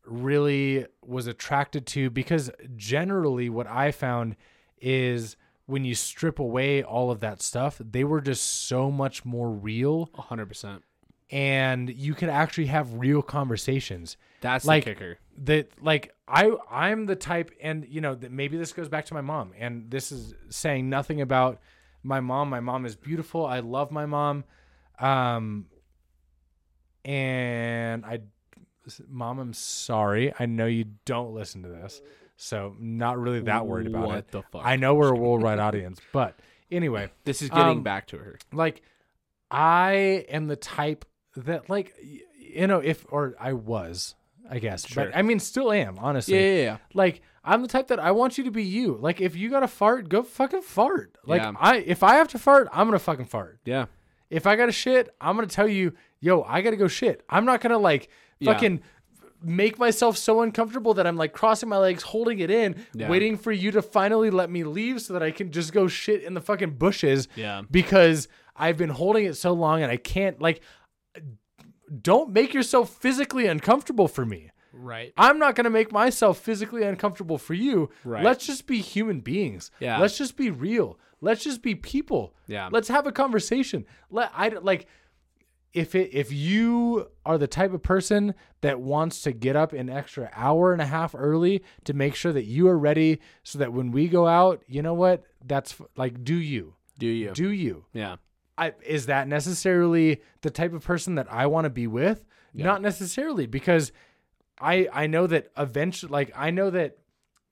[0.06, 4.36] really was attracted to because generally what i found
[4.82, 5.36] is
[5.66, 10.10] when you strip away all of that stuff they were just so much more real
[10.18, 10.84] A hundred percent.
[11.30, 15.18] and you could actually have real conversations That's Like- the kicker.
[15.44, 19.14] that like i i'm the type and you know that maybe this goes back to
[19.14, 21.60] my mom and this is saying nothing about
[22.04, 24.44] my mom my mom is beautiful i love my mom
[25.00, 25.66] um
[27.06, 28.20] and i
[29.08, 30.34] mom, I'm sorry.
[30.40, 32.02] I know you don't listen to this,
[32.38, 34.32] so not really that worried about What it.
[34.32, 34.62] the fuck?
[34.66, 36.40] I know we're a worldwide audience, but
[36.72, 38.40] anyway, This is getting Um, back to her.
[38.52, 38.82] like
[39.52, 41.94] I am the type that like
[42.40, 44.16] you know if or I was
[44.50, 45.06] I guess Sure.
[45.06, 46.78] but I mean still am honestly Yeah, yeah, yeah.
[46.96, 49.62] like I'm the type that I want you to be you like if you got
[49.62, 51.54] to fart go fucking fart like Yeah.
[51.60, 53.86] I if I have to fart I'm gonna fucking fart Yeah.
[54.30, 57.46] if I got to shit I'm gonna tell you yo I gotta go shit I'm
[57.46, 58.54] not gonna like Yeah.
[58.54, 58.82] fucking
[59.42, 63.10] make myself so uncomfortable that I'm like crossing my legs holding it in Yeah.
[63.10, 66.24] waiting for you to finally let me leave so that I can just go shit
[66.24, 67.62] in the fucking bushes Yeah.
[67.72, 70.62] because I've been holding it so long and I can't like
[72.02, 74.52] don't make yourself physically uncomfortable for me.
[74.74, 75.14] Right.
[75.18, 77.90] I'm not going to make myself physically uncomfortable for you.
[78.04, 78.24] Right.
[78.24, 79.72] Let's just be human beings.
[79.80, 80.00] Yeah.
[80.00, 81.00] Let's just be real.
[81.22, 82.34] Let's just be people.
[82.48, 82.70] Yeah.
[82.72, 83.86] Let's have a conversation.
[84.10, 84.88] Let I like
[85.74, 89.90] if it if you are the type of person that wants to get up an
[89.90, 93.74] extra hour and a half early to make sure that you are ready so that
[93.74, 95.24] when we go out, you know what?
[95.46, 96.76] That's like do you.
[96.98, 97.32] Do you?
[97.32, 97.86] Do you?
[97.94, 98.18] yeah.
[98.58, 102.26] I, is that necessarily the type of person that I want to be with?
[102.54, 103.94] Not necessarily, because
[104.62, 106.98] I I know that eventually, like I know that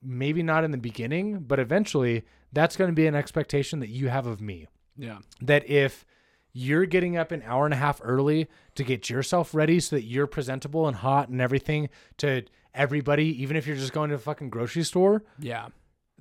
[0.04, 4.10] maybe not in the beginning, but eventually, that's going to be an expectation that you
[4.10, 4.68] have of me.
[4.98, 5.20] Yeah.
[5.42, 6.06] That if
[6.54, 10.04] you're getting up an hour and a half early to get yourself ready so that
[10.06, 12.44] you're presentable and hot and everything to
[12.74, 15.68] everybody, even if you're just going to a fucking grocery store, Yeah.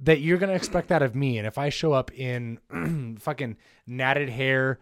[0.03, 1.39] that you're gonna expect that of me.
[1.39, 2.59] And if I show up in
[3.21, 3.57] fucking
[3.89, 4.79] natted hair,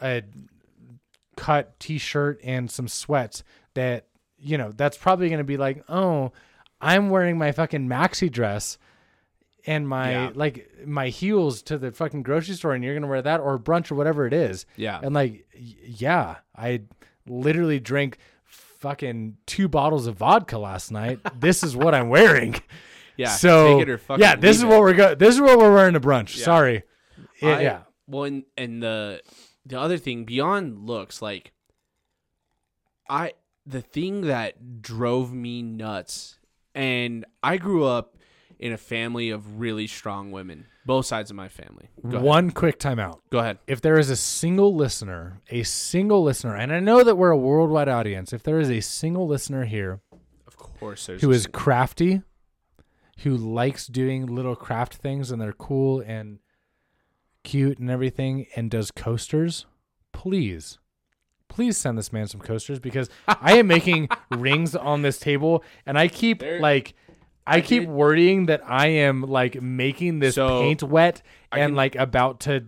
[0.00, 0.22] a
[1.36, 3.42] cut t-shirt, and some sweats,
[3.74, 4.06] that
[4.44, 6.32] you know that's probably gonna be like, oh,
[6.80, 8.78] I'm wearing my fucking maxi dress
[9.66, 10.30] and my Yeah.
[10.34, 13.90] like my heels to the fucking grocery store, and you're gonna wear that or brunch
[13.90, 14.66] or whatever it is.
[14.76, 15.00] Yeah.
[15.02, 16.82] And like, yeah, I
[17.26, 21.18] literally drank fucking two bottles of vodka last night.
[21.40, 22.56] this is what I'm wearing.
[23.16, 23.28] Yeah.
[23.30, 25.14] So take it or fucking yeah, this is leave what we're go.
[25.14, 26.36] This is what we're wearing to brunch.
[26.36, 26.44] Yeah.
[26.44, 26.82] Sorry.
[27.40, 27.80] Yeah, I- yeah.
[28.06, 29.22] Well, and, and the
[29.64, 31.52] the other thing beyond looks, like
[33.08, 33.32] I
[33.66, 36.38] the thing that drove me nuts,
[36.74, 38.16] and I grew up
[38.58, 41.88] in a family of really strong women, both sides of my family.
[42.02, 42.22] Go ahead.
[42.22, 43.20] One quick timeout.
[43.30, 43.58] Go ahead.
[43.66, 47.38] If there is a single listener, a single listener, and I know that we're a
[47.38, 50.00] worldwide audience, if there is a single listener here
[50.46, 52.22] Of course, there's who a crafty,
[53.18, 56.38] who likes doing little craft things and they're cool and
[57.42, 59.66] cute and everything and does coasters,
[60.12, 60.78] please,
[61.54, 65.96] please send this man some coasters because I am making rings on this table and
[65.98, 66.94] I keep There- like
[67.46, 71.74] I, keep did- worrying that I am like making this So, paint wet and can-
[71.76, 72.64] like about to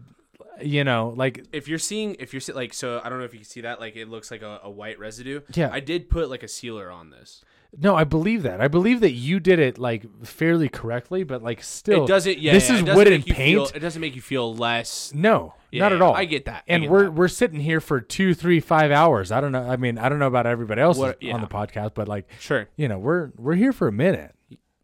[0.62, 3.34] you know, like if you're seeing if you're see, like so I don't know if
[3.34, 5.41] you can see that like it looks like a, a white residue.
[5.55, 5.68] Yeah.
[5.70, 7.43] I did put like a sealer on this.
[7.79, 8.61] No, I believe that.
[8.61, 12.39] I believe that you did it like fairly correctly, but like still it doesn't.
[12.39, 13.37] Yeah, this yeah, is it doesn't wooden paint.
[13.37, 15.12] Feel, it doesn't make you feel less.
[15.14, 16.14] No, Yeah, not at all.
[16.14, 16.64] I get that.
[16.66, 17.11] And get we're that.
[17.12, 19.31] we're sitting here for two, three, five hours.
[19.33, 19.62] I don't know.
[19.68, 22.68] I mean, I don't know about everybody else What- on the podcast, but like, Sure,
[22.77, 24.35] you know, we're we're here for a minute.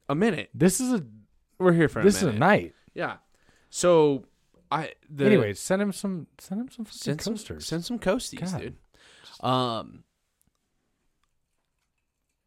[0.08, 0.50] a minute.
[0.54, 1.04] This is a
[1.58, 2.74] We're here for a this is a night.
[2.94, 3.16] Yeah.
[3.70, 4.24] So
[4.70, 7.66] I the Anyways, send him some send him some send some coasters.
[7.66, 8.60] send some coasties, God.
[8.60, 8.76] dude.
[9.40, 10.04] Um,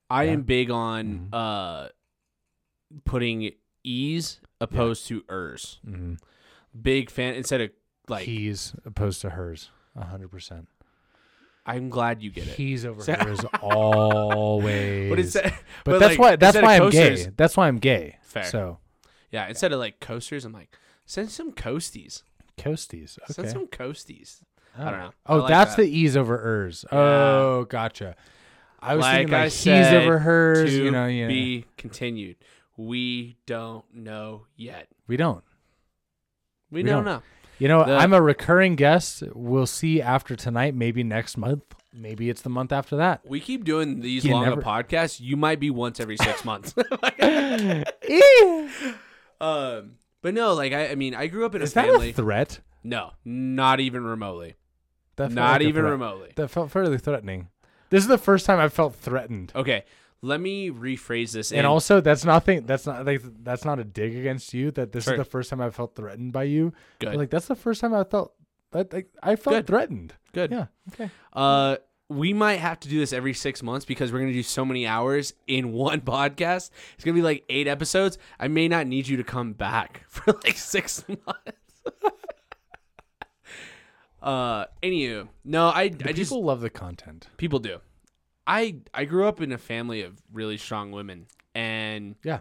[0.10, 0.32] I Yeah.
[0.34, 1.34] am big on Mhm.
[1.34, 1.90] uh
[3.06, 3.52] putting
[3.84, 5.80] e's opposed to ers.
[5.86, 6.18] Mhm.
[6.80, 7.72] Big fan instead of
[8.08, 8.26] like.
[8.26, 10.68] He's opposed to hers, hundred percent.
[11.66, 12.54] I'm glad you get it.
[12.56, 15.10] He's over So- hers always.
[15.10, 15.54] but it's but,
[15.84, 17.32] but, that's like, why that's why I'm coasters- gay.
[17.36, 18.18] That's why I'm gay.
[18.22, 18.44] Fair.
[18.46, 18.80] So
[19.32, 20.70] Yeah, instead of like coasters, I'm like
[21.06, 22.22] send some coasties.
[22.58, 23.18] coasties.
[23.32, 24.42] Send some coasties.
[24.78, 24.84] Oh.
[24.86, 25.12] don't know.
[25.26, 25.84] Oh, like that's that.
[25.84, 26.86] the e's over hers.
[26.92, 28.16] Oh, gotcha.
[28.86, 30.70] I was like thinking like I he's said, over hers.
[30.70, 31.28] to You know, know.
[31.28, 32.38] be continued.
[32.78, 34.88] We don't know yet.
[35.08, 35.44] we don't.
[36.72, 37.16] We, We don't, don't.
[37.16, 37.22] know.
[37.60, 39.24] You know, The- I'm a recurring guest.
[39.34, 40.76] We'll see after tonight.
[40.76, 41.64] Maybe next month.
[41.94, 43.22] Maybe it's the month after that.
[43.26, 45.22] We keep doing these You long never- podcasts.
[45.22, 46.74] You might be once every six months.
[49.42, 52.10] um, but no, like I, I mean, I grew up in a Is that family.
[52.10, 52.60] a threat?
[52.84, 54.56] no, not even remotely.
[55.18, 56.34] That Not like even remotely.
[56.36, 57.48] That felt fairly threatening.
[57.96, 59.54] This is the first time I've felt threatened.
[59.56, 59.86] Okay,
[60.22, 61.54] let me rephrase this.
[61.54, 62.66] And also, that's nothing.
[62.66, 64.72] That's not like that's not a dig against you.
[64.72, 65.14] That this Sure.
[65.14, 66.74] is the first time I felt threatened by you.
[67.00, 68.34] good, But, like that's the first time I felt
[68.72, 69.68] that like, I felt Good.
[69.68, 70.14] threatened.
[70.34, 70.52] good.
[70.52, 70.66] Yeah.
[70.94, 71.10] Okay.
[71.32, 71.78] Uh,
[72.10, 74.86] we might have to do this every six months because we're gonna do so many
[74.86, 76.72] hours in one podcast.
[76.96, 78.18] It's gonna be like eight episodes.
[78.40, 81.62] I may not need you to come back for like six months.
[84.26, 87.28] uh, anywho, no, I, The I just people love the content.
[87.38, 87.80] people do.
[88.48, 92.40] I I grew up in a family of really strong women, and Yeah.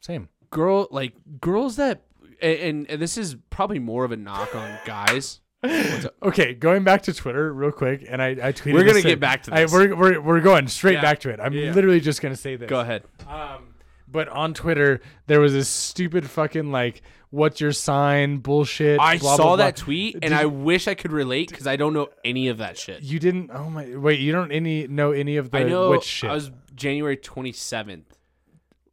[0.00, 0.28] Same.
[0.50, 2.02] girl like girls that
[2.40, 5.40] and and this is probably more of a knock on guys.
[6.22, 8.74] Okay, going back to Twitter real quick, and I, I tweeted.
[8.74, 9.72] We're gonna get back to I, this.
[9.72, 11.02] we're, we're we're going straight Yeah.
[11.02, 11.38] back to it.
[11.40, 11.72] I'm Yeah.
[11.72, 12.68] literally just gonna say this.
[12.68, 13.04] Go ahead.
[13.28, 13.74] Um,
[14.08, 17.02] but on Twitter, there was this stupid fucking like,
[17.32, 19.00] "What's your sign?" bullshit.
[19.00, 19.84] I blah, saw blah, that blah.
[19.84, 22.78] tweet and Did- I wish I could relate because I don't know any of that
[22.78, 23.02] shit.
[23.02, 23.50] You didn't.
[23.52, 23.96] Oh my!
[23.96, 26.30] Wait, you don't any know any of the I know which shit?
[26.30, 28.16] I was January twenty seventh.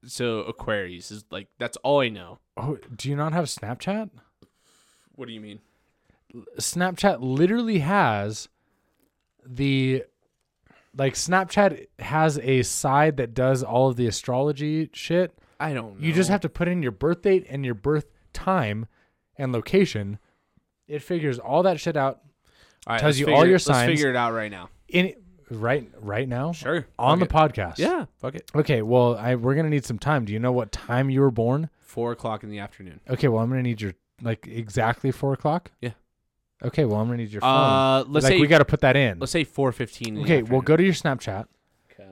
[0.06, 2.40] So Aquarius is like that's all I know.
[2.58, 4.10] oh, do you not have Snapchat?
[5.16, 5.60] What do you mean?
[6.58, 8.48] Snapchat literally has
[9.46, 10.04] the
[10.96, 15.38] like Snapchat has a side that does all of the astrology shit.
[15.60, 16.06] I don't know.
[16.08, 18.06] You just have to put in your birth date and your birth
[18.44, 18.88] time
[19.38, 20.20] and location.
[20.88, 22.22] It figures all that shit out
[22.88, 23.88] all right, tells you all it- your Let's signs.
[23.92, 24.70] figure it out right now.
[24.88, 25.14] in
[25.52, 26.52] right right now.
[26.52, 26.86] Sure.
[26.98, 27.78] On the Fuck podcast.
[27.78, 28.06] Yeah.
[28.18, 28.50] Fuck it.
[28.56, 30.26] Okay, well, I we're to need some time.
[30.26, 31.70] Do you know what time you were born?
[31.80, 33.00] Four o'clock in the afternoon.
[33.10, 35.72] Okay, well, I'm to need your like exactly 4 o'clock.
[35.82, 35.92] Yeah.
[36.64, 37.50] Okay, well, I'm to need your phone.
[37.50, 39.18] Uh, let's like say we got to put that in.
[39.20, 40.20] let's say four fifteen.
[40.22, 41.46] Okay, well, go to your Snapchat.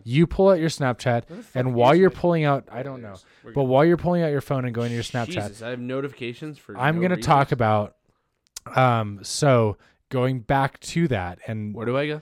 [0.10, 3.16] You pull out your Snapchat, and while you're pulling out, I don't know,
[3.53, 5.80] but while you're pulling out your phone and going to your Snapchat, Jesus, I have
[5.80, 6.78] notifications for.
[6.78, 7.30] I'm no going to reason.
[7.30, 7.95] talk about.
[8.76, 9.78] Um, so
[10.10, 12.22] going back to that, and Where do I go?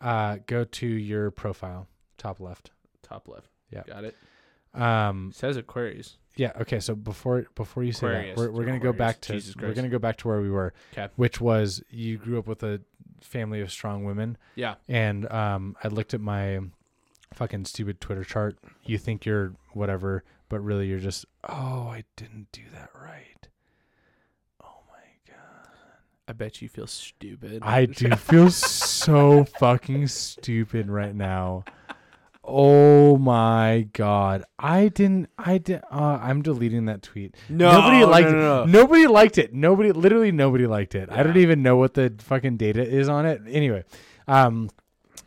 [0.00, 2.70] uh, go to your profile, top left.
[3.02, 3.48] Top left.
[3.70, 3.82] Yeah.
[3.86, 4.16] Got it.
[4.74, 6.18] Um, It says Aquarius.
[6.36, 6.52] yeah.
[6.60, 6.80] Okay.
[6.80, 9.14] So before before you say Aquarius, that, we're, we're going to go Aquarius.
[9.14, 9.80] back to Jesus we're Christ.
[9.82, 11.08] to go back to where we were, 'Kay.
[11.16, 12.80] which was you grew up with a
[13.20, 14.74] family of strong women, Yeah.
[14.88, 16.60] and um, I looked at my
[17.34, 18.56] fucking stupid Twitter chart.
[18.84, 23.48] You think you're whatever, but really you're just oh, I didn't do that right.
[24.62, 25.68] Oh my god.
[26.28, 27.62] I bet you feel stupid.
[27.62, 31.64] I do feel so fucking stupid right now.
[32.46, 34.44] Oh my god.
[34.58, 37.34] I didn't I did uh, I'm deleting that tweet.
[37.48, 38.68] No, nobody liked no, no, it.
[38.68, 39.54] Nobody liked it.
[39.54, 41.08] Nobody literally nobody liked it.
[41.10, 43.42] I don't even know what the fucking data is on it.
[43.48, 43.84] Anyway,
[44.28, 44.68] um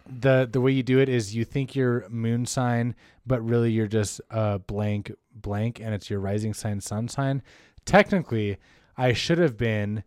[0.08, 3.88] the the way you do it is you think your moon sign, but really you're
[3.88, 7.42] just uh blank blank and it's your rising sign sun sign.
[7.86, 8.58] Technically,
[8.98, 10.04] I should have been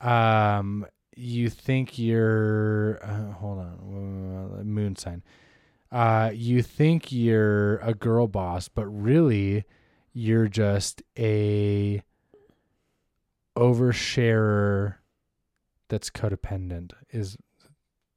[0.00, 0.86] um
[1.18, 5.22] you think you're uh, hold on moon sign
[5.90, 9.64] uh you think you're a girl boss but really
[10.12, 12.00] you're just a
[13.56, 14.94] oversharer
[15.88, 17.36] that's codependent is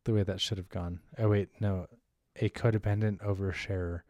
[0.05, 1.87] the way that should have gone oh wait no
[2.37, 4.01] a codependent oversharer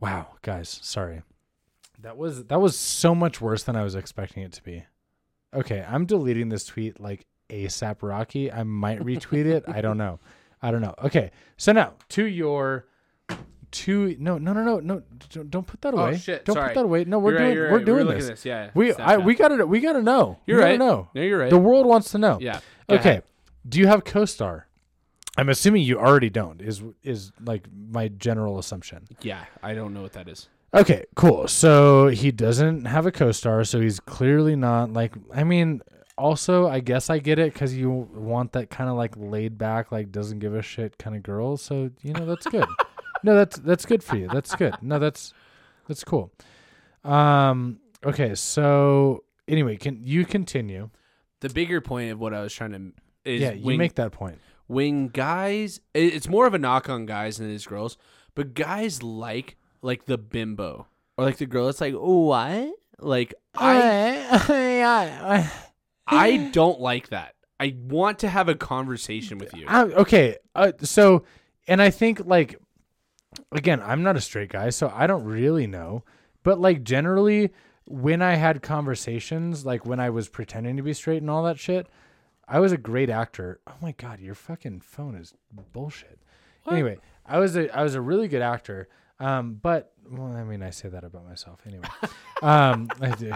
[0.00, 1.22] wow guys sorry
[1.98, 4.84] that was that was so much worse than i was expecting it to be
[5.52, 8.52] Okay, I'm deleting this tweet like ASAP Rocky.
[8.52, 9.64] I might retweet it.
[9.66, 10.20] I don't know.
[10.62, 10.94] I don't know.
[11.02, 12.86] Okay, so now to your
[13.72, 16.10] to no no no no no don't, don't put that oh, away.
[16.10, 16.68] Oh, shit, Don't sorry.
[16.68, 17.04] put that away.
[17.04, 17.86] No, we're You're doing you're we're right.
[17.86, 18.28] doing looking this.
[18.28, 18.44] this.
[18.44, 18.64] Yeah.
[18.64, 18.70] yeah.
[18.74, 20.38] We I we got to we got to know.
[20.46, 20.78] You're we right.
[20.78, 21.08] Know.
[21.14, 21.50] No, you're right.
[21.50, 22.38] The world wants to know.
[22.40, 22.60] yeah.
[22.88, 23.08] Go Okay.
[23.10, 23.22] ahead.
[23.68, 24.64] Do you have CoStar?
[25.36, 26.60] I'm assuming you already don't.
[26.60, 29.06] Is is like my general assumption.
[29.22, 29.44] Yeah.
[29.62, 30.48] I don't know what that is.
[30.72, 31.48] Okay, cool.
[31.48, 35.14] So he doesn't have a co-star, so he's clearly not like.
[35.34, 35.82] I mean,
[36.16, 39.90] also, I guess I get it because you want that kind of like laid back,
[39.90, 41.56] like doesn't give a shit kind of girl.
[41.56, 42.66] So you know that's good.
[43.24, 44.28] no, that's that's good for you.
[44.28, 44.74] That's good.
[44.80, 45.32] No, that's
[45.88, 46.30] that's cool.
[47.04, 47.80] Um.
[48.04, 48.34] Okay.
[48.36, 50.90] So anyway, can you continue?
[51.40, 52.92] The bigger point of what I was trying to
[53.24, 54.38] is yeah, you when, make that point.
[54.66, 57.96] when guys, it's more of a knock on guys than it is girls,
[58.34, 60.86] but guys like like the bimbo
[61.16, 62.74] or like the girl that's like, what?
[62.98, 64.26] Like I
[66.06, 67.34] I don't like that.
[67.58, 69.66] I want to have a conversation with you.
[69.68, 71.24] I, okay, uh, so
[71.68, 72.56] and I think like
[73.52, 76.04] again, I'm not a straight guy, so I don't really know.
[76.42, 77.50] But like generally,
[77.84, 81.58] when I had conversations, like when I was pretending to be straight and all that
[81.58, 81.86] shit,
[82.50, 83.60] I was a great actor.
[83.66, 85.34] Oh my god, your fucking phone is
[85.72, 86.18] bullshit.
[86.70, 88.88] Anyway, I was a I was a really good actor.
[89.20, 91.86] Um, but well, I mean, I say that about myself anyway.
[92.42, 93.34] um, I did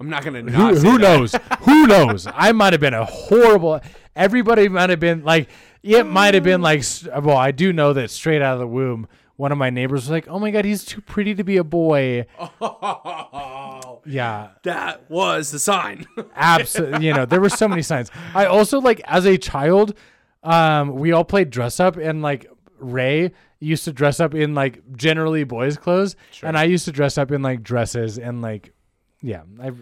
[0.00, 1.00] I'm not gonna who, not who that.
[1.00, 1.34] knows?
[1.64, 2.28] who knows?
[2.32, 3.80] I might have been a horrible.
[4.14, 5.48] Everybody might have been like,
[5.82, 6.84] it might have been like.
[7.06, 10.10] Well, I do know that straight out of the womb, one of my neighbors was
[10.10, 12.26] like, "Oh my god, he's too pretty to be a boy."
[14.08, 16.06] Yeah, that was the sign.
[16.36, 17.06] absolutely.
[17.06, 18.10] you know, there were so many signs.
[18.34, 19.94] I also like as a child,
[20.42, 24.82] um, we all played dress up, and like Ray used to dress up in like
[24.96, 28.72] generally boys' clothes, and I used to dress up in like dresses and like,
[29.22, 29.72] yeah, I.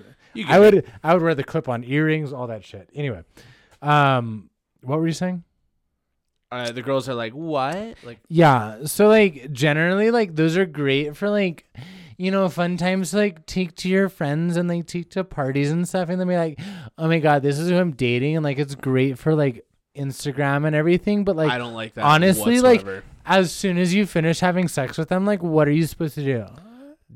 [0.48, 2.90] I would I would wear the clip on earrings, all that shit.
[2.94, 3.22] Anyway,
[3.80, 4.50] um,
[4.82, 5.44] what were you saying?
[6.52, 8.84] Uh, the girls are like, "What?" Like, Yeah.
[8.84, 11.66] So like generally like those are great for like
[12.18, 15.70] you know, fun times to like take to your friends and like take to parties
[15.70, 16.58] and stuff and then be like,
[16.98, 19.64] Oh my god, this is who I'm dating and like it's great for like
[19.96, 21.24] Instagram and everything.
[21.24, 22.04] But like I don't like that.
[22.04, 22.84] honestly, like
[23.24, 26.24] as soon as you finish having sex with them, like what are you supposed to
[26.24, 26.44] do?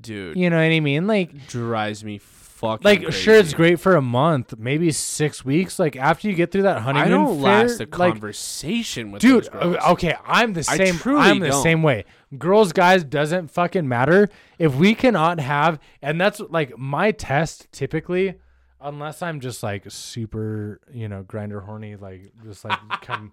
[0.01, 1.07] dude, You know what I mean?
[1.07, 2.85] Like drives me fucking.
[2.85, 3.19] like crazy.
[3.23, 5.79] sure it's great for a month, maybe six weeks.
[5.79, 9.21] Like after you get through that honeymoon I don't phase, last a like conversation with
[9.23, 9.77] dude those girls.
[9.91, 11.63] okay i'm the I same truly i'm the don't.
[11.63, 12.05] same way
[12.39, 14.29] girls guys doesn't fucking matter
[14.59, 18.35] if we cannot have and that's like my test typically
[18.81, 23.33] unless i'm just like super you know Grindr horny like just like come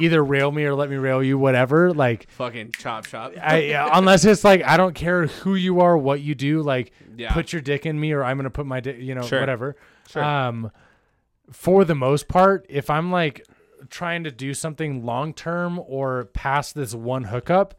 [0.00, 3.32] either rail me or let me rail you whatever like fucking chop shop.
[3.42, 6.92] I, yeah, unless it's like I don't care who you are, what you do, like
[7.16, 7.34] Yeah.
[7.34, 9.40] put your dick in me, or I'm gonna put my dick, you know, Sure.
[9.40, 9.76] whatever.
[10.08, 10.22] Sure.
[10.24, 10.70] Um,
[11.50, 13.44] for the most part, if I'm like
[13.90, 17.74] trying to do something long term or past this one hookup,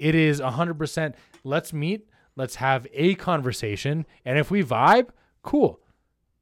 [0.00, 1.14] it is hundred percent.
[1.44, 2.08] Let's meet.
[2.36, 5.08] Let's have a conversation, and if we vibe,
[5.42, 5.80] cool.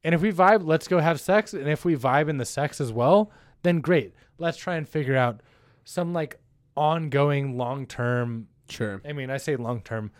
[0.03, 1.53] And if we vibe, let's go have sex.
[1.53, 3.31] And if we vibe in the sex as well,
[3.63, 4.13] then great.
[4.37, 5.41] Let's try and figure out
[5.83, 6.39] some like
[6.77, 8.47] ongoing long term.
[8.69, 9.01] sure.
[9.05, 10.11] I mean, I say long term,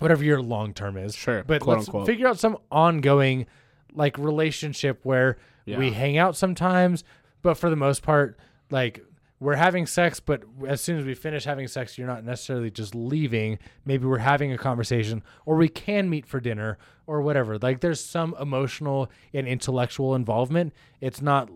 [0.00, 1.14] whatever your long term is.
[1.14, 2.06] Sure, But quote, let's unquote.
[2.06, 3.46] figure out some ongoing
[3.94, 5.36] like relationship where
[5.78, 7.04] we hang out sometimes,
[7.42, 8.36] but for the most part,
[8.70, 9.04] like
[9.40, 12.94] we're having sex, but as soon as we finish having sex, you're not necessarily just
[12.94, 13.58] leaving.
[13.84, 17.56] Maybe we're having a conversation, or we can meet for dinner, or whatever.
[17.58, 20.72] Like there's some emotional and intellectual involvement.
[21.00, 21.50] It's not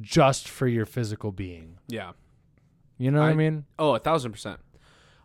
[0.00, 1.78] just for your physical being.
[1.88, 2.12] Yeah.
[2.98, 3.64] You know what I, I- mean?
[3.78, 4.58] Oh, a thousand percent.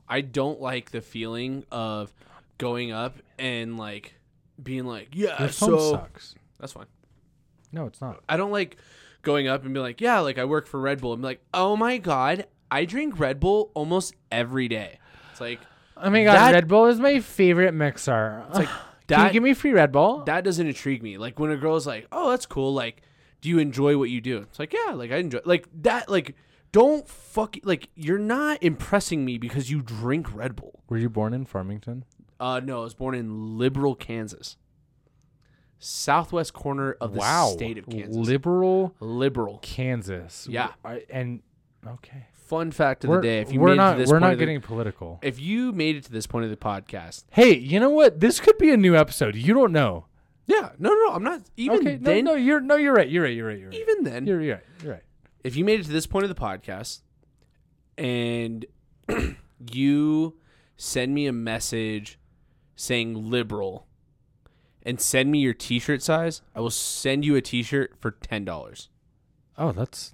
[0.09, 2.13] I don't like the feeling of
[2.57, 4.15] going up and like
[4.61, 6.35] being like, yeah, Your phone so sucks.
[6.59, 6.87] that's fine.
[7.71, 8.19] No, it's not.
[8.27, 8.75] I don't like
[9.21, 11.13] going up and be like, yeah, like I work for Red Bull.
[11.13, 14.99] and be like, oh my god, I drink Red Bull almost every day.
[15.31, 15.59] It's like
[15.97, 18.43] Oh my god, That- Red Bull is my favorite mixer.
[18.49, 18.69] it's like
[19.07, 20.23] Can you give me free Red Bull?
[20.23, 21.17] that doesn't intrigue me.
[21.17, 23.01] Like when a girl's like, "Oh, that's cool." Like,
[23.41, 24.37] do you enjoy what you do?
[24.37, 25.39] It's like, yeah, like I enjoy.
[25.43, 26.07] Like that.
[26.09, 26.33] Like,
[26.71, 27.57] don't fuck.
[27.63, 30.81] Like you're not impressing me because you drink Red Bull.
[30.87, 32.05] Were you born in Farmington?
[32.39, 34.55] Uh, no, I was born in Liberal, Kansas,
[35.83, 38.15] southwest corner of the state of Kansas.
[38.15, 39.59] Liberal Liberal.
[39.61, 40.47] Kansas.
[40.49, 40.69] Yeah.
[40.85, 41.41] I, and
[41.85, 42.27] okay.
[42.33, 44.19] Fun fact of we're the day: If you we're made it not to this we're
[44.19, 45.19] not of the- getting political.
[45.21, 48.19] if you made it to this point of the podcast, Hey, you know what?
[48.19, 49.35] This could be a new episode.
[49.35, 50.05] You don't know.
[50.47, 51.11] yeah, no, no, no.
[51.13, 52.25] I'm not even okay, then.
[52.25, 53.09] no, no, you're no, you're right.
[53.09, 53.33] You're right.
[53.35, 53.57] You're right.
[53.57, 53.79] You're right.
[53.79, 54.63] Even then, You're, you're right.
[54.83, 55.03] You're right.
[55.43, 57.01] if you made it to this point of the podcast
[57.97, 58.65] and
[59.71, 60.37] you
[60.77, 62.19] send me a message
[62.75, 63.87] saying liberal
[64.85, 68.87] and send me your t-shirt size, I will send you a t-shirt for $10.
[69.57, 70.13] Oh, that's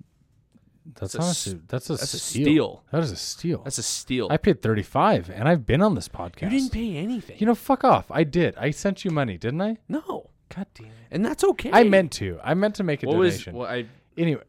[0.95, 2.44] that's That's a honestly s- that's a that's a steal.
[2.45, 2.84] steal.
[2.91, 3.61] That is a steal.
[3.64, 4.27] That's a steal.
[4.31, 6.44] I paid thirty five, and I've been on this podcast.
[6.44, 7.35] you didn't pay anything.
[7.39, 8.06] You know, fuck off.
[8.10, 8.56] I did.
[8.57, 9.77] I sent you money, didn't I?
[9.89, 10.30] no.
[10.56, 10.94] God damn it.
[11.11, 11.69] And that's okay.
[11.73, 12.39] I meant to.
[12.41, 13.53] I meant to make a what was donation.
[13.53, 13.85] what I
[14.18, 14.44] anyway,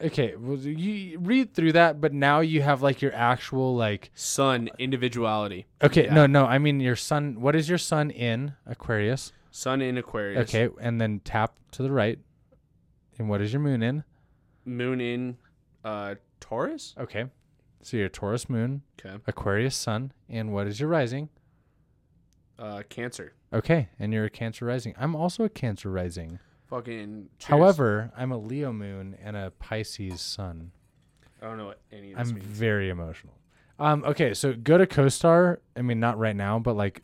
[0.00, 0.34] okay.
[0.34, 4.10] Well, you read through that, but now you have like your actual like.
[4.14, 5.66] sun individuality.
[5.82, 6.14] Okay, Yeah.
[6.14, 6.46] no, no.
[6.46, 7.38] I mean your sun.
[7.42, 9.30] What is your sun in Aquarius?
[9.54, 10.48] Sun in Aquarius.
[10.52, 12.18] Okay, and then tap to the right.
[13.18, 14.02] And what is your moon in?
[14.64, 15.36] Moon in
[15.84, 16.94] uh Taurus?
[16.98, 17.26] Okay,
[17.82, 19.16] so your Taurus moon, Okay.
[19.26, 21.28] Aquarius sun, and what is your rising?
[22.58, 23.34] Uh Cancer.
[23.52, 24.94] Okay, and you're a Cancer rising.
[24.98, 26.38] I'm also a Cancer rising.
[26.68, 27.48] Fucking cheers.
[27.50, 30.72] However, I'm a Leo moon and a Pisces sun.
[31.42, 32.46] I don't know what any of this I'm means.
[32.46, 33.34] very emotional.
[33.78, 35.58] Um, okay, so go to CoStar.
[35.76, 37.02] I mean, not right now, but like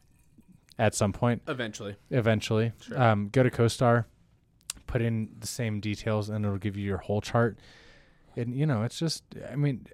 [0.79, 1.97] at some point, Eventually.
[2.11, 2.73] eventually.
[2.81, 3.03] Sure.
[3.03, 4.05] Um, go to CoStar,
[4.87, 7.59] put in the same details, and it'll give you your whole chart.
[8.37, 9.87] And you know, it's just, I mean,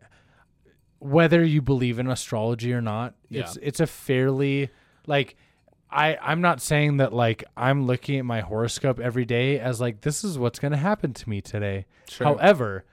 [0.98, 4.70] whether you believe in astrology or not, it's it's a fairly
[5.06, 5.36] like.
[5.90, 10.00] I, I'm not saying that like I'm looking at my horoscope every day as like
[10.00, 11.86] this is what's going to happen to me today.
[12.08, 12.26] Sure.
[12.26, 12.84] However,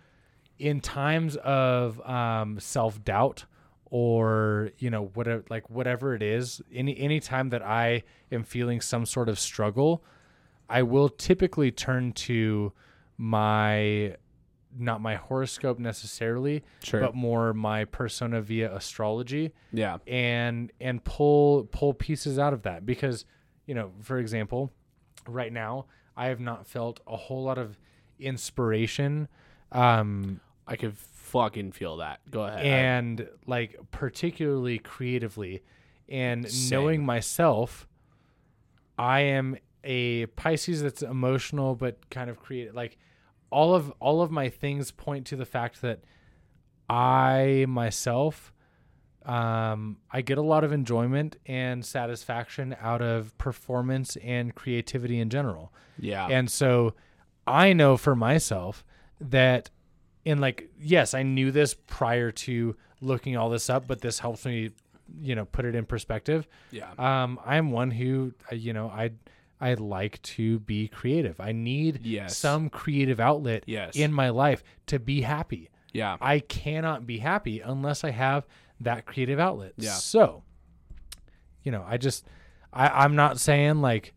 [0.60, 3.46] in times of um, self doubt
[3.92, 8.82] or you know whatever like whatever it is, any any time that I am feeling
[8.82, 10.04] some sort of struggle,
[10.70, 12.72] I will typically turn to
[13.18, 14.16] my
[14.78, 17.02] not my horoscope necessarily, Sure.
[17.02, 19.98] but more my persona via astrology yeah.
[20.08, 23.26] and and pull pull pieces out of that because
[23.68, 24.72] you know for example
[25.28, 25.86] right now
[26.18, 27.78] i have not felt a whole lot of
[28.20, 29.28] inspiration
[29.72, 30.96] um I could
[31.32, 32.20] fucking feel that.
[32.30, 32.66] Go ahead.
[32.66, 35.64] and like particularly creatively
[36.10, 36.70] and Same.
[36.70, 37.88] knowing myself
[38.98, 42.98] i am a pisces that's emotional but kind of creative like
[43.50, 46.00] all of all of my things point to the fact that
[46.90, 48.52] I myself,
[49.26, 55.30] um, I get a lot of enjoyment and satisfaction out of performance and creativity in
[55.30, 55.72] general.
[55.98, 56.28] Yeah.
[56.28, 56.94] And so
[57.48, 58.84] I know for myself
[59.22, 59.70] that
[60.26, 64.46] in like yes, I knew this prior to looking all this up, but this helps
[64.46, 64.70] me,
[65.22, 66.48] you know, put it in perspective.
[66.72, 66.92] yeah.
[67.00, 69.12] Um, I'm one who, you know, I
[69.60, 71.40] I like to be creative.
[71.40, 72.36] I need Yes.
[72.38, 73.96] some creative outlet Yes.
[73.96, 75.70] in my life to be happy.
[75.94, 76.18] yeah.
[76.22, 78.46] I cannot be happy unless I have
[78.80, 79.74] that creative outlet.
[79.78, 79.92] Yeah.
[79.94, 80.44] So,
[81.64, 82.26] you know, I just,
[82.74, 84.14] I, I'm not saying like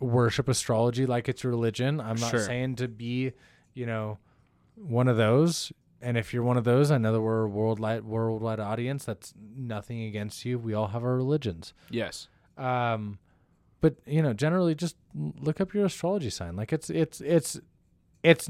[0.00, 2.00] worship astrology like it's religion.
[2.00, 2.40] I'm not Sure.
[2.40, 3.32] saying to be,
[3.74, 4.18] you know,
[4.80, 5.72] one of those.
[6.00, 9.04] And if you're one of those, I know that we're a worldwide worldwide audience.
[9.04, 10.58] That's nothing against you.
[10.58, 11.74] We all have our religions.
[11.90, 12.28] yes.
[12.56, 13.18] Um,
[13.80, 16.56] but you know, generally, just look up your astrology sign.
[16.56, 17.60] Like it's it's it's
[18.22, 18.48] it's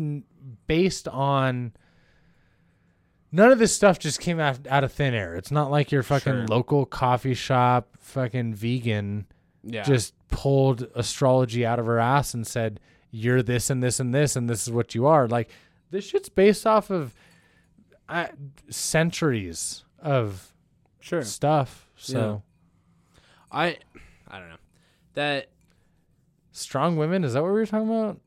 [0.66, 1.72] based on.
[3.30, 5.34] None of this stuff just came out out of thin air.
[5.36, 6.46] It's not like your fucking Sure.
[6.46, 9.26] local coffee shop fucking vegan
[9.62, 9.82] Yeah.
[9.82, 12.80] just pulled astrology out of her ass and said
[13.10, 15.28] you're this and this and this and this is what you are.
[15.28, 15.50] Like
[15.90, 17.14] this shit's based off of
[18.08, 18.28] uh,
[18.70, 20.52] centuries of
[21.00, 21.22] sure.
[21.22, 21.90] stuff.
[21.96, 22.42] So
[23.50, 23.78] I
[24.28, 24.56] I don't know.
[25.14, 25.48] That
[26.52, 28.20] strong women is that what we were talking about?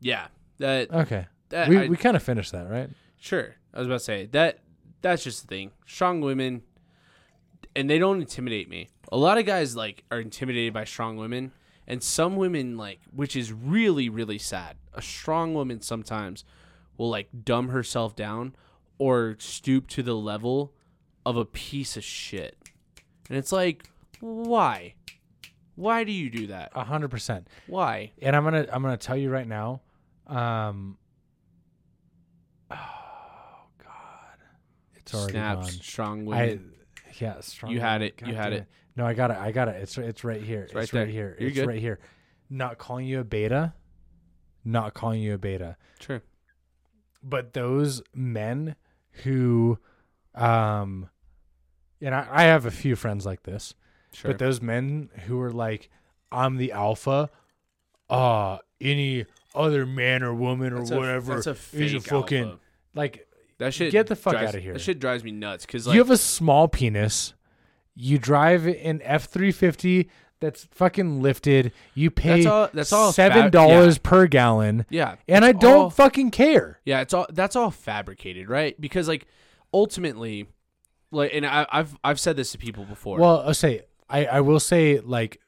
[0.00, 0.28] yeah.
[0.58, 1.26] That Okay.
[1.48, 2.88] that we I- we kind of finished that, right?
[3.18, 3.54] Sure.
[3.74, 4.60] I was about to say that
[5.00, 5.72] that's just the thing.
[5.86, 6.62] Strong women
[7.74, 8.90] and they don't intimidate me.
[9.10, 11.52] A lot of guys like are intimidated by strong women
[11.86, 14.76] and some women like which is really really sad.
[14.94, 16.44] A strong woman sometimes
[16.96, 18.54] will like dumb herself down
[18.98, 20.74] or stoop to the level
[21.24, 22.56] of a piece of shit.
[23.28, 23.88] And it's like
[24.20, 24.94] why?
[25.74, 26.72] Why do you do that?
[26.74, 27.48] A hundred percent.
[27.66, 28.12] Why?
[28.20, 29.80] And I'm gonna I'm gonna tell you right now.
[30.26, 30.96] Um.
[33.64, 34.38] Oh God,
[34.94, 35.82] it's already Snaps, gone.
[35.82, 36.58] strong I
[37.18, 37.72] yeah, strong.
[37.72, 38.14] You had women.
[38.18, 38.26] it.
[38.26, 38.66] You had damn it.
[38.96, 39.36] No, I got it.
[39.36, 39.82] I got it.
[39.82, 40.62] It's it's right here.
[40.64, 41.06] It's, right right, there.
[41.06, 41.36] here.
[41.38, 41.68] You're it's good.
[41.68, 41.98] right here.
[42.50, 43.72] Not calling you a beta.
[44.64, 45.76] Not calling you a beta.
[46.00, 46.22] Sure.
[47.22, 48.76] But those men
[49.24, 49.78] who
[50.34, 51.08] um
[52.00, 53.74] and I, I have a few friends like this
[54.12, 54.30] Sure.
[54.30, 55.88] but those men who are like
[56.30, 57.30] i'm the alpha
[58.10, 59.24] uh any
[59.54, 62.58] other man or woman or That's a- whatever that's a is a fucking alpha.
[62.94, 63.26] like
[63.58, 63.92] That shit.
[63.92, 64.72] Get the fuck drives- of here.
[64.72, 67.34] That shit drives me nuts because like you have a small penis
[67.94, 70.08] you drive an f-350
[70.42, 74.10] that's fucking lifted you pay That's all- that's all seven dollars yeah.
[74.10, 78.50] per gallon yeah, and i don't all- fucking care yeah, it's all that's all fabricated,
[78.50, 78.78] right?
[78.78, 79.26] Because like
[79.72, 80.46] ultimately,
[81.10, 83.18] like, and I, I've I've said this to people before.
[83.18, 85.40] Well, I'll say I, I will say like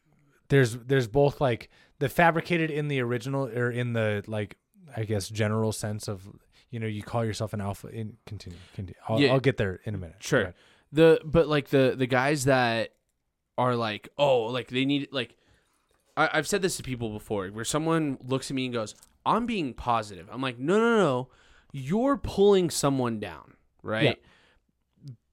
[0.48, 4.56] there's there's both like the fabricated in the original or in the like
[4.96, 6.22] I guess general sense of
[6.70, 9.32] you know you call yourself an alpha in continue continue I'll, Yeah.
[9.32, 10.54] I'll get there in a minute Sure.
[10.92, 12.90] The but like the the guys that
[13.56, 15.36] are like oh like they need like
[16.16, 18.94] I, I've said this to people before where someone looks at me and goes
[19.26, 20.28] I'm being positive.
[20.30, 21.28] I'm like no no no
[21.72, 24.20] you're pulling someone down right?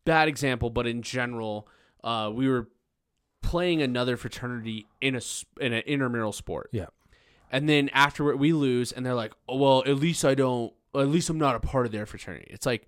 [0.06, 1.68] Bad example but in general
[2.04, 2.70] uh we were
[3.42, 5.22] playing another fraternity in a
[5.60, 6.70] in an intramural sport.
[6.72, 6.88] Yeah.
[7.52, 11.08] And then afterward we lose and they're like oh, well at least i don't at
[11.08, 12.48] least i'm not a part of their fraternity.
[12.50, 12.88] It's like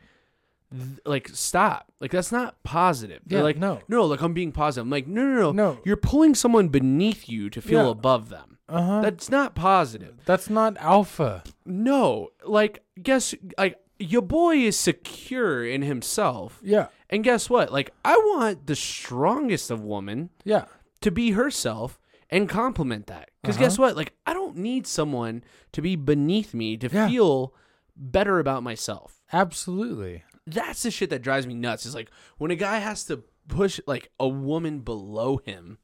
[0.74, 3.80] th- like stop like that's not positive They're Yeah, like no.
[3.88, 5.80] no like i'm being positive i'm like no no no No.
[5.86, 7.92] you're pulling someone beneath you to feel Yeah.
[7.92, 14.58] above them uh-huh that's not positive that's not alpha no like guess like your boy
[14.58, 20.30] is secure in himself yeah and guess what like i want the strongest of woman
[20.44, 20.66] yeah
[21.02, 23.30] to be herself and compliment that.
[23.42, 23.66] Because Uh-huh.
[23.66, 23.96] guess what?
[23.96, 25.44] Like, I don't need someone
[25.74, 27.08] to be beneath me to Yeah.
[27.10, 27.54] feel
[27.96, 29.22] better about myself.
[29.32, 31.86] absolutely That's the shit that drives me nuts.
[31.86, 35.78] Is like when a guy has to push like a woman below him.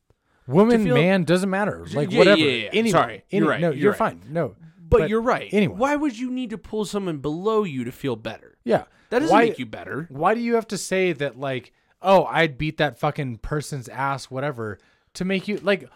[0.48, 2.70] woman feel- man doesn't matter like Yeah, whatever yeah, yeah.
[2.74, 3.98] Anyway, Sorry, you're right, no you're you're, right.
[3.98, 5.48] fine no But, you're right.
[5.54, 8.58] anyway Why would you need to pull someone below you to feel better?
[8.64, 10.08] yeah That doesn't Why- make you better.
[10.10, 11.72] Why do you have to say that like,
[12.02, 14.80] oh, I'd beat that fucking person's ass, whatever,
[15.16, 15.88] to make you like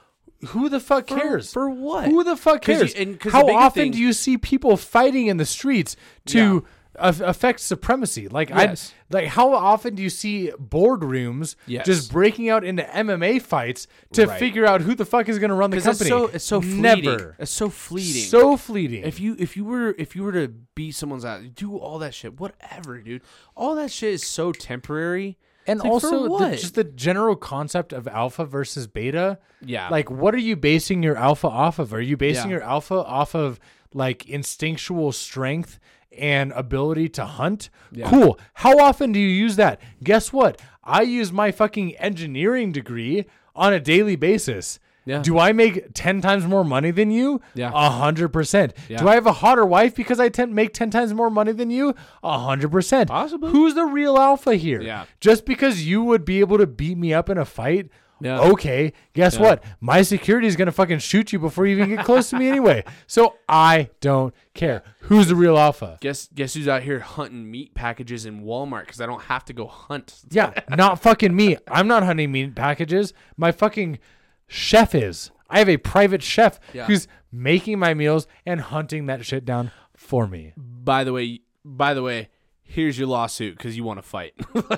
[0.49, 1.52] who the fuck For- cares?
[1.53, 2.06] for what?
[2.10, 2.94] Who the fuck 'Cause you- cares?
[2.95, 5.95] and How often thing- do you see people fighting in the streets
[6.27, 6.64] to af-
[6.99, 8.28] affect supremacy?
[8.28, 8.94] Like Yes.
[9.11, 11.86] I like how often do you see boardrooms Yes.
[11.86, 14.40] just breaking out into MMA fights to Right.
[14.40, 16.30] figure out who the fuck is going to run the Because it's company?
[16.32, 16.82] so it's so fleeting.
[16.82, 17.36] Never.
[17.40, 18.24] It's so fleeting.
[18.24, 19.03] So fleeting.
[19.03, 22.14] if you if you were if you were to beat someone's ass, do all that
[22.14, 23.22] shit, whatever, dude.
[23.56, 25.38] All that shit is so temporary.
[25.65, 29.88] and like, also the, just the general concept of alpha versus beta Yeah.
[29.88, 32.57] like what are you basing your alpha off of are you basing Yeah.
[32.57, 33.61] your alpha off of
[33.94, 35.80] like instinctual strength
[36.18, 37.69] and ability to hunt.
[37.91, 38.10] Yeah.
[38.10, 38.40] Cool.
[38.56, 39.80] How often do you use that?
[40.03, 40.61] Guess what?
[40.84, 43.26] I use my fucking engineering degree
[43.56, 44.80] on a daily basis.
[45.06, 45.22] Yeah.
[45.22, 47.41] Do I make 10 times more money than you?
[47.56, 47.72] Yeah.
[47.73, 48.73] A hundred percent.
[48.88, 48.99] Yeah.
[48.99, 51.69] Do I have a hotter wife because I ten- make 10 times more money than
[51.69, 51.94] you?
[52.23, 53.10] A hundred percent.
[53.10, 53.52] Possibly.
[53.52, 54.81] Who's the real alpha here?
[54.81, 55.03] Yeah.
[55.19, 57.90] Just because you would be able to beat me up in a fight.
[58.22, 58.40] Yeah.
[58.40, 58.94] Okay.
[59.14, 59.41] Guess Yeah.
[59.41, 59.64] what?
[59.81, 62.48] My security is going to fucking shoot you before you even get close to me
[62.48, 62.84] anyway.
[63.07, 64.81] So I don't care.
[65.02, 65.98] Who's the real alpha?
[66.02, 69.53] Guess guess who's out here hunting meat packages in Walmart because I don't have to
[69.53, 70.22] go hunt.
[70.31, 71.57] Yeah, not fucking me.
[71.68, 73.14] I'm not hunting meat packages.
[73.38, 73.99] My fucking
[74.48, 75.31] chef is.
[75.49, 76.85] I have a private chef Yeah.
[76.85, 80.53] who's making my meals and hunting that shit down for me.
[80.57, 82.30] By the way, by the way,
[82.64, 84.34] here's your lawsuit because you want to fight.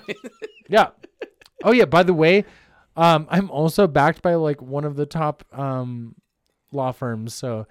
[0.67, 0.87] Yeah.
[1.63, 1.85] Oh yeah.
[1.85, 2.43] By the way,
[2.95, 6.15] um, I'm also backed by like one of the top um,
[6.71, 7.33] law firms.
[7.33, 7.67] So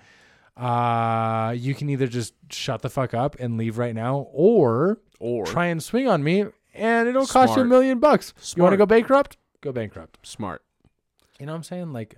[0.57, 5.47] uh, you can either just shut the fuck up and leave right now, or or
[5.47, 6.45] try and swing on me,
[6.75, 8.35] and it'll cost you a million bucks.
[8.57, 9.37] You want to go bankrupt?
[9.61, 10.19] Go bankrupt.
[10.27, 10.63] smart.
[11.41, 11.93] You know what I'm saying?
[11.93, 12.17] Like,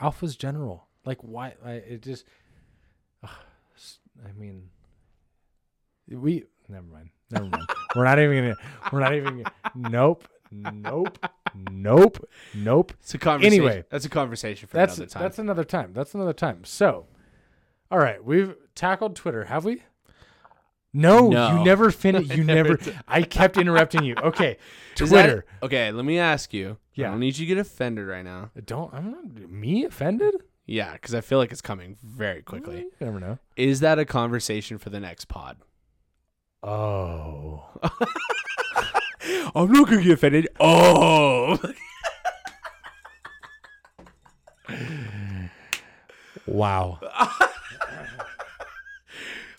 [0.00, 0.88] Alpha's general.
[1.04, 1.54] Like, why?
[1.64, 2.24] I, it just.
[3.22, 3.30] ugh,
[4.26, 4.68] I mean,
[6.08, 6.44] we.
[6.68, 7.10] Never mind.
[7.30, 7.66] Never mind.
[7.96, 8.56] we're not even gonna.
[8.92, 9.42] We're not even.
[9.42, 9.52] Gonna,
[9.90, 10.28] nope.
[10.54, 11.18] Nope.
[11.70, 12.28] Nope.
[12.54, 12.92] Nope.
[13.00, 13.60] It's a conversation.
[13.64, 13.84] Anyway.
[13.90, 15.22] that's a conversation for That's another time.
[15.22, 15.92] that's another time.
[15.92, 16.64] That's another time.
[16.64, 17.06] So,
[17.90, 19.82] all right, we've tackled Twitter, have we?
[20.92, 21.58] No, No.
[21.58, 22.30] you never finished.
[22.30, 22.82] I You never never.
[22.82, 22.98] did.
[23.08, 24.14] I kept interrupting you.
[24.22, 24.58] Okay,
[25.00, 25.44] Is that- Twitter.
[25.62, 26.78] okay, let me ask you.
[26.94, 27.08] Yeah.
[27.08, 28.50] I don't need you to get offended right now.
[28.64, 28.94] Don't.
[28.94, 29.50] I'm not.
[29.50, 30.34] Me offended?
[30.66, 32.78] Yeah, because I feel like it's coming very quickly.
[32.78, 33.38] You never know.
[33.56, 35.56] Is that a conversation for the next pod?
[36.62, 37.68] Oh.
[39.54, 40.48] I'm not gonna get offended.
[40.60, 41.58] Oh,
[46.46, 47.00] Wow.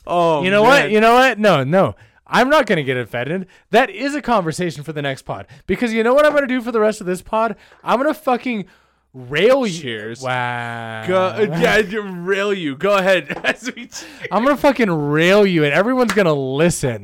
[0.08, 0.44] oh.
[0.44, 0.70] you know man.
[0.84, 0.92] what?
[0.92, 1.40] You know what?
[1.40, 1.96] No, no.
[2.28, 3.48] I'm not going to get offended.
[3.70, 5.48] That is a conversation for the next pod.
[5.68, 7.56] Because you know what I'm going to do for the rest of this pod?
[7.84, 8.66] I'm going to fucking
[9.14, 9.82] rail you.
[9.82, 10.22] Cheers.
[10.22, 11.06] Wow.
[11.08, 11.82] Go, yeah,
[12.26, 12.76] rail you.
[12.76, 13.28] Go ahead.
[13.44, 13.90] As we
[14.32, 17.04] I'm going to fucking rail you and everyone's going to listen.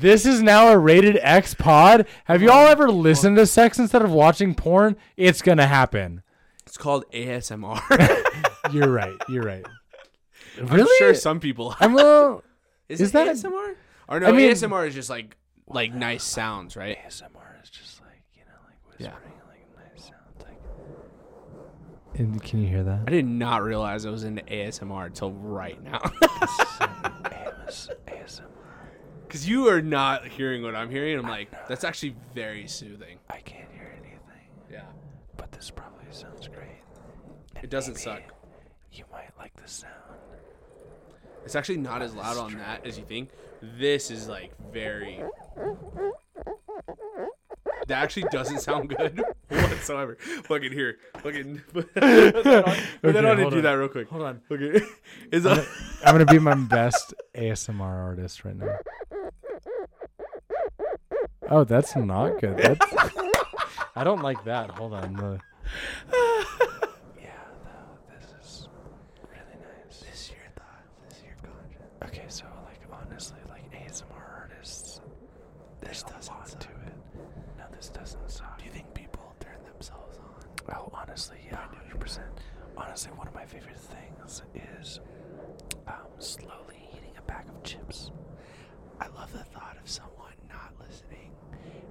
[0.00, 2.06] This is now a rated X pod.
[2.24, 4.96] Have you all ever listened to sex instead of watching porn?
[5.16, 6.22] It's going to happen.
[6.66, 7.78] it's called ASMR.
[8.72, 9.16] You're right.
[9.28, 9.66] You're right.
[10.58, 10.96] I'm Really?
[10.98, 11.74] sure some people.
[11.80, 12.44] I'm a little.
[12.88, 13.74] Is, Is it that- ASMR?
[14.08, 15.36] Or no, I mean- ASMR is just like
[15.68, 16.98] like nice sounds, right?
[17.06, 19.12] ASMR is just like, you know, like Yeah.
[19.48, 20.42] like nice sounds.
[20.42, 20.58] Like.
[22.20, 23.00] And can you hear that?
[23.06, 25.98] I did not realize I was into ASMR until right now.
[28.06, 28.42] ASMR.
[29.32, 31.18] Because you are not hearing what I'm hearing.
[31.18, 33.16] I'm like, that's actually very soothing.
[33.30, 34.82] I can't hear anything, Yeah.
[35.38, 36.82] but this probably sounds great.
[37.62, 38.20] It doesn't suck.
[38.92, 39.94] You might like the sound.
[41.46, 43.30] It's actually not as loud on that as you think.
[43.62, 45.22] This is like very.
[47.88, 50.16] That actually doesn't sound good whatsoever.
[50.44, 50.98] Fucking here.
[51.18, 51.60] Fucking.
[51.72, 52.04] Put that
[52.66, 53.62] on, put that Okay, on and do on.
[53.62, 54.08] that real quick.
[54.08, 54.40] Hold on.
[54.50, 54.80] Okay.
[55.32, 55.66] Is that.
[56.04, 58.76] I'm gonna be my best ASMR artist right now.
[61.50, 62.56] Oh, that's not good.
[62.56, 62.86] That's,
[63.94, 64.70] I don't like that.
[64.70, 65.12] Hold on.
[65.14, 65.38] The,
[67.20, 67.26] yeah,
[67.64, 68.68] though, this is
[69.28, 70.00] really nice.
[70.00, 70.82] This is your thought.
[71.08, 71.90] This is your content.
[72.04, 74.04] Okay, so like honestly, like ASMR
[74.40, 75.00] artists,
[75.80, 76.54] there's a lot
[77.62, 78.58] No, this doesn't suck.
[78.58, 80.74] Do you think people turn themselves on?
[80.76, 82.26] Oh, honestly, yeah, hundred percent.
[82.76, 84.42] Honestly, one of my favorite things
[84.80, 85.00] is
[85.86, 88.10] um, slowly eating a bag of chips.
[89.00, 91.30] I love the thought of someone not listening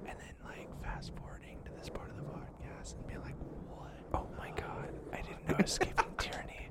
[0.06, 3.36] and then like fast forwarding to this part of the podcast and be like,
[3.70, 3.92] "What?
[4.12, 4.90] Oh my god!
[5.12, 6.68] I didn't know Escaping Tyranny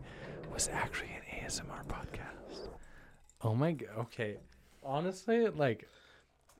[0.53, 2.68] was actually an ASMR podcast."
[3.41, 3.90] Oh my god!
[3.98, 4.38] Okay,
[4.84, 5.88] honestly, like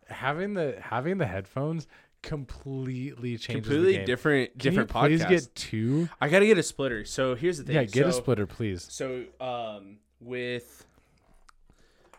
[0.07, 1.88] having the having the headphones
[2.22, 5.30] completely changes the completely different Can different you please podcast.
[5.30, 6.10] get two?
[6.19, 7.03] I gotta get a splitter.
[7.06, 7.76] So here's the thing.
[7.76, 8.88] Yeah, get a splitter, please.
[8.89, 10.85] So um with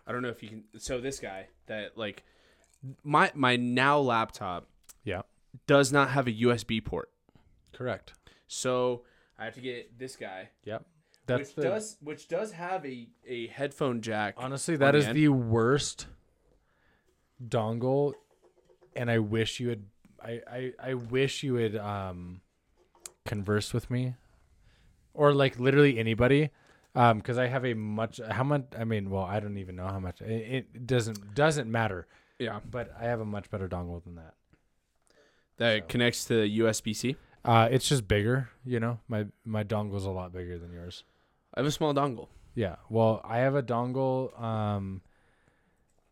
[0.07, 2.25] I don't know if you can so this guy that like
[3.05, 4.67] my my now laptop
[5.05, 5.23] Yeah,
[5.67, 7.11] does not have a USB port.
[7.73, 8.13] correct.
[8.49, 9.03] So
[9.39, 10.85] I have to get this guy Yep,
[11.27, 14.35] that's which the does which does have a, a headphone jack.
[14.37, 15.17] honestly on that is end.
[15.17, 16.07] the worst
[17.43, 18.15] dongle,
[18.97, 19.85] and I wish you had.
[20.23, 22.41] I I, I wish you would um
[23.27, 24.15] conversed with me,
[25.15, 26.51] or like literally anybody.
[26.95, 29.87] Um, because I have a much how much I mean, well, I don't even know
[29.87, 32.07] how much it, it doesn't doesn't matter,
[32.39, 32.61] yeah.
[32.71, 34.35] but I have a much better dongle than that.
[35.57, 37.17] That connects to USB C.
[37.45, 38.99] Uh, it's just bigger, you know.
[39.09, 41.05] My my dongle's a lot bigger than yours.
[41.55, 42.29] I have a small dongle.
[42.55, 42.77] Yeah.
[42.89, 44.39] Well, I have a dongle.
[44.41, 45.01] Um,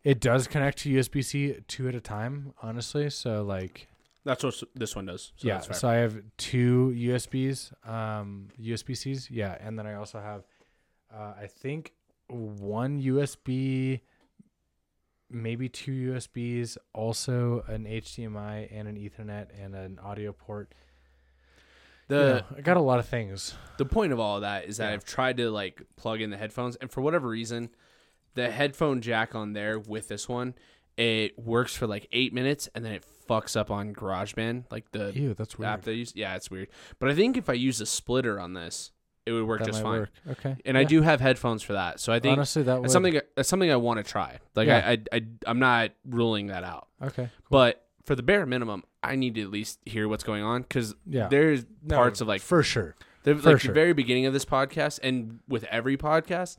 [0.03, 3.09] it does connect to USB C two at a time, honestly.
[3.09, 3.87] So like,
[4.23, 5.31] That's what this one does.
[5.37, 5.59] So yeah.
[5.61, 9.31] So I have two USBs, um, USB Cs.
[9.31, 10.43] Yeah, and then I also have,
[11.13, 11.93] uh, I think
[12.27, 14.01] one USB,
[15.29, 20.73] maybe two USBs, also an HDMI and an Ethernet and an audio port.
[22.07, 23.55] the You know, I got a lot of things.
[23.77, 24.93] the point of all of that is that Yeah.
[24.93, 27.69] I've tried to like plug in the headphones, and for whatever reason,
[28.35, 30.53] the headphone jack on there with this one,
[30.97, 35.11] it works for like eight minutes, and then it fucks up on GarageBand, like the
[35.15, 35.69] Ew, that's weird.
[35.69, 36.13] app they use.
[36.15, 36.67] Yeah, it's weird.
[36.99, 38.91] But I think if I use a splitter on this,
[39.25, 39.99] it would work that just might fine.
[39.99, 40.09] work.
[40.31, 40.57] Okay.
[40.65, 40.87] And I Yeah.
[40.87, 43.71] do have headphones for that, so I think honestly that would it's something that's something
[43.71, 44.39] I want to try.
[44.55, 44.83] Like Yeah.
[44.85, 47.29] I, I, I, I'm not ruling that out, Okay.
[47.49, 50.95] but for the bare minimum, I need to at least hear what's going on because
[51.05, 51.27] Yeah.
[51.27, 52.95] there's No, parts of like for sure.
[53.23, 53.69] the, For like sure.
[53.69, 56.57] the very beginning of this podcast and with every podcast,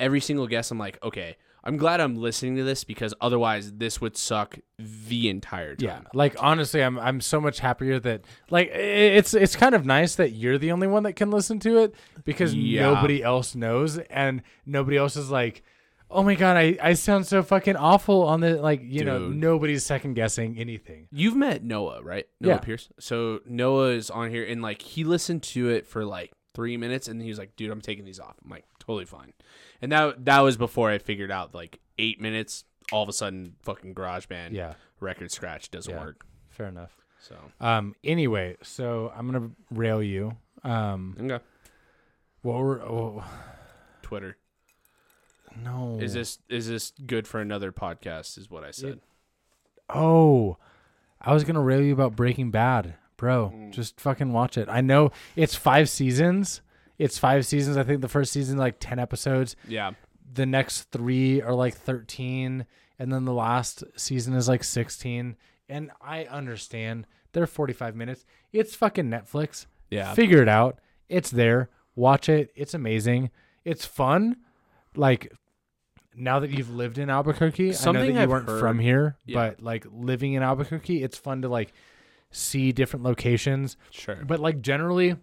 [0.00, 4.00] every single guest, I'm like, okay, I'm glad I'm listening to this because otherwise this
[4.00, 5.88] would suck the entire time.
[5.88, 10.14] Yeah, like honestly, I'm I'm so much happier that like it's it's kind of nice
[10.16, 12.82] that you're the only one that can listen to it because Yeah.
[12.82, 15.62] nobody else knows and nobody else is like,
[16.10, 19.84] oh my god, I I sound so fucking awful on the like you know nobody's
[19.84, 21.08] second guessing anything.
[21.12, 22.26] You've met Noah, right?
[22.40, 22.58] Noah Yeah.
[22.58, 22.88] Pierce.
[22.98, 27.06] So Noah is on here and like he listened to it for like three minutes
[27.06, 28.34] and he was like, dude, I'm taking these off.
[28.42, 29.32] I'm like, totally fine.
[29.80, 33.54] And that that was before I figured out like eight minutes, all of a sudden
[33.62, 36.00] fucking GarageBand Yeah, record scratch doesn't Yeah.
[36.00, 36.26] work.
[36.48, 36.96] fair enough.
[37.20, 37.94] So Um.
[38.02, 40.36] Anyway, so I'm gonna rail you.
[40.64, 41.16] Um.
[41.20, 41.42] okay.
[42.42, 42.82] What were?
[42.82, 43.24] Oh,
[44.02, 44.36] Twitter.
[45.62, 45.98] no.
[46.00, 48.38] Is this is this good for another podcast?
[48.38, 49.00] Is what I said.
[49.88, 50.56] Oh,
[51.20, 53.52] I was gonna rail you about Breaking Bad, bro.
[53.54, 53.72] Mm.
[53.72, 54.68] Just fucking watch it.
[54.68, 56.62] I know it's five seasons.
[57.00, 57.76] It's five seasons.
[57.76, 59.56] I think the first season like ten episodes.
[59.66, 59.92] yeah.
[60.32, 62.66] The next three are like thirteen,
[62.98, 65.36] and then the last season is like sixteen.
[65.68, 68.24] And I understand they're forty-five minutes.
[68.52, 69.66] It's fucking Netflix.
[69.90, 70.12] Yeah.
[70.14, 70.78] Figure it out.
[71.08, 71.70] It's there.
[71.96, 72.52] Watch it.
[72.54, 73.30] It's amazing.
[73.64, 74.36] It's fun.
[74.94, 75.32] Like
[76.14, 78.78] now that you've lived in Albuquerque, I know Something that you I've weren't heard- from
[78.78, 79.34] here, Yeah.
[79.36, 81.72] but like living in Albuquerque, it's fun to like
[82.30, 83.76] see different locations.
[83.90, 84.18] Sure.
[84.24, 85.16] But like generally,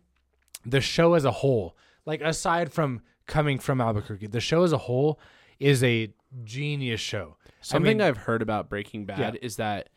[0.70, 1.76] the show as a whole,
[2.06, 5.20] like aside from coming from Albuquerque, the show as a whole
[5.60, 6.14] is a
[6.44, 7.38] genius show.
[7.62, 9.40] Something I mean, have heard about Breaking Bad Yeah.
[9.42, 9.90] is that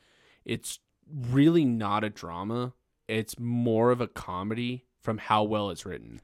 [0.44, 0.78] it's
[1.30, 2.72] really not a drama.
[3.08, 6.20] It's more of a comedy from how well it's written.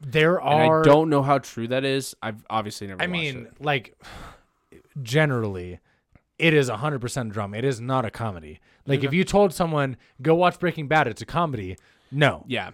[0.00, 2.14] there And are I don't know how true that is.
[2.22, 3.60] I've obviously never I mean, it.
[3.64, 3.96] like
[5.00, 5.78] generally,
[6.38, 7.56] it is hundred percent drama.
[7.58, 8.60] It is not a comedy.
[8.86, 11.76] Like if you told someone go watch Breaking Bad, it's a comedy.
[12.10, 12.70] No, Yeah.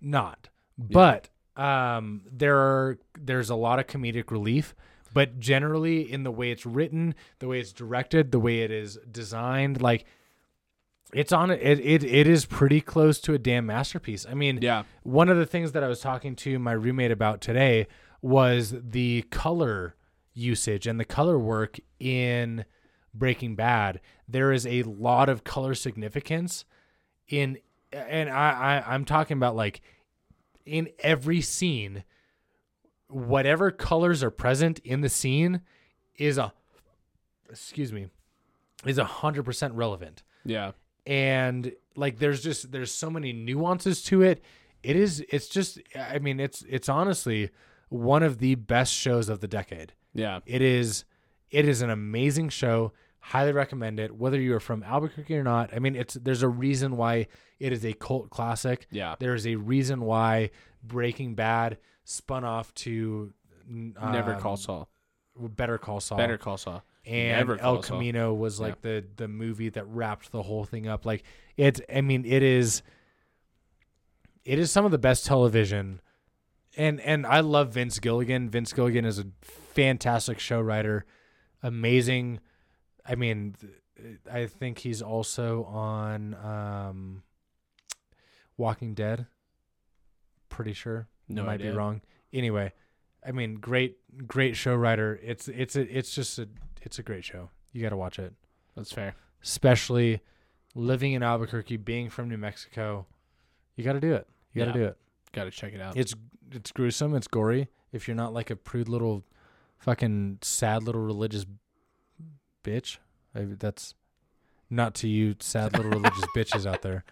[0.00, 0.48] Not.
[0.78, 4.74] But um, there are there's a lot of comedic relief.
[5.12, 8.98] But generally, in the way it's written, the way it's directed, the way it is
[9.10, 10.04] designed, like
[11.14, 11.60] it's on it.
[11.80, 14.26] It it is pretty close to a damn masterpiece.
[14.28, 14.82] I mean, Yeah.
[15.04, 17.86] one of the things that I was talking to my roommate about today
[18.20, 19.94] was the color
[20.34, 22.64] usage and the color work in
[23.14, 24.00] Breaking Bad.
[24.28, 26.66] There is a lot of color significance
[27.28, 27.56] in,
[27.92, 29.80] and I, I I'm talking about like
[30.64, 32.04] in every scene,
[33.08, 35.60] whatever colors are present in the scene
[36.16, 36.52] is a,
[37.50, 38.08] excuse me,
[38.84, 40.72] is a hundred percent relevant Yeah.
[41.06, 44.42] and like there's just there's so many nuances to it
[44.82, 47.50] it is it's just i mean it's it's honestly
[47.88, 50.40] one of the best shows of the decade Yeah.
[50.46, 51.04] it is
[51.50, 52.92] it is an amazing show
[53.30, 56.96] highly recommend it whether you're from albuquerque or not i mean it's there's a reason
[56.96, 57.26] why
[57.58, 59.16] it is a cult classic Yeah.
[59.18, 60.50] there's a reason why
[60.82, 63.32] breaking bad spun off to
[63.68, 64.88] Never um, Call Saul.
[65.36, 66.84] better call saul Better Call Saul.
[67.04, 67.96] and Never El Call Saul.
[67.98, 71.04] Camino was like the the movie that wrapped the whole thing up.
[71.04, 71.24] Like
[71.56, 72.82] it, I mean, it is,
[74.44, 76.00] it is some of the best television,
[76.76, 78.50] and and I love Vince Gilligan.
[78.50, 81.04] Vince Gilligan is a fantastic show writer,
[81.62, 82.38] amazing.
[83.08, 87.22] I mean, th- I think he's also on um,
[88.56, 89.26] Walking Dead.
[90.48, 91.08] Pretty sure.
[91.28, 91.72] No might idea.
[91.72, 92.00] be wrong.
[92.32, 92.72] Anyway,
[93.26, 93.96] I mean, great,
[94.26, 95.18] great show writer.
[95.22, 96.48] It's it's a, it's just a
[96.82, 97.50] it's a great show.
[97.72, 98.32] You got to watch it,
[98.74, 99.14] That's fair.
[99.42, 100.20] especially
[100.74, 103.06] living in Albuquerque, being from New Mexico.
[103.74, 104.26] You got to do it.
[104.52, 104.84] You got to Yeah.
[104.84, 104.96] do it.
[105.32, 105.96] Got to check it out.
[105.96, 106.14] It's
[106.52, 107.14] it's gruesome.
[107.14, 107.68] It's gory.
[107.92, 109.24] If you're not like a prude little,
[109.78, 111.44] fucking sad little religious
[112.66, 112.98] bitch,
[113.34, 113.94] I, that's
[114.68, 117.04] not to you, sad little religious bitches out there.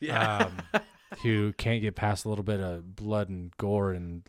[0.00, 0.48] yeah.
[0.74, 0.80] um,
[1.22, 4.22] who can't get past a little bit of blood and gore and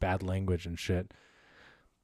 [0.00, 1.12] bad language and shit.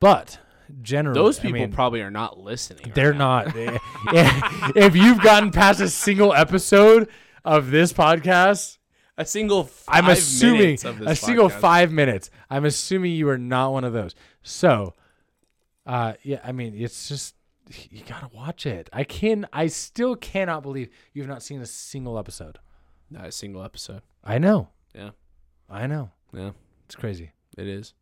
[0.01, 0.39] But
[0.83, 2.93] generally, Those I people mean, probably are not listening.
[2.95, 3.45] they're now.
[3.45, 3.57] not.
[3.57, 7.09] if, if you've gotten past a single episode
[7.45, 8.79] of this podcast,
[9.17, 9.71] a single.
[9.89, 12.31] I'm assuming minutes of this a single five minutes.
[12.51, 14.15] I'm assuming you are not one of those.
[14.43, 14.95] So,
[15.87, 17.35] uh, yeah, I mean, it's just
[17.91, 18.89] you gotta watch it.
[18.93, 19.47] I can.
[19.53, 22.59] I still cannot believe you've not seen a single episode.
[23.11, 24.03] Not a single episode.
[24.25, 24.69] I know.
[24.95, 25.11] Yeah.
[25.69, 26.11] I know.
[26.33, 26.51] Yeah,
[26.87, 27.95] It's crazy, it is.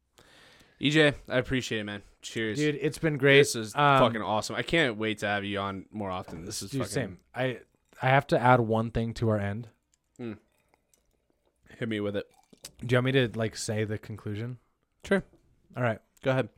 [0.80, 2.02] EJ, I appreciate it, man.
[2.22, 2.78] Cheers, dude.
[2.80, 3.38] It's been great.
[3.38, 4.56] This is Um, fucking awesome.
[4.56, 6.44] I can't wait to have you on more often.
[6.44, 6.92] This is dude, fucking.
[6.92, 7.18] same.
[7.34, 7.58] I
[8.02, 9.68] I have to add one thing to our end.
[10.18, 12.26] Hit me with it.
[12.84, 14.58] Do you want me to like say the conclusion?
[15.04, 15.22] Sure.
[15.76, 15.98] All right.
[16.22, 16.48] Go ahead.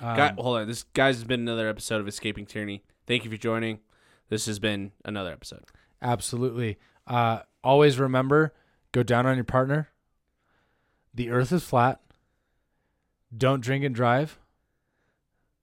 [0.00, 0.66] Um, Guy, hold on.
[0.66, 2.82] This guys has been another episode of Escaping Tyranny.
[3.06, 3.80] Thank you for joining.
[4.28, 5.64] This has been another episode.
[6.00, 6.78] Absolutely.
[7.06, 8.54] Uh, always remember
[8.92, 9.88] go down on your partner.
[11.14, 12.00] The earth is flat.
[13.36, 14.38] Don't drink and drive.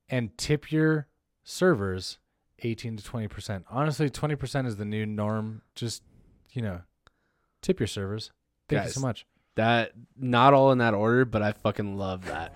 [0.09, 1.07] And tip your
[1.43, 2.17] servers
[2.59, 3.63] 18 to 20%.
[3.69, 5.61] Honestly, 20% is the new norm.
[5.75, 6.03] Just,
[6.51, 6.81] you know,
[7.61, 8.31] tip your servers.
[8.69, 8.87] Thank Guys.
[8.89, 9.25] you so much.
[9.55, 12.55] That not all in that order, but I fucking love that.